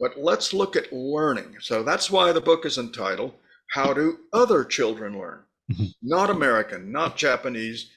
but 0.00 0.18
let's 0.18 0.54
look 0.54 0.74
at 0.74 0.92
learning. 0.92 1.56
So 1.60 1.82
that's 1.82 2.10
why 2.10 2.32
the 2.32 2.40
book 2.40 2.64
is 2.64 2.78
entitled 2.78 3.34
How 3.72 3.92
Do 3.92 4.20
Other 4.32 4.64
Children 4.64 5.18
Learn? 5.18 5.44
Mm-hmm. 5.70 5.84
not 6.00 6.30
American, 6.30 6.90
not 6.90 7.18
Japanese, 7.18 7.90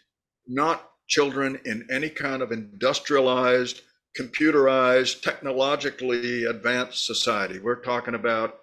not 0.46 0.90
children 1.08 1.58
in 1.64 1.88
any 1.90 2.10
kind 2.10 2.42
of 2.42 2.52
industrialized, 2.52 3.82
computerized, 4.20 5.22
technologically 5.22 6.44
advanced 6.44 7.06
society. 7.06 7.60
We're 7.60 7.82
talking 7.82 8.16
about 8.16 8.60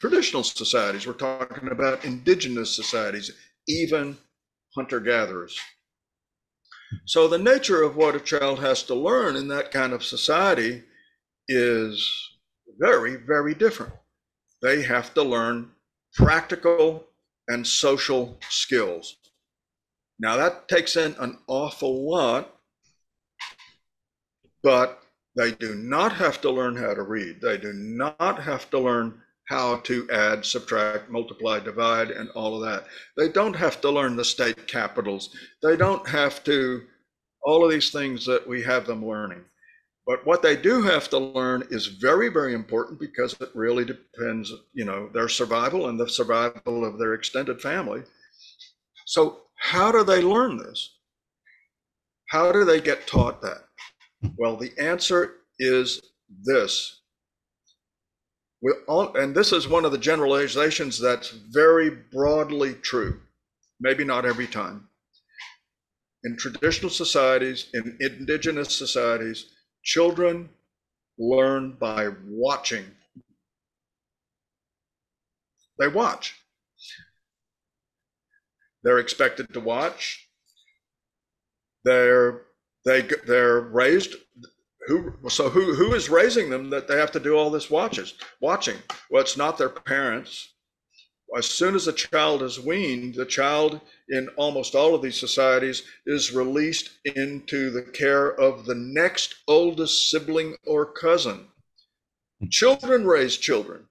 traditional 0.00 0.42
societies, 0.42 1.06
we're 1.06 1.14
talking 1.14 1.70
about 1.70 2.04
indigenous 2.04 2.74
societies, 2.74 3.30
even 3.68 4.16
hunter 4.74 5.00
gatherers. 5.00 5.58
So, 7.04 7.26
the 7.26 7.38
nature 7.38 7.82
of 7.82 7.96
what 7.96 8.14
a 8.14 8.20
child 8.20 8.60
has 8.60 8.82
to 8.84 8.94
learn 8.94 9.36
in 9.36 9.48
that 9.48 9.72
kind 9.72 9.92
of 9.92 10.04
society 10.04 10.84
is 11.48 12.08
very, 12.78 13.16
very 13.16 13.54
different. 13.54 13.92
They 14.62 14.82
have 14.82 15.12
to 15.14 15.22
learn 15.22 15.72
practical 16.14 17.04
and 17.48 17.66
social 17.66 18.38
skills. 18.48 19.16
Now, 20.18 20.36
that 20.36 20.68
takes 20.68 20.96
in 20.96 21.14
an 21.18 21.38
awful 21.46 22.08
lot, 22.10 22.54
but 24.62 25.02
they 25.36 25.52
do 25.52 25.74
not 25.74 26.12
have 26.12 26.40
to 26.40 26.50
learn 26.50 26.76
how 26.76 26.94
to 26.94 27.02
read. 27.02 27.40
They 27.40 27.58
do 27.58 27.72
not 27.72 28.42
have 28.42 28.70
to 28.70 28.78
learn 28.78 29.20
how 29.48 29.76
to 29.76 30.08
add, 30.10 30.44
subtract, 30.44 31.10
multiply, 31.10 31.60
divide, 31.60 32.10
and 32.10 32.30
all 32.30 32.56
of 32.56 32.68
that. 32.68 32.86
They 33.16 33.28
don't 33.28 33.54
have 33.54 33.80
to 33.82 33.90
learn 33.90 34.16
the 34.16 34.24
state 34.24 34.66
capitals. 34.66 35.30
They 35.62 35.76
don't 35.76 36.06
have 36.08 36.42
to, 36.44 36.82
all 37.42 37.64
of 37.64 37.70
these 37.70 37.90
things 37.90 38.26
that 38.26 38.46
we 38.46 38.62
have 38.62 38.86
them 38.86 39.06
learning. 39.06 39.44
But 40.06 40.24
what 40.24 40.42
they 40.42 40.56
do 40.56 40.82
have 40.82 41.08
to 41.10 41.18
learn 41.18 41.66
is 41.70 41.86
very, 41.86 42.28
very 42.28 42.54
important 42.54 43.00
because 43.00 43.34
it 43.40 43.50
really 43.54 43.84
depends, 43.84 44.52
you 44.72 44.84
know, 44.84 45.08
their 45.12 45.28
survival 45.28 45.88
and 45.88 45.98
the 45.98 46.08
survival 46.08 46.84
of 46.84 46.98
their 46.98 47.14
extended 47.14 47.60
family. 47.60 48.02
So, 49.06 49.42
how 49.56 49.90
do 49.90 50.04
they 50.04 50.22
learn 50.22 50.58
this? 50.58 50.96
How 52.28 52.52
do 52.52 52.64
they 52.64 52.80
get 52.80 53.06
taught 53.06 53.40
that? 53.42 53.64
Well, 54.36 54.56
the 54.56 54.72
answer 54.78 55.38
is 55.58 56.00
this. 56.44 57.00
We 58.66 58.72
all, 58.88 59.16
and 59.16 59.36
this 59.36 59.52
is 59.52 59.68
one 59.68 59.84
of 59.84 59.92
the 59.92 59.98
generalizations 59.98 60.98
that's 61.00 61.30
very 61.30 61.88
broadly 61.90 62.74
true, 62.74 63.20
maybe 63.80 64.04
not 64.04 64.26
every 64.26 64.48
time. 64.48 64.88
in 66.24 66.36
traditional 66.36 66.90
societies, 66.90 67.68
in 67.72 67.96
indigenous 68.00 68.76
societies, 68.76 69.46
children 69.84 70.50
learn 71.18 71.72
by 71.80 72.08
watching. 72.26 72.84
They 75.78 75.88
watch. 75.88 76.34
They're 78.82 78.98
expected 78.98 79.52
to 79.54 79.60
watch. 79.60 80.28
They're 81.84 82.42
they 82.84 83.02
they're 83.26 83.60
raised 83.60 84.14
who 84.86 85.12
so 85.28 85.48
who 85.48 85.74
who 85.74 85.94
is 85.94 86.08
raising 86.08 86.50
them 86.50 86.70
that 86.70 86.88
they 86.88 86.96
have 86.96 87.12
to 87.12 87.20
do 87.20 87.36
all 87.36 87.50
this 87.50 87.70
watches 87.70 88.14
watching? 88.40 88.76
Well 89.10 89.22
it's 89.22 89.36
not 89.36 89.58
their 89.58 89.68
parents. 89.68 90.52
As 91.36 91.46
soon 91.46 91.74
as 91.74 91.88
a 91.88 91.92
child 91.92 92.42
is 92.42 92.60
weaned 92.60 93.14
the 93.14 93.26
child 93.26 93.80
in 94.08 94.28
almost 94.36 94.74
all 94.74 94.94
of 94.94 95.02
these 95.02 95.18
societies 95.18 95.82
is 96.06 96.32
released 96.32 96.90
into 97.04 97.70
the 97.70 97.82
care 97.82 98.32
of 98.32 98.64
the 98.64 98.76
next 98.76 99.34
oldest 99.48 100.08
sibling 100.10 100.56
or 100.64 100.86
cousin. 100.86 101.48
Children 102.50 103.06
raise 103.06 103.36
children. 103.36 103.88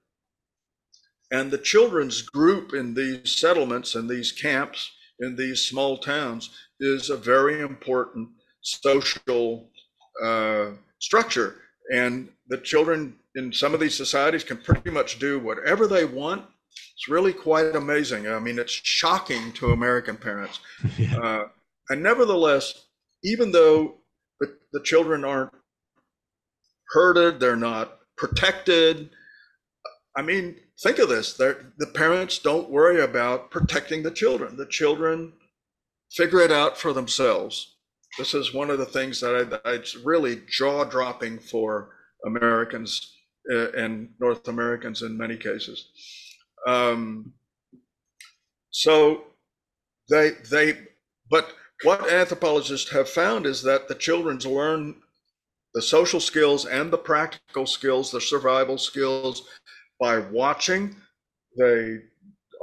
And 1.30 1.50
the 1.50 1.58
children's 1.58 2.22
group 2.22 2.72
in 2.72 2.94
these 2.94 3.36
settlements 3.36 3.94
and 3.94 4.08
these 4.08 4.32
camps 4.32 4.90
in 5.18 5.36
these 5.36 5.62
small 5.62 5.98
towns 5.98 6.50
is 6.78 7.10
a 7.10 7.16
very 7.16 7.60
important 7.60 8.28
social 8.62 9.70
uh, 10.22 10.70
structure. 11.00 11.56
And 11.92 12.28
the 12.48 12.58
children 12.58 13.16
in 13.34 13.52
some 13.52 13.74
of 13.74 13.80
these 13.80 13.96
societies 13.96 14.44
can 14.44 14.56
pretty 14.56 14.90
much 14.90 15.18
do 15.18 15.38
whatever 15.38 15.86
they 15.86 16.04
want. 16.04 16.44
It's 16.94 17.08
really 17.08 17.32
quite 17.32 17.76
amazing. 17.76 18.28
I 18.28 18.38
mean, 18.38 18.58
it's 18.58 18.72
shocking 18.72 19.52
to 19.52 19.72
American 19.72 20.16
parents. 20.16 20.60
Yeah. 20.98 21.18
Uh, 21.18 21.48
and 21.90 22.02
nevertheless, 22.02 22.86
even 23.22 23.52
though 23.52 23.96
the, 24.40 24.56
the 24.72 24.80
children 24.82 25.24
aren't 25.24 25.52
herded, 26.88 27.38
they're 27.38 27.56
not 27.56 27.98
protected. 28.16 29.10
I 30.16 30.22
mean, 30.22 30.56
think 30.82 30.98
of 30.98 31.08
this 31.08 31.34
the 31.34 31.90
parents 31.94 32.38
don't 32.38 32.70
worry 32.70 33.00
about 33.00 33.50
protecting 33.50 34.02
the 34.02 34.10
children. 34.10 34.56
The 34.56 34.66
children 34.66 35.32
figure 36.12 36.40
it 36.40 36.52
out 36.52 36.78
for 36.78 36.92
themselves. 36.92 37.75
This 38.18 38.34
is 38.34 38.54
one 38.54 38.70
of 38.70 38.78
the 38.78 38.86
things 38.86 39.20
that 39.20 39.60
I, 39.64 39.70
it's 39.72 39.96
really 39.96 40.42
jaw 40.48 40.84
dropping 40.84 41.38
for 41.38 41.90
Americans 42.24 43.14
uh, 43.52 43.72
and 43.72 44.08
North 44.18 44.48
Americans 44.48 45.02
in 45.02 45.16
many 45.16 45.36
cases. 45.36 45.90
Um, 46.66 47.32
so 48.70 49.24
they 50.08 50.32
they 50.50 50.78
but 51.30 51.54
what 51.82 52.10
anthropologists 52.10 52.90
have 52.90 53.08
found 53.08 53.46
is 53.46 53.62
that 53.62 53.88
the 53.88 53.94
children 53.94 54.38
learn 54.38 54.94
the 55.74 55.82
social 55.82 56.20
skills 56.20 56.64
and 56.64 56.90
the 56.90 56.98
practical 56.98 57.66
skills, 57.66 58.10
the 58.10 58.20
survival 58.20 58.78
skills 58.78 59.46
by 60.00 60.18
watching. 60.18 60.96
They 61.58 61.98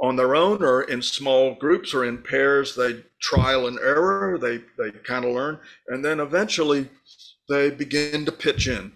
on 0.04 0.16
their 0.16 0.34
own 0.34 0.62
or 0.62 0.82
in 0.82 1.00
small 1.02 1.54
groups 1.54 1.94
or 1.94 2.04
in 2.04 2.18
pairs. 2.18 2.74
They 2.74 3.04
trial 3.20 3.66
and 3.66 3.78
error. 3.78 4.38
They 4.38 4.58
they 4.78 4.90
kind 4.90 5.24
of 5.24 5.32
learn, 5.32 5.58
and 5.88 6.04
then 6.04 6.20
eventually 6.20 6.88
they 7.48 7.70
begin 7.70 8.24
to 8.24 8.32
pitch 8.32 8.68
in. 8.68 8.92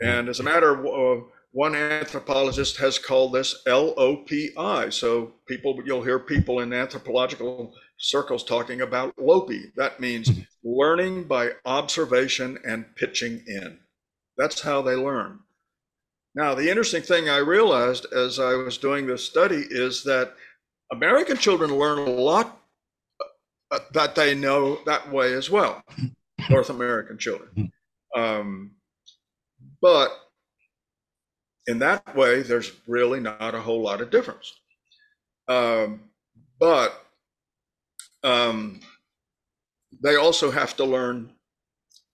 And 0.00 0.28
as 0.28 0.40
a 0.40 0.44
matter 0.44 0.70
of 0.72 0.86
uh, 0.86 1.24
one 1.52 1.74
anthropologist 1.74 2.76
has 2.76 2.98
called 2.98 3.32
this 3.32 3.62
LOPI. 3.66 4.92
So 4.92 5.32
people, 5.46 5.80
you'll 5.84 6.04
hear 6.04 6.18
people 6.18 6.60
in 6.60 6.72
anthropological 6.72 7.74
circles 7.96 8.44
talking 8.44 8.82
about 8.82 9.16
LOPI. 9.16 9.72
That 9.76 9.98
means 9.98 10.30
learning 10.62 11.24
by 11.24 11.52
observation 11.64 12.58
and 12.64 12.94
pitching 12.96 13.42
in. 13.46 13.78
That's 14.36 14.60
how 14.60 14.82
they 14.82 14.94
learn. 14.94 15.40
Now, 16.38 16.54
the 16.54 16.70
interesting 16.70 17.02
thing 17.02 17.28
I 17.28 17.38
realized 17.38 18.06
as 18.12 18.38
I 18.38 18.54
was 18.54 18.78
doing 18.78 19.08
this 19.08 19.24
study 19.24 19.66
is 19.68 20.04
that 20.04 20.34
American 20.92 21.36
children 21.36 21.76
learn 21.76 21.98
a 21.98 22.04
lot 22.04 22.60
uh, 23.72 23.80
that 23.92 24.14
they 24.14 24.36
know 24.36 24.78
that 24.86 25.10
way 25.10 25.32
as 25.32 25.50
well, 25.50 25.82
North 26.48 26.70
American 26.70 27.18
children. 27.18 27.72
Um, 28.16 28.76
but 29.82 30.12
in 31.66 31.80
that 31.80 32.14
way, 32.14 32.42
there's 32.42 32.70
really 32.86 33.18
not 33.18 33.56
a 33.56 33.60
whole 33.60 33.82
lot 33.82 34.00
of 34.00 34.12
difference. 34.12 34.54
Um, 35.48 36.02
but 36.60 37.04
um, 38.22 38.78
they 40.04 40.14
also 40.14 40.52
have 40.52 40.76
to 40.76 40.84
learn 40.84 41.32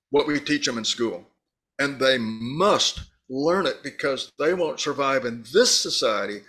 what 0.09 0.27
we 0.27 0.41
teach 0.41 0.65
them 0.65 0.79
in 0.79 0.85
school, 0.87 1.27
and 1.79 2.01
they 2.01 2.17
must 2.17 3.03
learn 3.29 3.67
it 3.67 3.83
because 3.83 4.33
they 4.39 4.55
won't 4.55 4.81
survive 4.81 5.25
in 5.25 5.45
this 5.53 5.81
society 5.81 6.41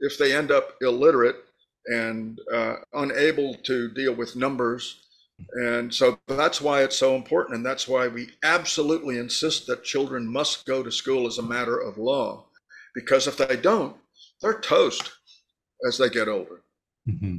if 0.00 0.18
they 0.18 0.34
end 0.34 0.50
up 0.50 0.76
illiterate 0.80 1.36
and 1.86 2.38
uh, 2.52 2.76
unable 2.94 3.54
to 3.54 3.90
deal 3.90 4.14
with 4.14 4.36
numbers. 4.36 5.00
And 5.54 5.92
so 5.92 6.18
that's 6.28 6.60
why 6.60 6.82
it's 6.82 6.96
so 6.96 7.16
important. 7.16 7.56
And 7.56 7.66
that's 7.66 7.88
why 7.88 8.08
we 8.08 8.28
absolutely 8.42 9.18
insist 9.18 9.66
that 9.66 9.84
children 9.84 10.26
must 10.26 10.66
go 10.66 10.82
to 10.82 10.90
school 10.90 11.26
as 11.26 11.38
a 11.38 11.42
matter 11.42 11.78
of 11.78 11.98
law. 11.98 12.46
Because 12.94 13.26
if 13.26 13.36
they 13.36 13.56
don't, 13.56 13.96
they're 14.40 14.60
toast 14.60 15.10
as 15.86 15.98
they 15.98 16.08
get 16.08 16.28
older. 16.28 16.62
Mm-hmm. 17.08 17.38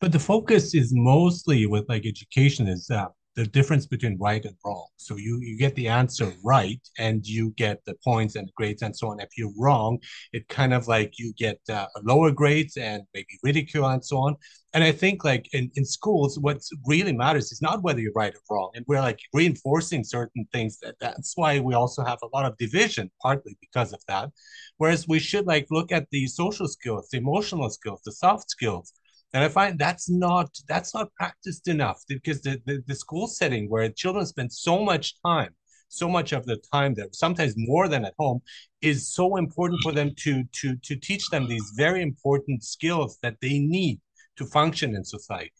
But 0.00 0.12
the 0.12 0.18
focus 0.18 0.74
is 0.74 0.92
mostly 0.94 1.66
with 1.66 1.88
like 1.88 2.06
education 2.06 2.68
is 2.68 2.86
that 2.86 3.08
the 3.36 3.46
difference 3.46 3.86
between 3.86 4.18
right 4.18 4.44
and 4.44 4.56
wrong. 4.64 4.86
So 4.96 5.16
you 5.16 5.38
you 5.40 5.56
get 5.56 5.74
the 5.74 5.88
answer 5.88 6.32
right, 6.44 6.80
and 6.98 7.24
you 7.26 7.52
get 7.56 7.84
the 7.86 7.94
points 8.04 8.36
and 8.36 8.50
grades 8.56 8.82
and 8.82 8.96
so 8.96 9.08
on. 9.10 9.20
If 9.20 9.30
you're 9.38 9.52
wrong, 9.58 9.98
it 10.32 10.48
kind 10.48 10.74
of 10.74 10.88
like 10.88 11.18
you 11.18 11.32
get 11.36 11.60
uh, 11.68 11.86
lower 12.02 12.32
grades 12.32 12.76
and 12.76 13.02
maybe 13.14 13.38
ridicule 13.42 13.86
and 13.86 14.04
so 14.04 14.18
on. 14.18 14.36
And 14.72 14.84
I 14.84 14.92
think 14.92 15.24
like 15.24 15.48
in, 15.52 15.70
in 15.74 15.84
schools, 15.84 16.38
what 16.38 16.60
really 16.86 17.12
matters 17.12 17.50
is 17.50 17.60
not 17.60 17.82
whether 17.82 18.00
you're 18.00 18.12
right 18.14 18.34
or 18.34 18.56
wrong, 18.56 18.70
and 18.74 18.84
we're 18.88 19.00
like 19.00 19.20
reinforcing 19.32 20.04
certain 20.04 20.46
things. 20.52 20.78
That 20.80 20.96
that's 21.00 21.32
why 21.36 21.60
we 21.60 21.74
also 21.74 22.04
have 22.04 22.18
a 22.22 22.36
lot 22.36 22.46
of 22.46 22.56
division, 22.58 23.10
partly 23.22 23.56
because 23.60 23.92
of 23.92 24.00
that. 24.08 24.30
Whereas 24.78 25.06
we 25.08 25.18
should 25.18 25.46
like 25.46 25.66
look 25.70 25.92
at 25.92 26.06
the 26.10 26.26
social 26.26 26.68
skills, 26.68 27.08
the 27.10 27.18
emotional 27.18 27.70
skills, 27.70 28.00
the 28.04 28.12
soft 28.12 28.50
skills 28.50 28.92
and 29.32 29.44
i 29.44 29.48
find 29.48 29.78
that's 29.78 30.08
not 30.08 30.50
that's 30.68 30.94
not 30.94 31.12
practiced 31.14 31.68
enough 31.68 32.02
because 32.08 32.42
the, 32.42 32.60
the, 32.66 32.82
the 32.86 32.94
school 32.94 33.26
setting 33.26 33.68
where 33.68 33.88
children 33.90 34.26
spend 34.26 34.52
so 34.52 34.84
much 34.84 35.20
time 35.22 35.54
so 35.88 36.08
much 36.08 36.32
of 36.32 36.46
the 36.46 36.56
time 36.72 36.94
that 36.94 37.14
sometimes 37.14 37.54
more 37.56 37.88
than 37.88 38.04
at 38.04 38.14
home 38.18 38.40
is 38.80 39.12
so 39.12 39.36
important 39.36 39.80
for 39.82 39.92
them 39.92 40.14
to 40.16 40.44
to 40.52 40.76
to 40.76 40.96
teach 40.96 41.28
them 41.30 41.48
these 41.48 41.72
very 41.76 42.02
important 42.02 42.62
skills 42.62 43.18
that 43.22 43.36
they 43.42 43.58
need 43.58 44.00
to 44.36 44.46
function 44.46 44.94
in 44.94 45.04
society. 45.04 45.52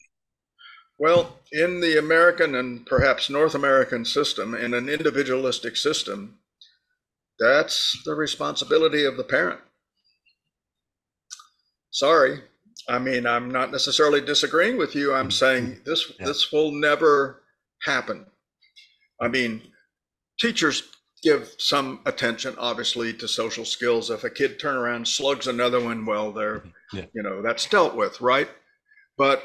Well 0.98 1.36
in 1.52 1.80
the 1.80 1.98
american 1.98 2.54
and 2.54 2.86
perhaps 2.86 3.30
north 3.30 3.54
american 3.54 4.04
system 4.04 4.54
in 4.54 4.74
an 4.74 4.88
individualistic 4.88 5.76
system 5.76 6.38
that's 7.40 8.02
the 8.04 8.14
responsibility 8.14 9.06
of 9.06 9.16
the 9.16 9.24
parent. 9.24 9.60
Sorry 11.90 12.42
I 12.88 12.98
mean, 12.98 13.26
I'm 13.26 13.50
not 13.50 13.70
necessarily 13.70 14.20
disagreeing 14.20 14.76
with 14.76 14.94
you. 14.94 15.14
I'm 15.14 15.30
saying 15.30 15.80
this 15.84 16.12
yeah. 16.18 16.26
this 16.26 16.52
will 16.52 16.72
never 16.72 17.42
happen. 17.82 18.26
I 19.20 19.28
mean, 19.28 19.62
teachers 20.38 20.82
give 21.22 21.52
some 21.58 22.00
attention, 22.06 22.54
obviously, 22.58 23.12
to 23.14 23.28
social 23.28 23.64
skills. 23.64 24.10
If 24.10 24.24
a 24.24 24.30
kid 24.30 24.58
turn 24.58 24.76
around 24.76 25.06
slugs 25.06 25.46
another 25.46 25.80
one, 25.80 26.06
well, 26.06 26.32
they're 26.32 26.64
yeah. 26.92 27.06
you 27.14 27.22
know 27.22 27.42
that's 27.42 27.66
dealt 27.66 27.94
with, 27.94 28.20
right? 28.20 28.48
But 29.18 29.42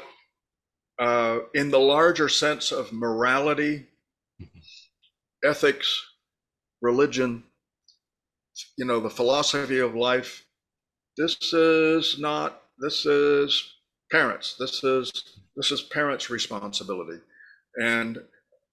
uh, 0.98 1.40
in 1.54 1.70
the 1.70 1.78
larger 1.78 2.28
sense 2.28 2.72
of 2.72 2.92
morality, 2.92 3.86
mm-hmm. 4.40 5.48
ethics, 5.48 6.02
religion, 6.80 7.44
you 8.78 8.84
know, 8.84 9.00
the 9.00 9.10
philosophy 9.10 9.78
of 9.78 9.94
life, 9.94 10.46
this 11.16 11.52
is 11.52 12.18
not 12.18 12.62
this 12.78 13.06
is 13.06 13.74
parents. 14.10 14.56
This 14.58 14.84
is 14.84 15.40
this 15.56 15.70
is 15.70 15.82
parents' 15.82 16.30
responsibility, 16.30 17.20
and 17.80 18.18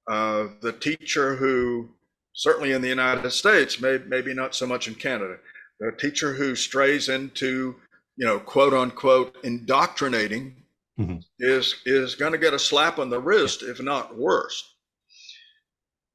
uh, 0.10 0.47
the 0.62 0.74
teacher 0.74 1.36
who 1.36 1.89
certainly 2.34 2.72
in 2.72 2.82
the 2.82 2.89
United 2.89 3.30
States, 3.32 3.80
may, 3.80 3.99
maybe 4.08 4.34
not 4.34 4.56
so 4.56 4.66
much 4.66 4.88
in 4.88 4.95
Canada, 4.95 5.38
the 5.80 5.91
teacher 5.91 6.34
who 6.34 6.56
strays 6.56 7.10
into 7.10 7.76
you 8.18 8.26
know 8.26 8.39
quote 8.39 8.74
unquote 8.74 9.36
indoctrinating 9.43 10.56
mm-hmm. 10.99 11.18
is 11.39 11.76
is 11.86 12.16
going 12.16 12.32
to 12.32 12.38
get 12.38 12.54
a 12.54 12.60
slap 12.60 12.99
on 12.99 13.10
the 13.10 13.20
wrist, 13.20 13.64
if 13.64 13.82
not 13.82 14.18
worse. 14.18 14.76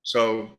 So 0.02 0.58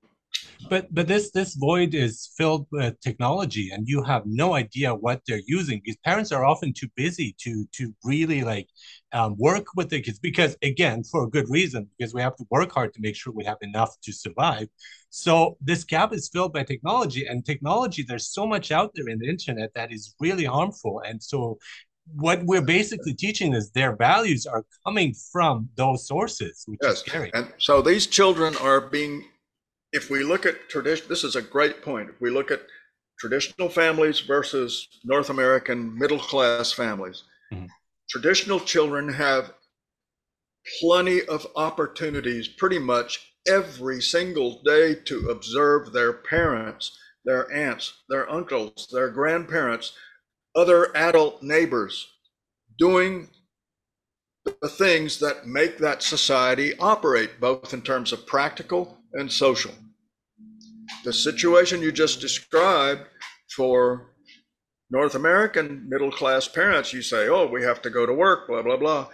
but 0.69 0.93
but 0.93 1.07
this 1.07 1.32
this 1.32 1.55
void 1.55 1.93
is 1.93 2.32
filled 2.38 2.67
with 2.71 2.99
technology 2.99 3.69
and 3.71 3.88
you 3.88 4.03
have 4.03 4.23
no 4.25 4.53
idea 4.53 4.93
what 4.93 5.21
they're 5.25 5.41
using 5.45 5.80
because 5.84 5.97
parents 6.03 6.32
are 6.32 6.45
often 6.45 6.73
too 6.73 6.88
busy 6.95 7.36
to 7.39 7.65
to 7.71 7.93
really 8.03 8.43
like 8.43 8.67
um, 9.13 9.36
work 9.38 9.67
with 9.75 9.89
the 9.89 10.01
kids 10.01 10.19
because 10.19 10.57
again 10.61 11.03
for 11.03 11.23
a 11.23 11.30
good 11.30 11.49
reason 11.49 11.88
because 11.97 12.13
we 12.13 12.21
have 12.21 12.36
to 12.36 12.45
work 12.49 12.71
hard 12.71 12.93
to 12.93 13.01
make 13.01 13.15
sure 13.15 13.34
we 13.34 13.45
have 13.45 13.57
enough 13.61 13.95
to 14.01 14.11
survive 14.11 14.67
so 15.09 15.57
this 15.61 15.84
gap 15.84 16.13
is 16.13 16.30
filled 16.30 16.53
by 16.53 16.63
technology 16.63 17.25
and 17.25 17.45
technology 17.45 18.03
there's 18.03 18.27
so 18.27 18.45
much 18.45 18.71
out 18.71 18.91
there 18.95 19.07
in 19.07 19.17
the 19.19 19.30
internet 19.30 19.71
that 19.73 19.91
is 19.91 20.15
really 20.19 20.45
harmful 20.45 21.01
and 21.05 21.21
so 21.21 21.57
what 22.15 22.43
we're 22.43 22.61
basically 22.61 23.13
teaching 23.13 23.53
is 23.53 23.69
their 23.69 23.95
values 23.95 24.47
are 24.47 24.65
coming 24.84 25.13
from 25.32 25.69
those 25.75 26.07
sources, 26.07 26.63
which 26.65 26.80
yes. 26.82 26.93
is 26.93 26.99
scary. 27.01 27.32
And 27.36 27.53
so 27.59 27.84
these 27.84 28.07
children 28.07 28.55
are 28.57 28.82
being 28.82 29.25
if 29.91 30.09
we 30.09 30.23
look 30.23 30.45
at 30.45 30.69
tradition, 30.69 31.07
this 31.09 31.23
is 31.23 31.35
a 31.35 31.41
great 31.41 31.81
point. 31.81 32.09
If 32.09 32.21
we 32.21 32.29
look 32.29 32.51
at 32.51 32.61
traditional 33.19 33.69
families 33.69 34.19
versus 34.19 34.87
North 35.03 35.29
American 35.29 35.97
middle 35.97 36.19
class 36.19 36.71
families, 36.71 37.23
mm-hmm. 37.51 37.65
traditional 38.09 38.59
children 38.59 39.13
have 39.13 39.53
plenty 40.79 41.23
of 41.25 41.47
opportunities 41.55 42.47
pretty 42.47 42.79
much 42.79 43.33
every 43.47 44.01
single 44.01 44.61
day 44.63 44.93
to 44.93 45.29
observe 45.29 45.91
their 45.91 46.13
parents, 46.13 46.97
their 47.25 47.51
aunts, 47.51 47.93
their 48.09 48.29
uncles, 48.29 48.87
their 48.91 49.09
grandparents, 49.09 49.93
other 50.55 50.95
adult 50.95 51.41
neighbors 51.41 52.07
doing 52.77 53.29
the 54.61 54.69
things 54.69 55.19
that 55.19 55.45
make 55.45 55.77
that 55.77 56.01
society 56.01 56.73
operate, 56.79 57.39
both 57.39 57.73
in 57.73 57.81
terms 57.81 58.11
of 58.11 58.25
practical 58.25 58.98
and 59.14 59.32
social. 59.32 59.72
The 61.03 61.14
situation 61.14 61.82
you 61.82 61.91
just 61.91 62.20
described 62.20 63.03
for 63.55 64.12
North 64.91 65.16
American 65.16 65.88
middle 65.88 66.12
class 66.12 66.47
parents, 66.47 66.93
you 66.93 67.01
say, 67.01 67.28
oh, 67.28 67.45
we 67.47 67.64
have 67.64 67.82
to 67.84 67.89
go 67.89 68.05
to 68.05 68.14
work, 68.14 68.47
blah, 68.47 68.62
blah, 68.62 68.78
blah. 68.78 69.07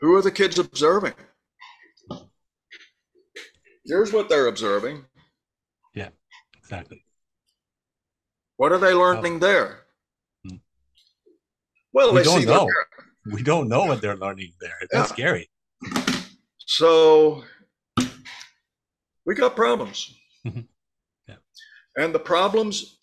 Who 0.00 0.14
are 0.16 0.22
the 0.22 0.30
kids 0.30 0.58
observing? 0.58 1.14
Here's 3.84 4.12
what 4.12 4.28
they're 4.28 4.48
observing. 4.48 5.04
Yeah, 5.94 6.08
exactly. 6.58 7.04
What 8.56 8.72
are 8.72 8.78
they 8.78 8.92
learning 8.92 9.36
oh. 9.36 9.38
there? 9.38 9.84
Hmm. 10.46 10.56
Well, 11.92 12.12
we 12.12 12.24
don't 12.24 12.44
know. 12.44 12.68
We 13.32 13.42
don't 13.42 13.68
know 13.68 13.84
what 13.86 14.00
they're 14.00 14.16
learning 14.16 14.52
there. 14.60 14.76
That's 14.90 15.10
yeah. 15.10 15.14
scary. 15.14 15.50
So 16.58 17.44
we 19.26 19.34
got 19.34 19.56
problems. 19.56 20.14
Mm-hmm. 20.46 20.60
yeah. 21.28 21.34
And 21.96 22.14
the 22.14 22.20
problems, 22.20 22.98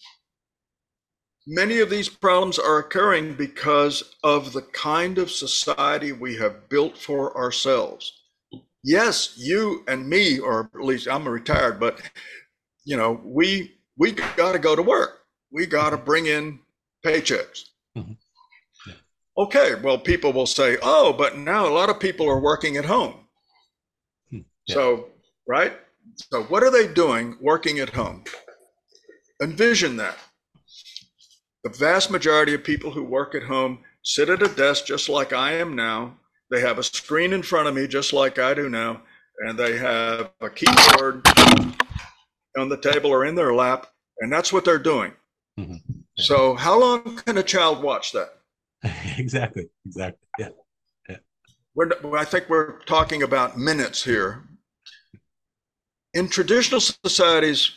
many 1.45 1.79
of 1.79 1.89
these 1.89 2.09
problems 2.09 2.57
are 2.57 2.79
occurring 2.79 3.35
because 3.35 4.15
of 4.23 4.53
the 4.53 4.61
kind 4.61 5.17
of 5.17 5.29
society 5.29 6.11
we 6.13 6.37
have 6.37 6.69
built 6.69 6.97
for 6.97 7.35
ourselves. 7.37 8.11
Yes, 8.83 9.35
you 9.37 9.83
and 9.87 10.09
me, 10.09 10.39
or 10.39 10.69
at 10.73 10.81
least 10.83 11.07
I'm 11.07 11.27
retired, 11.27 11.79
but 11.79 12.01
you 12.85 12.97
know, 12.97 13.21
we 13.23 13.75
we 13.97 14.11
got 14.11 14.53
to 14.53 14.59
go 14.59 14.75
to 14.75 14.81
work. 14.81 15.19
We 15.51 15.65
got 15.65 15.91
to 15.91 15.97
bring 15.97 16.25
in 16.25 16.59
paychecks. 17.05 17.63
Mm-hmm. 17.97 18.13
Yeah. 18.87 18.93
Okay, 19.37 19.75
well, 19.75 19.97
people 19.97 20.33
will 20.33 20.47
say, 20.47 20.77
"Oh, 20.81 21.13
but 21.13 21.37
now 21.37 21.65
a 21.65 21.71
lot 21.71 21.89
of 21.89 21.99
people 21.99 22.29
are 22.29 22.41
working 22.41 22.75
at 22.75 22.83
home." 22.83 23.13
Hmm. 24.29 24.39
Yeah. 24.67 24.75
So, 24.75 25.07
right? 25.47 25.73
So, 26.15 26.43
what 26.43 26.63
are 26.63 26.71
they 26.71 26.91
doing 26.91 27.37
working 27.41 27.79
at 27.79 27.89
home? 27.89 28.23
Envision 29.41 29.97
that. 29.97 30.17
The 31.63 31.69
vast 31.69 32.11
majority 32.11 32.53
of 32.53 32.63
people 32.63 32.91
who 32.91 33.03
work 33.03 33.35
at 33.35 33.43
home 33.43 33.79
sit 34.03 34.29
at 34.29 34.41
a 34.41 34.47
desk 34.47 34.85
just 34.85 35.09
like 35.09 35.33
I 35.33 35.53
am 35.53 35.75
now. 35.75 36.17
They 36.51 36.61
have 36.61 36.77
a 36.77 36.83
screen 36.83 37.33
in 37.33 37.41
front 37.41 37.67
of 37.67 37.75
me 37.75 37.87
just 37.87 38.13
like 38.13 38.37
I 38.37 38.53
do 38.53 38.69
now, 38.69 39.01
and 39.39 39.57
they 39.57 39.77
have 39.77 40.31
a 40.41 40.49
keyboard 40.49 41.27
on 42.57 42.69
the 42.69 42.79
table 42.79 43.11
or 43.11 43.25
in 43.25 43.35
their 43.35 43.53
lap, 43.53 43.87
and 44.19 44.31
that's 44.31 44.53
what 44.53 44.65
they're 44.65 44.77
doing. 44.77 45.13
Mm-hmm. 45.59 45.75
Yeah. 46.17 46.25
So, 46.25 46.55
how 46.55 46.79
long 46.79 47.15
can 47.25 47.37
a 47.37 47.43
child 47.43 47.81
watch 47.81 48.11
that? 48.11 48.33
exactly. 49.17 49.69
Exactly. 49.85 50.27
Yeah. 50.37 50.49
yeah. 51.09 51.17
We're, 51.75 51.89
I 52.15 52.25
think 52.25 52.49
we're 52.49 52.79
talking 52.81 53.23
about 53.23 53.57
minutes 53.57 54.03
here, 54.03 54.43
in 56.13 56.29
traditional 56.29 56.79
societies, 56.79 57.71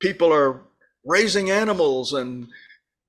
people 0.00 0.32
are 0.32 0.60
raising 1.04 1.50
animals 1.50 2.12
and 2.12 2.48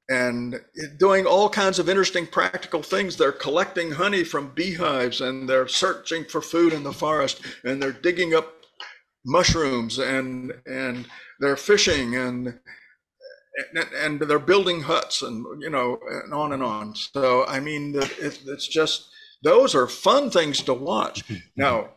and 0.09 0.59
doing 0.97 1.25
all 1.25 1.47
kinds 1.49 1.79
of 1.79 1.87
interesting 1.87 2.27
practical 2.27 2.83
things. 2.83 3.15
They're 3.15 3.31
collecting 3.31 3.91
honey 3.91 4.25
from 4.25 4.53
beehives 4.53 5.21
and 5.21 5.47
they're 5.47 5.67
searching 5.67 6.25
for 6.25 6.41
food 6.41 6.73
in 6.73 6.83
the 6.83 6.91
forest 6.91 7.41
and 7.63 7.81
they're 7.81 7.93
digging 7.93 8.33
up 8.33 8.53
mushrooms 9.25 9.99
and 9.99 10.51
and 10.65 11.07
they're 11.39 11.55
fishing 11.55 12.15
and 12.15 12.59
and 13.95 14.19
they're 14.19 14.39
building 14.39 14.81
huts 14.81 15.21
and 15.21 15.45
you 15.61 15.69
know 15.69 15.99
and 16.25 16.33
on 16.33 16.51
and 16.51 16.63
on. 16.63 16.95
So 16.95 17.45
I 17.45 17.59
mean, 17.59 17.93
it's 17.95 18.67
just 18.67 19.09
those 19.43 19.73
are 19.75 19.87
fun 19.87 20.31
things 20.31 20.61
to 20.63 20.73
watch. 20.73 21.25
Hmm. 21.27 21.35
Now 21.55 21.89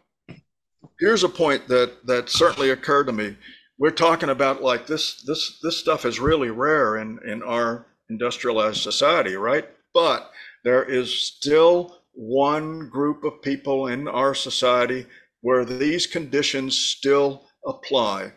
here's 0.99 1.25
a 1.25 1.29
point 1.29 1.69
that 1.69 2.07
that 2.07 2.31
certainly 2.31 2.71
occurred 2.71 3.07
to 3.07 3.13
me. 3.13 3.37
We're 3.79 3.91
talking 3.91 4.31
about 4.31 4.63
like 4.63 4.87
this 4.87 5.23
this 5.23 5.59
this 5.63 5.77
stuff 5.77 6.05
is 6.05 6.19
really 6.19 6.51
rare 6.51 6.97
in 6.97 7.19
in 7.27 7.43
our 7.43 7.87
industrialized 8.09 8.83
society, 8.83 9.37
right? 9.37 9.69
But 9.93 10.31
there 10.65 10.85
is 10.85 11.13
still 11.13 12.03
one 12.13 12.89
group 12.89 13.25
of 13.25 13.43
people 13.43 13.89
in 13.89 14.09
our 14.09 14.35
society 14.35 15.07
where 15.43 15.65
these 15.65 16.07
conditions 16.07 16.79
still 16.79 17.47
apply. 17.67 18.33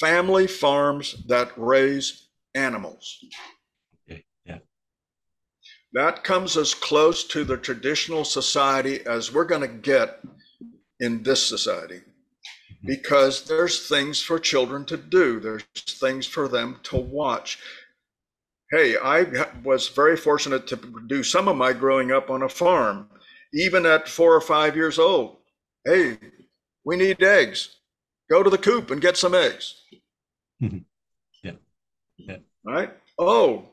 Family 0.00 0.46
farms 0.46 1.22
that 1.28 1.52
raise 1.56 2.28
animals. 2.54 3.18
Yeah. 4.06 4.58
That 5.92 6.24
comes 6.24 6.56
as 6.56 6.74
close 6.74 7.24
to 7.28 7.44
the 7.44 7.56
traditional 7.56 8.24
society 8.24 9.00
as 9.06 9.32
we're 9.32 9.44
going 9.44 9.62
to 9.62 9.68
get 9.68 10.20
in 11.00 11.22
this 11.22 11.46
society 11.46 11.96
mm-hmm. 12.00 12.86
because 12.86 13.44
there's 13.44 13.88
things 13.88 14.20
for 14.20 14.38
children 14.38 14.84
to 14.86 14.96
do, 14.96 15.40
there's 15.40 15.64
things 15.74 16.26
for 16.26 16.48
them 16.48 16.80
to 16.84 16.96
watch. 16.96 17.58
Hey, 18.70 18.96
I 18.96 19.26
was 19.62 19.88
very 19.88 20.16
fortunate 20.16 20.66
to 20.68 20.76
do 21.06 21.22
some 21.22 21.46
of 21.46 21.56
my 21.56 21.72
growing 21.72 22.10
up 22.10 22.30
on 22.30 22.42
a 22.42 22.48
farm, 22.48 23.08
even 23.54 23.86
at 23.86 24.08
four 24.08 24.34
or 24.34 24.40
five 24.40 24.74
years 24.74 24.98
old. 24.98 25.36
Hey, 25.84 26.18
we 26.84 26.96
need 26.96 27.22
eggs. 27.22 27.76
Go 28.28 28.42
to 28.42 28.50
the 28.50 28.58
coop 28.58 28.90
and 28.90 29.00
get 29.00 29.16
some 29.16 29.34
eggs. 29.34 29.82
Mm-hmm. 30.60 30.78
Yeah. 31.44 31.52
Yeah. 32.16 32.38
Right? 32.64 32.92
Oh, 33.18 33.66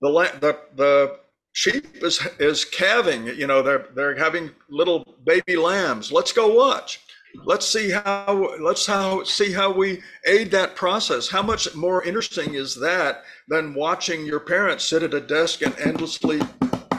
the 0.00 0.10
the 0.40 0.58
the 0.74 1.18
sheep 1.52 1.86
is 2.02 2.26
is 2.38 2.64
calving 2.64 3.26
you 3.26 3.46
know 3.46 3.62
they're 3.62 3.86
they're 3.94 4.16
having 4.16 4.50
little 4.68 5.16
baby 5.24 5.56
lambs. 5.56 6.10
Let's 6.10 6.32
go 6.32 6.54
watch. 6.54 7.00
Let's 7.44 7.66
see 7.66 7.90
how 7.90 8.56
let's 8.60 8.86
how 8.86 9.24
see 9.24 9.52
how 9.52 9.72
we 9.72 10.02
aid 10.26 10.50
that 10.50 10.76
process. 10.76 11.28
How 11.28 11.42
much 11.42 11.74
more 11.74 12.04
interesting 12.04 12.54
is 12.54 12.74
that 12.76 13.22
than 13.48 13.74
watching 13.74 14.26
your 14.26 14.40
parents 14.40 14.84
sit 14.84 15.02
at 15.02 15.14
a 15.14 15.20
desk 15.20 15.62
and 15.62 15.78
endlessly 15.78 16.40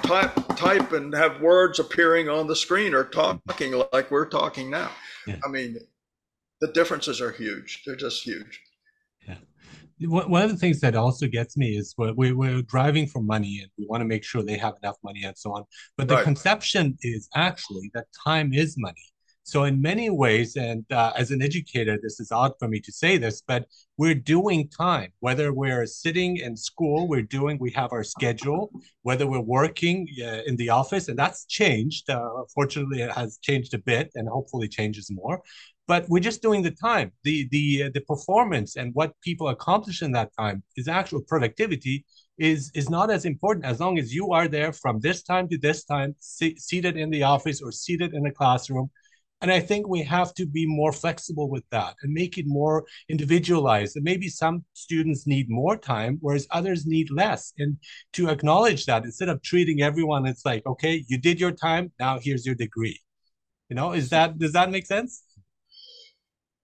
type 0.04 0.34
type 0.56 0.92
and 0.92 1.14
have 1.14 1.42
words 1.42 1.80
appearing 1.80 2.30
on 2.30 2.48
the 2.48 2.56
screen 2.56 2.94
or 2.94 3.04
talking 3.04 3.84
like 3.92 4.10
we're 4.10 4.30
talking 4.30 4.70
now? 4.70 4.92
Yeah. 5.28 5.38
i 5.46 5.48
mean 5.48 5.78
the 6.62 6.72
differences 6.72 7.22
are 7.22 7.32
huge. 7.32 7.84
They're 7.86 7.96
just 7.96 8.24
huge 8.24 8.63
one 10.08 10.42
of 10.42 10.50
the 10.50 10.58
things 10.58 10.80
that 10.82 10.96
also 10.96 11.28
gets 11.28 11.58
me 11.58 11.78
is 11.78 11.94
we're, 11.98 12.36
we're 12.36 12.62
driving 12.64 13.08
for 13.08 13.22
money 13.22 13.60
and 13.62 13.72
we 13.78 13.86
want 13.88 14.02
to 14.02 14.06
make 14.06 14.24
sure 14.24 14.44
they 14.44 14.58
have 14.58 14.76
enough 14.82 14.98
money 15.04 15.24
and 15.24 15.38
so 15.38 15.52
on. 15.54 15.64
But 15.98 16.08
the 16.08 16.16
right. 16.16 16.24
conception 16.24 16.98
is 17.02 17.30
actually 17.36 17.92
that 17.94 18.08
time 18.24 18.54
is 18.54 18.76
money. 18.78 19.14
So 19.46 19.66
in 19.66 19.82
many 19.82 20.10
ways, 20.10 20.56
and 20.56 20.86
uh, 20.90 21.12
as 21.18 21.32
an 21.32 21.42
educator, 21.42 22.00
this 22.02 22.22
is 22.22 22.32
odd 22.32 22.54
for 22.60 22.70
me 22.70 22.80
to 22.80 22.92
say 22.94 23.18
this, 23.18 23.44
but 23.46 23.66
we're 23.98 24.16
doing 24.16 24.70
time. 24.70 25.12
Whether 25.20 25.52
we're 25.52 25.86
sitting 25.86 26.38
in 26.38 26.56
school, 26.56 27.10
we're 27.10 27.24
doing. 27.24 27.58
We 27.60 27.72
have 27.72 27.92
our 27.92 28.06
schedule. 28.06 28.72
Whether 29.02 29.28
we're 29.28 29.42
working 29.42 30.08
uh, 30.24 30.44
in 30.46 30.56
the 30.56 30.70
office, 30.70 31.10
and 31.10 31.20
that's 31.20 31.46
changed. 31.46 32.10
Uh, 32.10 32.30
fortunately, 32.56 33.02
it 33.02 33.12
has 33.12 33.38
changed 33.42 33.74
a 33.74 33.80
bit, 33.80 34.12
and 34.16 34.30
hopefully 34.30 34.70
changes 34.70 35.12
more 35.12 35.42
but 35.88 36.08
we're 36.10 36.20
just 36.20 36.42
doing 36.42 36.62
the 36.62 36.72
time 36.72 37.12
the 37.24 37.48
the 37.52 37.84
uh, 37.84 37.90
the 37.94 38.02
performance 38.02 38.76
and 38.76 38.94
what 38.94 39.14
people 39.22 39.50
accomplish 39.50 40.02
in 40.02 40.12
that 40.12 40.32
time 40.38 40.64
is 40.78 40.88
actual 40.88 41.22
productivity 41.22 42.06
is 42.38 42.72
is 42.74 42.90
not 42.90 43.12
as 43.12 43.26
important 43.26 43.66
as 43.66 43.80
long 43.80 44.00
as 44.00 44.14
you 44.14 44.32
are 44.32 44.48
there 44.48 44.74
from 44.74 45.00
this 45.00 45.24
time 45.24 45.48
to 45.50 45.58
this 45.58 45.84
time 45.84 46.16
seated 46.20 46.98
in 46.98 47.10
the 47.10 47.24
office 47.24 47.62
or 47.62 47.72
seated 47.72 48.14
in 48.14 48.26
a 48.26 48.32
classroom 48.32 48.90
And 49.42 49.52
I 49.52 49.60
think 49.60 49.88
we 49.88 50.04
have 50.04 50.34
to 50.36 50.46
be 50.46 50.66
more 50.66 50.94
flexible 50.94 51.50
with 51.50 51.66
that 51.70 51.96
and 52.02 52.14
make 52.14 52.38
it 52.38 52.46
more 52.48 52.86
individualized. 53.10 53.96
And 53.98 54.06
maybe 54.06 54.30
some 54.30 54.64
students 54.74 55.28
need 55.28 55.48
more 55.50 55.76
time, 55.78 56.18
whereas 56.22 56.48
others 56.50 56.86
need 56.86 57.10
less. 57.12 57.54
And 57.58 57.78
to 58.14 58.30
acknowledge 58.30 58.86
that 58.86 59.04
instead 59.04 59.30
of 59.30 59.42
treating 59.42 59.82
everyone, 59.82 60.26
it's 60.26 60.46
like, 60.46 60.66
okay, 60.66 61.04
you 61.10 61.18
did 61.18 61.42
your 61.42 61.52
time, 61.52 61.92
now 62.00 62.20
here's 62.20 62.46
your 62.46 62.56
degree. 62.56 63.00
You 63.70 63.76
know, 63.76 63.94
is 63.94 64.10
that 64.10 64.38
does 64.40 64.54
that 64.54 64.72
make 64.72 64.86
sense? 64.88 65.24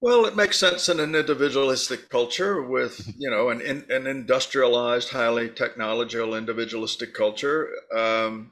Well, 0.02 0.26
it 0.26 0.36
makes 0.36 0.58
sense 0.58 0.88
in 0.88 1.00
an 1.02 1.14
individualistic 1.14 2.10
culture 2.10 2.62
with, 2.62 3.14
you 3.18 3.30
know, 3.30 3.50
an, 3.50 3.86
an 3.90 4.08
industrialized, 4.08 5.10
highly 5.10 5.50
technological, 5.50 6.36
individualistic 6.36 7.14
culture. 7.14 7.70
Um, 7.94 8.52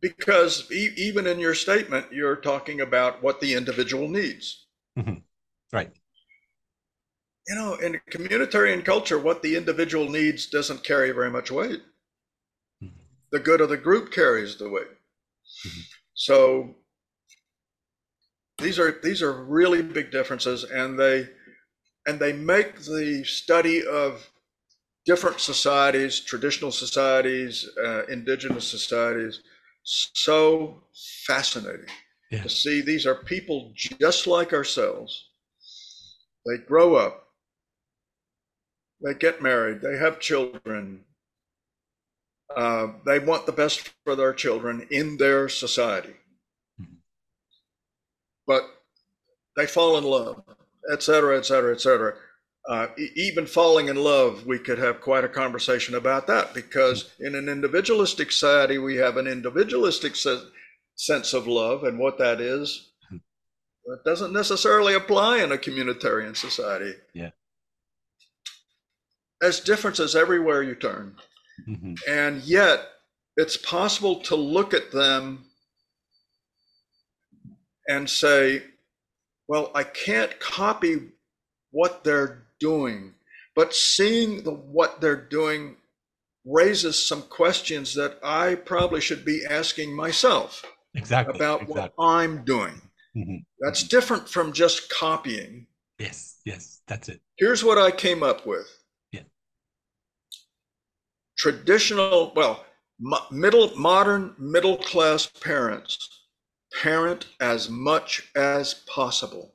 because 0.00 0.70
e- 0.72 0.94
even 0.96 1.26
in 1.26 1.40
your 1.40 1.54
statement, 1.54 2.06
you're 2.10 2.36
talking 2.36 2.80
about 2.80 3.22
what 3.22 3.40
the 3.40 3.54
individual 3.54 4.08
needs. 4.08 4.66
Mm-hmm. 4.98 5.16
Right. 5.72 5.92
You 7.46 7.54
know, 7.54 7.74
in 7.74 7.96
a 7.96 8.10
communitarian 8.10 8.82
culture, 8.82 9.18
what 9.18 9.42
the 9.42 9.56
individual 9.56 10.08
needs 10.08 10.46
doesn't 10.46 10.84
carry 10.84 11.10
very 11.10 11.30
much 11.30 11.50
weight. 11.50 11.82
Mm-hmm. 12.82 12.98
The 13.30 13.40
good 13.40 13.60
of 13.60 13.68
the 13.68 13.76
group 13.76 14.10
carries 14.10 14.56
the 14.56 14.70
weight. 14.70 14.88
Mm-hmm. 15.66 15.80
So 16.14 16.76
these 18.58 18.78
are 18.78 18.98
these 19.02 19.22
are 19.22 19.32
really 19.32 19.82
big 19.82 20.10
differences, 20.10 20.64
and 20.64 20.98
they 20.98 21.28
and 22.06 22.18
they 22.18 22.32
make 22.32 22.80
the 22.80 23.24
study 23.24 23.84
of 23.86 24.30
different 25.06 25.40
societies, 25.40 26.20
traditional 26.20 26.72
societies, 26.72 27.68
uh, 27.82 28.06
indigenous 28.06 28.66
societies, 28.66 29.40
so 29.84 30.82
fascinating 31.26 31.86
yeah. 32.30 32.42
to 32.42 32.48
see 32.48 32.80
these 32.80 33.06
are 33.06 33.14
people 33.14 33.72
just 33.74 34.26
like 34.26 34.52
ourselves. 34.52 35.28
They 36.46 36.58
grow 36.58 36.94
up, 36.94 37.28
they 39.02 39.14
get 39.14 39.42
married, 39.42 39.80
they 39.80 39.96
have 39.96 40.20
children. 40.20 41.04
Uh, 42.54 42.88
they 43.04 43.18
want 43.18 43.46
the 43.46 43.52
best 43.52 43.90
for 44.04 44.14
their 44.14 44.32
children 44.32 44.86
in 44.90 45.16
their 45.16 45.48
society. 45.48 46.14
But 48.46 48.62
they 49.56 49.66
fall 49.66 49.96
in 49.96 50.04
love, 50.04 50.42
et 50.92 51.02
cetera, 51.02 51.38
et 51.38 51.46
cetera, 51.46 51.72
et 51.72 51.80
cetera. 51.80 52.14
Uh, 52.66 52.86
even 53.14 53.46
falling 53.46 53.88
in 53.88 53.96
love, 53.96 54.46
we 54.46 54.58
could 54.58 54.78
have 54.78 55.00
quite 55.00 55.22
a 55.22 55.28
conversation 55.28 55.94
about 55.94 56.26
that 56.26 56.54
because 56.54 57.12
in 57.20 57.34
an 57.34 57.48
individualistic 57.48 58.32
society, 58.32 58.78
we 58.78 58.96
have 58.96 59.16
an 59.18 59.26
individualistic 59.26 60.16
se- 60.16 60.48
sense 60.94 61.34
of 61.34 61.46
love, 61.46 61.84
and 61.84 61.98
what 61.98 62.18
that 62.18 62.40
is, 62.40 62.92
it 63.12 64.00
doesn't 64.06 64.32
necessarily 64.32 64.94
apply 64.94 65.42
in 65.42 65.52
a 65.52 65.58
communitarian 65.58 66.34
society. 66.34 66.92
Yeah. 67.12 67.30
There's 69.40 69.60
differences 69.60 70.16
everywhere 70.16 70.62
you 70.62 70.74
turn. 70.74 71.16
Mm-hmm. 71.68 71.94
And 72.08 72.42
yet, 72.44 72.80
it's 73.36 73.58
possible 73.58 74.20
to 74.22 74.36
look 74.36 74.72
at 74.72 74.90
them 74.90 75.44
and 77.88 78.08
say, 78.08 78.62
well, 79.48 79.70
I 79.74 79.84
can't 79.84 80.38
copy 80.40 80.96
what 81.70 82.04
they're 82.04 82.46
doing. 82.60 83.14
But 83.54 83.74
seeing 83.74 84.42
the, 84.42 84.52
what 84.52 85.00
they're 85.00 85.16
doing 85.16 85.76
raises 86.44 87.06
some 87.06 87.22
questions 87.22 87.94
that 87.94 88.18
I 88.22 88.54
probably 88.54 89.00
should 89.00 89.24
be 89.24 89.44
asking 89.48 89.94
myself 89.94 90.64
exactly 90.94 91.36
about 91.36 91.62
exactly. 91.62 91.82
what 91.82 91.92
I'm 91.98 92.44
doing. 92.44 92.80
Mm-hmm. 93.16 93.36
That's 93.60 93.82
different 93.82 94.28
from 94.28 94.52
just 94.52 94.90
copying. 94.90 95.66
Yes, 95.98 96.40
yes, 96.44 96.82
that's 96.86 97.08
it. 97.08 97.20
Here's 97.38 97.64
what 97.64 97.78
I 97.78 97.90
came 97.90 98.22
up 98.22 98.46
with. 98.46 98.66
Yeah. 99.12 99.22
Traditional, 101.38 102.32
well, 102.34 102.64
middle 103.30 103.76
modern 103.76 104.34
middle 104.38 104.76
class 104.76 105.26
parents 105.26 106.23
parent 106.82 107.26
as 107.40 107.68
much 107.68 108.30
as 108.34 108.74
possible. 108.74 109.54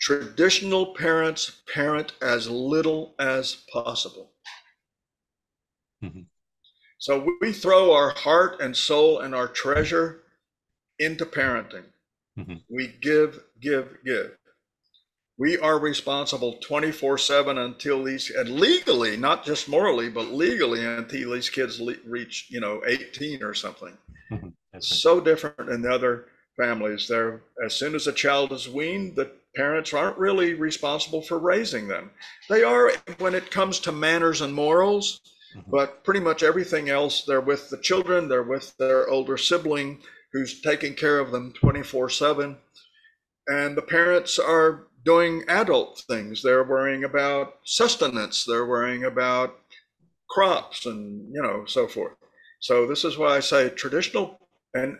Traditional 0.00 0.94
parents 0.94 1.62
parent 1.72 2.12
as 2.20 2.48
little 2.48 3.14
as 3.18 3.56
possible. 3.72 4.32
Mm-hmm. 6.02 6.22
So 6.98 7.26
we 7.40 7.52
throw 7.52 7.92
our 7.92 8.10
heart 8.10 8.60
and 8.60 8.76
soul 8.76 9.20
and 9.20 9.34
our 9.34 9.48
treasure 9.48 10.22
into 10.98 11.26
parenting. 11.26 11.84
Mm-hmm. 12.38 12.54
We 12.68 12.88
give, 13.00 13.40
give, 13.60 13.98
give. 14.04 14.36
We 15.36 15.58
are 15.58 15.78
responsible 15.78 16.58
24 16.60 17.18
7 17.18 17.58
until 17.58 18.04
these, 18.04 18.30
and 18.30 18.60
legally, 18.60 19.16
not 19.16 19.44
just 19.44 19.68
morally, 19.68 20.08
but 20.08 20.28
legally 20.28 20.84
until 20.84 21.32
these 21.32 21.50
kids 21.50 21.80
le- 21.80 21.96
reach, 22.06 22.46
you 22.50 22.60
know, 22.60 22.82
18 22.86 23.42
or 23.42 23.52
something. 23.54 23.96
Mm-hmm. 24.30 24.48
It's 24.74 25.02
so 25.02 25.20
different 25.20 25.70
in 25.70 25.82
the 25.82 25.92
other 25.92 26.26
families. 26.56 27.06
They're, 27.08 27.42
as 27.64 27.74
soon 27.74 27.94
as 27.94 28.06
a 28.06 28.12
child 28.12 28.52
is 28.52 28.68
weaned, 28.68 29.16
the 29.16 29.30
parents 29.54 29.94
aren't 29.94 30.18
really 30.18 30.54
responsible 30.54 31.22
for 31.22 31.38
raising 31.38 31.88
them. 31.88 32.10
They 32.48 32.64
are 32.64 32.92
when 33.18 33.34
it 33.34 33.50
comes 33.50 33.78
to 33.80 33.92
manners 33.92 34.40
and 34.40 34.52
morals, 34.52 35.20
mm-hmm. 35.56 35.70
but 35.70 36.04
pretty 36.04 36.20
much 36.20 36.42
everything 36.42 36.88
else, 36.88 37.24
they're 37.24 37.40
with 37.40 37.70
the 37.70 37.78
children, 37.78 38.28
they're 38.28 38.42
with 38.42 38.76
their 38.76 39.08
older 39.08 39.36
sibling 39.36 40.02
who's 40.32 40.60
taking 40.60 40.94
care 40.94 41.20
of 41.20 41.30
them 41.30 41.52
24 41.52 42.10
7. 42.10 42.56
And 43.46 43.76
the 43.76 43.82
parents 43.82 44.38
are 44.38 44.88
doing 45.04 45.44
adult 45.48 46.02
things. 46.08 46.42
They're 46.42 46.64
worrying 46.64 47.04
about 47.04 47.54
sustenance, 47.64 48.44
they're 48.44 48.66
worrying 48.66 49.04
about 49.04 49.54
crops 50.28 50.86
and, 50.86 51.32
you 51.32 51.42
know, 51.42 51.64
so 51.66 51.86
forth. 51.86 52.16
So 52.58 52.86
this 52.86 53.04
is 53.04 53.18
why 53.18 53.36
I 53.36 53.40
say 53.40 53.68
traditional 53.68 54.40
and 54.74 54.98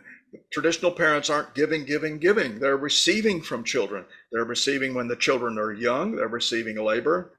traditional 0.52 0.92
parents 0.92 1.30
aren't 1.30 1.54
giving, 1.54 1.84
giving, 1.84 2.18
giving. 2.18 2.58
They're 2.58 2.76
receiving 2.76 3.42
from 3.42 3.64
children. 3.64 4.04
They're 4.32 4.44
receiving 4.44 4.94
when 4.94 5.08
the 5.08 5.16
children 5.16 5.58
are 5.58 5.72
young. 5.72 6.16
They're 6.16 6.28
receiving 6.28 6.76
labor. 6.76 7.32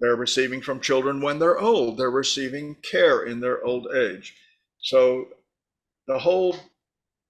They're 0.00 0.16
receiving 0.16 0.60
from 0.60 0.80
children 0.80 1.20
when 1.20 1.38
they're 1.38 1.58
old. 1.58 1.98
They're 1.98 2.10
receiving 2.10 2.76
care 2.76 3.24
in 3.24 3.40
their 3.40 3.64
old 3.64 3.88
age. 3.94 4.34
So 4.80 5.28
the 6.06 6.18
whole 6.18 6.56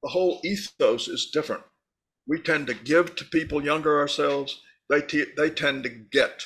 the 0.02 0.10
whole 0.10 0.40
ethos 0.44 1.08
is 1.08 1.30
different. 1.32 1.62
We 2.26 2.40
tend 2.40 2.66
to 2.66 2.74
give 2.74 3.16
to 3.16 3.24
people 3.24 3.64
younger 3.64 3.98
ourselves. 3.98 4.60
They 4.90 5.00
t- 5.02 5.32
they 5.36 5.50
tend 5.50 5.84
to 5.84 5.88
get 5.88 6.44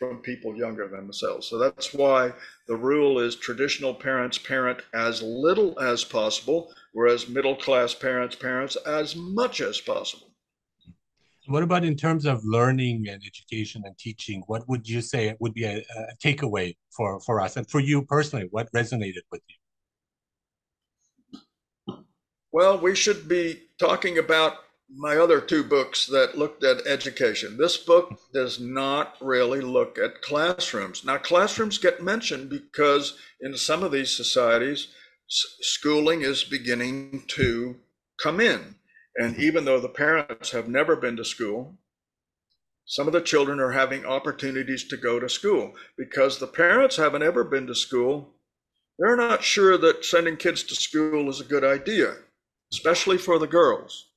from 0.00 0.18
people 0.22 0.56
younger 0.56 0.88
than 0.88 1.02
themselves. 1.02 1.46
So 1.46 1.58
that's 1.58 1.92
why 1.92 2.32
the 2.66 2.74
rule 2.74 3.18
is 3.20 3.36
traditional 3.36 3.94
parents 3.94 4.38
parent 4.38 4.80
as 4.94 5.20
little 5.20 5.78
as 5.78 6.02
possible 6.02 6.72
whereas 6.94 7.28
middle 7.28 7.54
class 7.54 7.94
parents 7.94 8.34
parents 8.34 8.76
as 8.86 9.14
much 9.14 9.60
as 9.60 9.78
possible. 9.78 10.28
What 11.46 11.62
about 11.62 11.84
in 11.84 11.96
terms 11.96 12.24
of 12.24 12.40
learning 12.44 13.08
and 13.08 13.22
education 13.26 13.82
and 13.84 13.96
teaching? 13.98 14.42
What 14.46 14.66
would 14.68 14.88
you 14.88 15.02
say 15.02 15.36
would 15.38 15.52
be 15.52 15.64
a, 15.64 15.78
a 15.78 16.16
takeaway 16.24 16.76
for, 16.96 17.20
for 17.20 17.40
us 17.40 17.56
and 17.56 17.68
for 17.68 17.80
you 17.80 18.02
personally? 18.02 18.48
What 18.50 18.72
resonated 18.72 19.24
with 19.30 19.42
you? 19.48 19.56
Well, 22.52 22.78
we 22.78 22.94
should 22.94 23.28
be 23.28 23.62
talking 23.78 24.18
about 24.18 24.54
my 24.96 25.16
other 25.16 25.40
two 25.40 25.62
books 25.62 26.06
that 26.06 26.36
looked 26.36 26.64
at 26.64 26.86
education. 26.86 27.56
This 27.56 27.76
book 27.76 28.18
does 28.32 28.58
not 28.58 29.16
really 29.20 29.60
look 29.60 29.98
at 29.98 30.22
classrooms. 30.22 31.04
Now, 31.04 31.18
classrooms 31.18 31.78
get 31.78 32.02
mentioned 32.02 32.50
because 32.50 33.16
in 33.40 33.56
some 33.56 33.82
of 33.82 33.92
these 33.92 34.16
societies, 34.16 34.88
schooling 35.28 36.22
is 36.22 36.42
beginning 36.42 37.24
to 37.28 37.76
come 38.20 38.40
in. 38.40 38.76
And 39.16 39.38
even 39.38 39.64
though 39.64 39.80
the 39.80 39.88
parents 39.88 40.50
have 40.50 40.68
never 40.68 40.96
been 40.96 41.16
to 41.16 41.24
school, 41.24 41.78
some 42.84 43.06
of 43.06 43.12
the 43.12 43.20
children 43.20 43.60
are 43.60 43.70
having 43.70 44.04
opportunities 44.04 44.88
to 44.88 44.96
go 44.96 45.20
to 45.20 45.28
school 45.28 45.74
because 45.96 46.38
the 46.38 46.48
parents 46.48 46.96
haven't 46.96 47.22
ever 47.22 47.44
been 47.44 47.68
to 47.68 47.74
school. 47.74 48.34
They're 48.98 49.16
not 49.16 49.44
sure 49.44 49.78
that 49.78 50.04
sending 50.04 50.36
kids 50.36 50.64
to 50.64 50.74
school 50.74 51.30
is 51.30 51.40
a 51.40 51.44
good 51.44 51.64
idea, 51.64 52.16
especially 52.72 53.18
for 53.18 53.38
the 53.38 53.46
girls. 53.46 54.09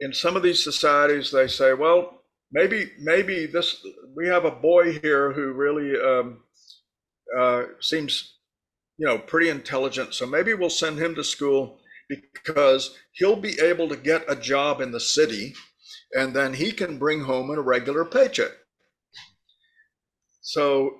In 0.00 0.12
some 0.12 0.36
of 0.36 0.42
these 0.42 0.62
societies, 0.62 1.30
they 1.30 1.46
say, 1.46 1.74
well, 1.74 2.22
maybe, 2.52 2.90
maybe 2.98 3.46
this, 3.46 3.84
we 4.16 4.26
have 4.28 4.44
a 4.44 4.50
boy 4.50 4.98
here 4.98 5.32
who 5.32 5.52
really 5.52 5.92
um, 6.00 6.42
uh, 7.38 7.64
seems 7.80 8.34
you 9.00 9.06
know, 9.06 9.16
pretty 9.16 9.48
intelligent. 9.48 10.12
So 10.12 10.26
maybe 10.26 10.52
we'll 10.52 10.68
send 10.68 10.98
him 10.98 11.14
to 11.14 11.24
school 11.24 11.78
because 12.08 12.94
he'll 13.12 13.34
be 13.34 13.58
able 13.58 13.88
to 13.88 13.96
get 13.96 14.24
a 14.28 14.36
job 14.36 14.82
in 14.82 14.92
the 14.92 15.00
city 15.00 15.54
and 16.12 16.34
then 16.34 16.52
he 16.52 16.70
can 16.70 16.98
bring 16.98 17.22
home 17.22 17.50
a 17.50 17.60
regular 17.62 18.04
paycheck. 18.04 18.50
So 20.42 20.98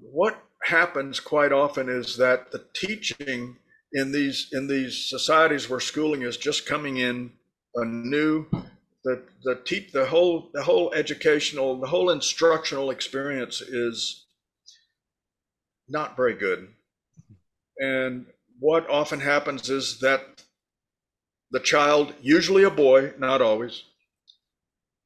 what 0.00 0.42
happens 0.62 1.20
quite 1.20 1.52
often 1.52 1.90
is 1.90 2.16
that 2.16 2.52
the 2.52 2.64
teaching 2.74 3.56
in 3.92 4.12
these 4.12 4.48
in 4.52 4.68
these 4.68 5.10
societies 5.10 5.68
where 5.68 5.80
schooling 5.80 6.22
is 6.22 6.38
just 6.38 6.64
coming 6.64 6.96
in 6.96 7.32
a 7.74 7.84
new 7.84 8.46
the 9.04 9.22
the 9.44 9.56
te- 9.64 9.90
the 9.92 10.06
whole 10.06 10.50
the 10.54 10.62
whole 10.62 10.92
educational 10.94 11.80
the 11.80 11.88
whole 11.88 12.10
instructional 12.10 12.90
experience 12.90 13.60
is 13.60 14.26
not 15.88 16.16
very 16.16 16.34
good. 16.34 16.68
And 17.78 18.26
what 18.60 18.88
often 18.88 19.20
happens 19.20 19.68
is 19.68 19.98
that 20.00 20.44
the 21.50 21.60
child 21.60 22.14
usually 22.20 22.62
a 22.62 22.70
boy 22.70 23.12
not 23.18 23.42
always 23.42 23.82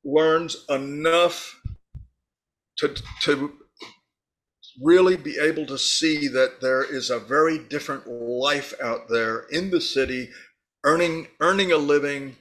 learns 0.05 0.65
enough 0.69 1.61
to 2.79 2.95
to 3.23 3.53
really 4.83 5.17
be 5.17 5.39
able 5.39 5.65
to 5.67 5.79
see 5.79 6.29
that 6.29 6.61
there 6.61 6.85
is 6.85 7.09
a 7.11 7.19
very 7.19 7.59
different 7.59 8.07
life 8.07 8.75
out 8.83 9.09
there 9.09 9.47
in 9.51 9.71
the 9.71 9.81
city 9.81 10.29
earning 10.85 11.27
earning 11.41 11.73
a 11.73 11.77
living 11.77 12.37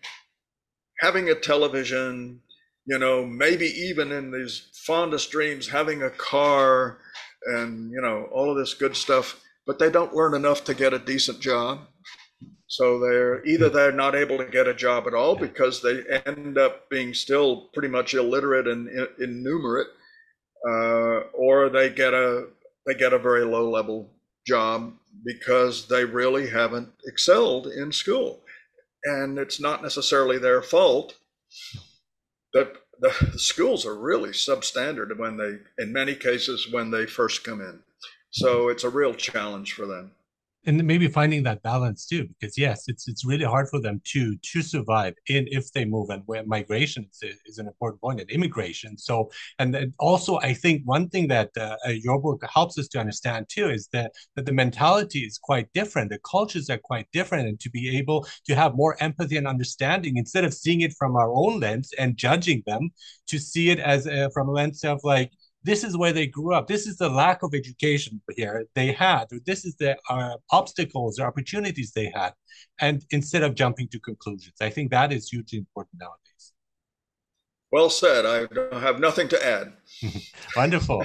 having 1.00 1.30
a 1.30 1.36
television 1.36 2.42
you 2.86 3.00
know 3.00 3.26
maybe 3.26 3.66
even 3.66 4.12
in 4.12 4.32
these 4.32 4.70
fondest 4.86 5.32
dreams 5.32 5.70
having 5.70 6.04
a 6.04 6.10
car 6.10 7.00
and 7.48 7.92
you 7.92 8.02
know 8.02 8.28
all 8.32 8.52
of 8.52 8.58
this 8.58 8.74
good 8.74 8.96
stuff 8.96 9.42
but 9.66 9.80
they 9.80 9.90
don't 9.90 10.14
learn 10.14 10.34
enough 10.34 10.64
to 10.66 10.74
get 10.74 10.94
a 10.94 11.00
decent 11.00 11.40
job. 11.40 11.80
So 12.68 13.00
they're 13.00 13.46
either 13.46 13.70
they're 13.70 13.92
not 13.92 14.16
able 14.16 14.38
to 14.38 14.46
get 14.46 14.68
a 14.68 14.74
job 14.74 15.08
at 15.08 15.14
all 15.14 15.36
because 15.36 15.82
they 15.82 16.04
end 16.26 16.58
up 16.58 16.90
being 16.90 17.14
still 17.14 17.70
pretty 17.74 17.88
much 17.88 18.14
illiterate 18.14 18.68
and 18.68 18.90
innumerate 19.20 19.88
uh, 20.68 21.22
or 21.34 21.70
they 21.70 21.90
get 21.90 22.14
a 22.14 22.48
they 22.86 22.96
get 22.96 23.14
a 23.14 23.20
very 23.20 23.46
low 23.46 23.70
level 23.70 24.12
job 24.46 24.94
because 25.26 25.88
they 25.88 26.06
really 26.06 26.50
haven't 26.50 26.90
excelled 27.06 27.68
in 27.68 27.92
school, 27.92 28.42
and 29.06 29.38
it's 29.38 29.60
not 29.60 29.82
necessarily 29.82 30.38
their 30.38 30.62
fault. 30.62 31.16
That 32.54 32.76
the, 33.00 33.12
schools 33.38 33.86
are 33.86 33.96
really 33.96 34.30
substandard 34.30 35.18
when 35.18 35.38
they, 35.38 35.58
in 35.84 35.94
many 35.94 36.16
cases, 36.16 36.72
when 36.72 36.92
they 36.92 37.06
first 37.06 37.44
come 37.44 37.62
in. 37.62 37.80
So 38.32 38.70
it's 38.70 38.84
a 38.84 38.90
real 38.90 39.14
challenge 39.14 39.74
for 39.74 39.86
them 39.86 40.12
and 40.66 40.84
maybe 40.84 41.08
finding 41.08 41.44
that 41.44 41.62
balance 41.64 42.06
too 42.06 42.28
because 42.28 42.58
yes 42.58 42.86
it's 42.88 43.08
it's 43.08 43.26
really 43.26 43.46
hard 43.46 43.68
for 43.70 43.80
them 43.80 44.02
to 44.04 44.36
to 44.38 44.62
survive 44.62 45.14
in 45.28 45.48
if 45.50 45.72
they 45.74 45.86
move 45.86 46.10
and 46.10 46.24
where 46.26 46.44
migration 46.46 47.06
is, 47.22 47.38
is 47.46 47.58
an 47.58 47.68
important 47.68 48.02
point 48.02 48.20
and 48.20 48.30
immigration. 48.30 48.98
So 48.98 49.30
and 49.60 49.94
also 50.00 50.38
i 50.38 50.54
think 50.54 50.82
one 50.86 51.10
thing 51.10 51.28
that 51.28 51.50
uh, 51.58 51.76
uh, 51.86 51.90
your 51.90 52.20
book 52.22 52.44
helps 52.54 52.78
us 52.78 52.88
to 52.90 53.00
understand 53.00 53.48
too 53.50 53.70
is 53.70 53.88
that 53.94 54.12
that 54.36 54.46
the 54.46 54.52
mentality 54.52 55.20
is 55.20 55.38
quite 55.38 55.72
different 55.74 56.10
the 56.10 56.20
cultures 56.20 56.70
are 56.70 56.78
quite 56.78 57.08
different 57.12 57.48
and 57.48 57.60
to 57.60 57.70
be 57.70 57.98
able 57.98 58.28
to 58.46 58.56
have 58.56 58.76
more 58.76 58.96
empathy 59.00 59.38
and 59.38 59.48
understanding 59.48 60.18
instead 60.18 60.44
of 60.44 60.54
seeing 60.54 60.82
it 60.82 60.94
from 60.98 61.16
our 61.16 61.32
own 61.34 61.60
lens 61.60 61.92
and 61.98 62.18
judging 62.18 62.64
them 62.66 62.90
to 63.28 63.38
see 63.40 63.70
it 63.70 63.80
as 63.80 64.06
a, 64.08 64.30
from 64.34 64.48
a 64.50 64.52
lens 64.52 64.84
of 64.84 65.00
like 65.04 65.32
this 65.66 65.84
is 65.84 65.98
where 65.98 66.14
they 66.14 66.28
grew 66.28 66.54
up. 66.54 66.68
This 66.68 66.86
is 66.86 66.98
the 66.98 67.10
lack 67.10 67.42
of 67.42 67.56
education 67.56 68.22
here 68.36 68.66
they 68.76 68.92
had. 68.92 69.26
This 69.46 69.66
is 69.66 69.76
the 69.76 69.98
uh, 70.10 70.38
obstacles 70.52 71.20
or 71.20 71.26
opportunities 71.26 71.92
they 71.92 72.12
had. 72.14 72.34
And 72.80 73.04
instead 73.10 73.42
of 73.42 73.56
jumping 73.56 73.88
to 73.90 74.00
conclusions, 74.00 74.54
I 74.62 74.70
think 74.70 74.92
that 74.92 75.12
is 75.12 75.28
hugely 75.28 75.58
important 75.58 76.00
nowadays. 76.00 76.54
Well 77.72 77.90
said. 77.90 78.26
I 78.28 78.80
have 78.80 79.00
nothing 79.00 79.28
to 79.30 79.44
add. 79.44 79.74
Wonderful. 80.56 81.04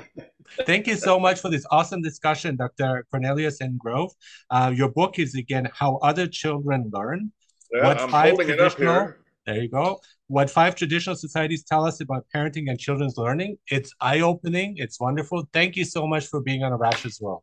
Thank 0.66 0.86
you 0.86 0.96
so 0.96 1.18
much 1.18 1.40
for 1.40 1.48
this 1.48 1.64
awesome 1.70 2.02
discussion, 2.02 2.56
Dr. 2.56 3.06
Cornelius 3.10 3.62
N. 3.62 3.78
Grove. 3.78 4.12
Uh, 4.50 4.70
your 4.74 4.90
book 4.90 5.18
is 5.18 5.34
again 5.34 5.70
How 5.72 5.96
Other 6.02 6.26
Children 6.26 6.90
Learn. 6.92 7.32
Yeah, 7.72 7.86
what 7.86 8.00
I'm 8.00 8.10
five 8.10 8.30
holding 8.30 8.50
it 8.50 8.60
up 8.60 8.76
here. 8.76 9.20
There 9.46 9.62
you 9.62 9.70
go 9.70 10.00
what 10.30 10.48
five 10.48 10.76
traditional 10.76 11.16
societies 11.16 11.64
tell 11.64 11.84
us 11.84 12.00
about 12.00 12.24
parenting 12.32 12.70
and 12.70 12.78
children's 12.78 13.16
learning. 13.16 13.58
It's 13.68 13.92
eye 14.00 14.20
opening. 14.20 14.74
It's 14.76 15.00
wonderful. 15.00 15.48
Thank 15.52 15.74
you 15.74 15.84
so 15.84 16.06
much 16.06 16.28
for 16.28 16.40
being 16.40 16.62
on 16.62 16.70
Arash 16.70 17.04
as 17.04 17.18
well. 17.20 17.42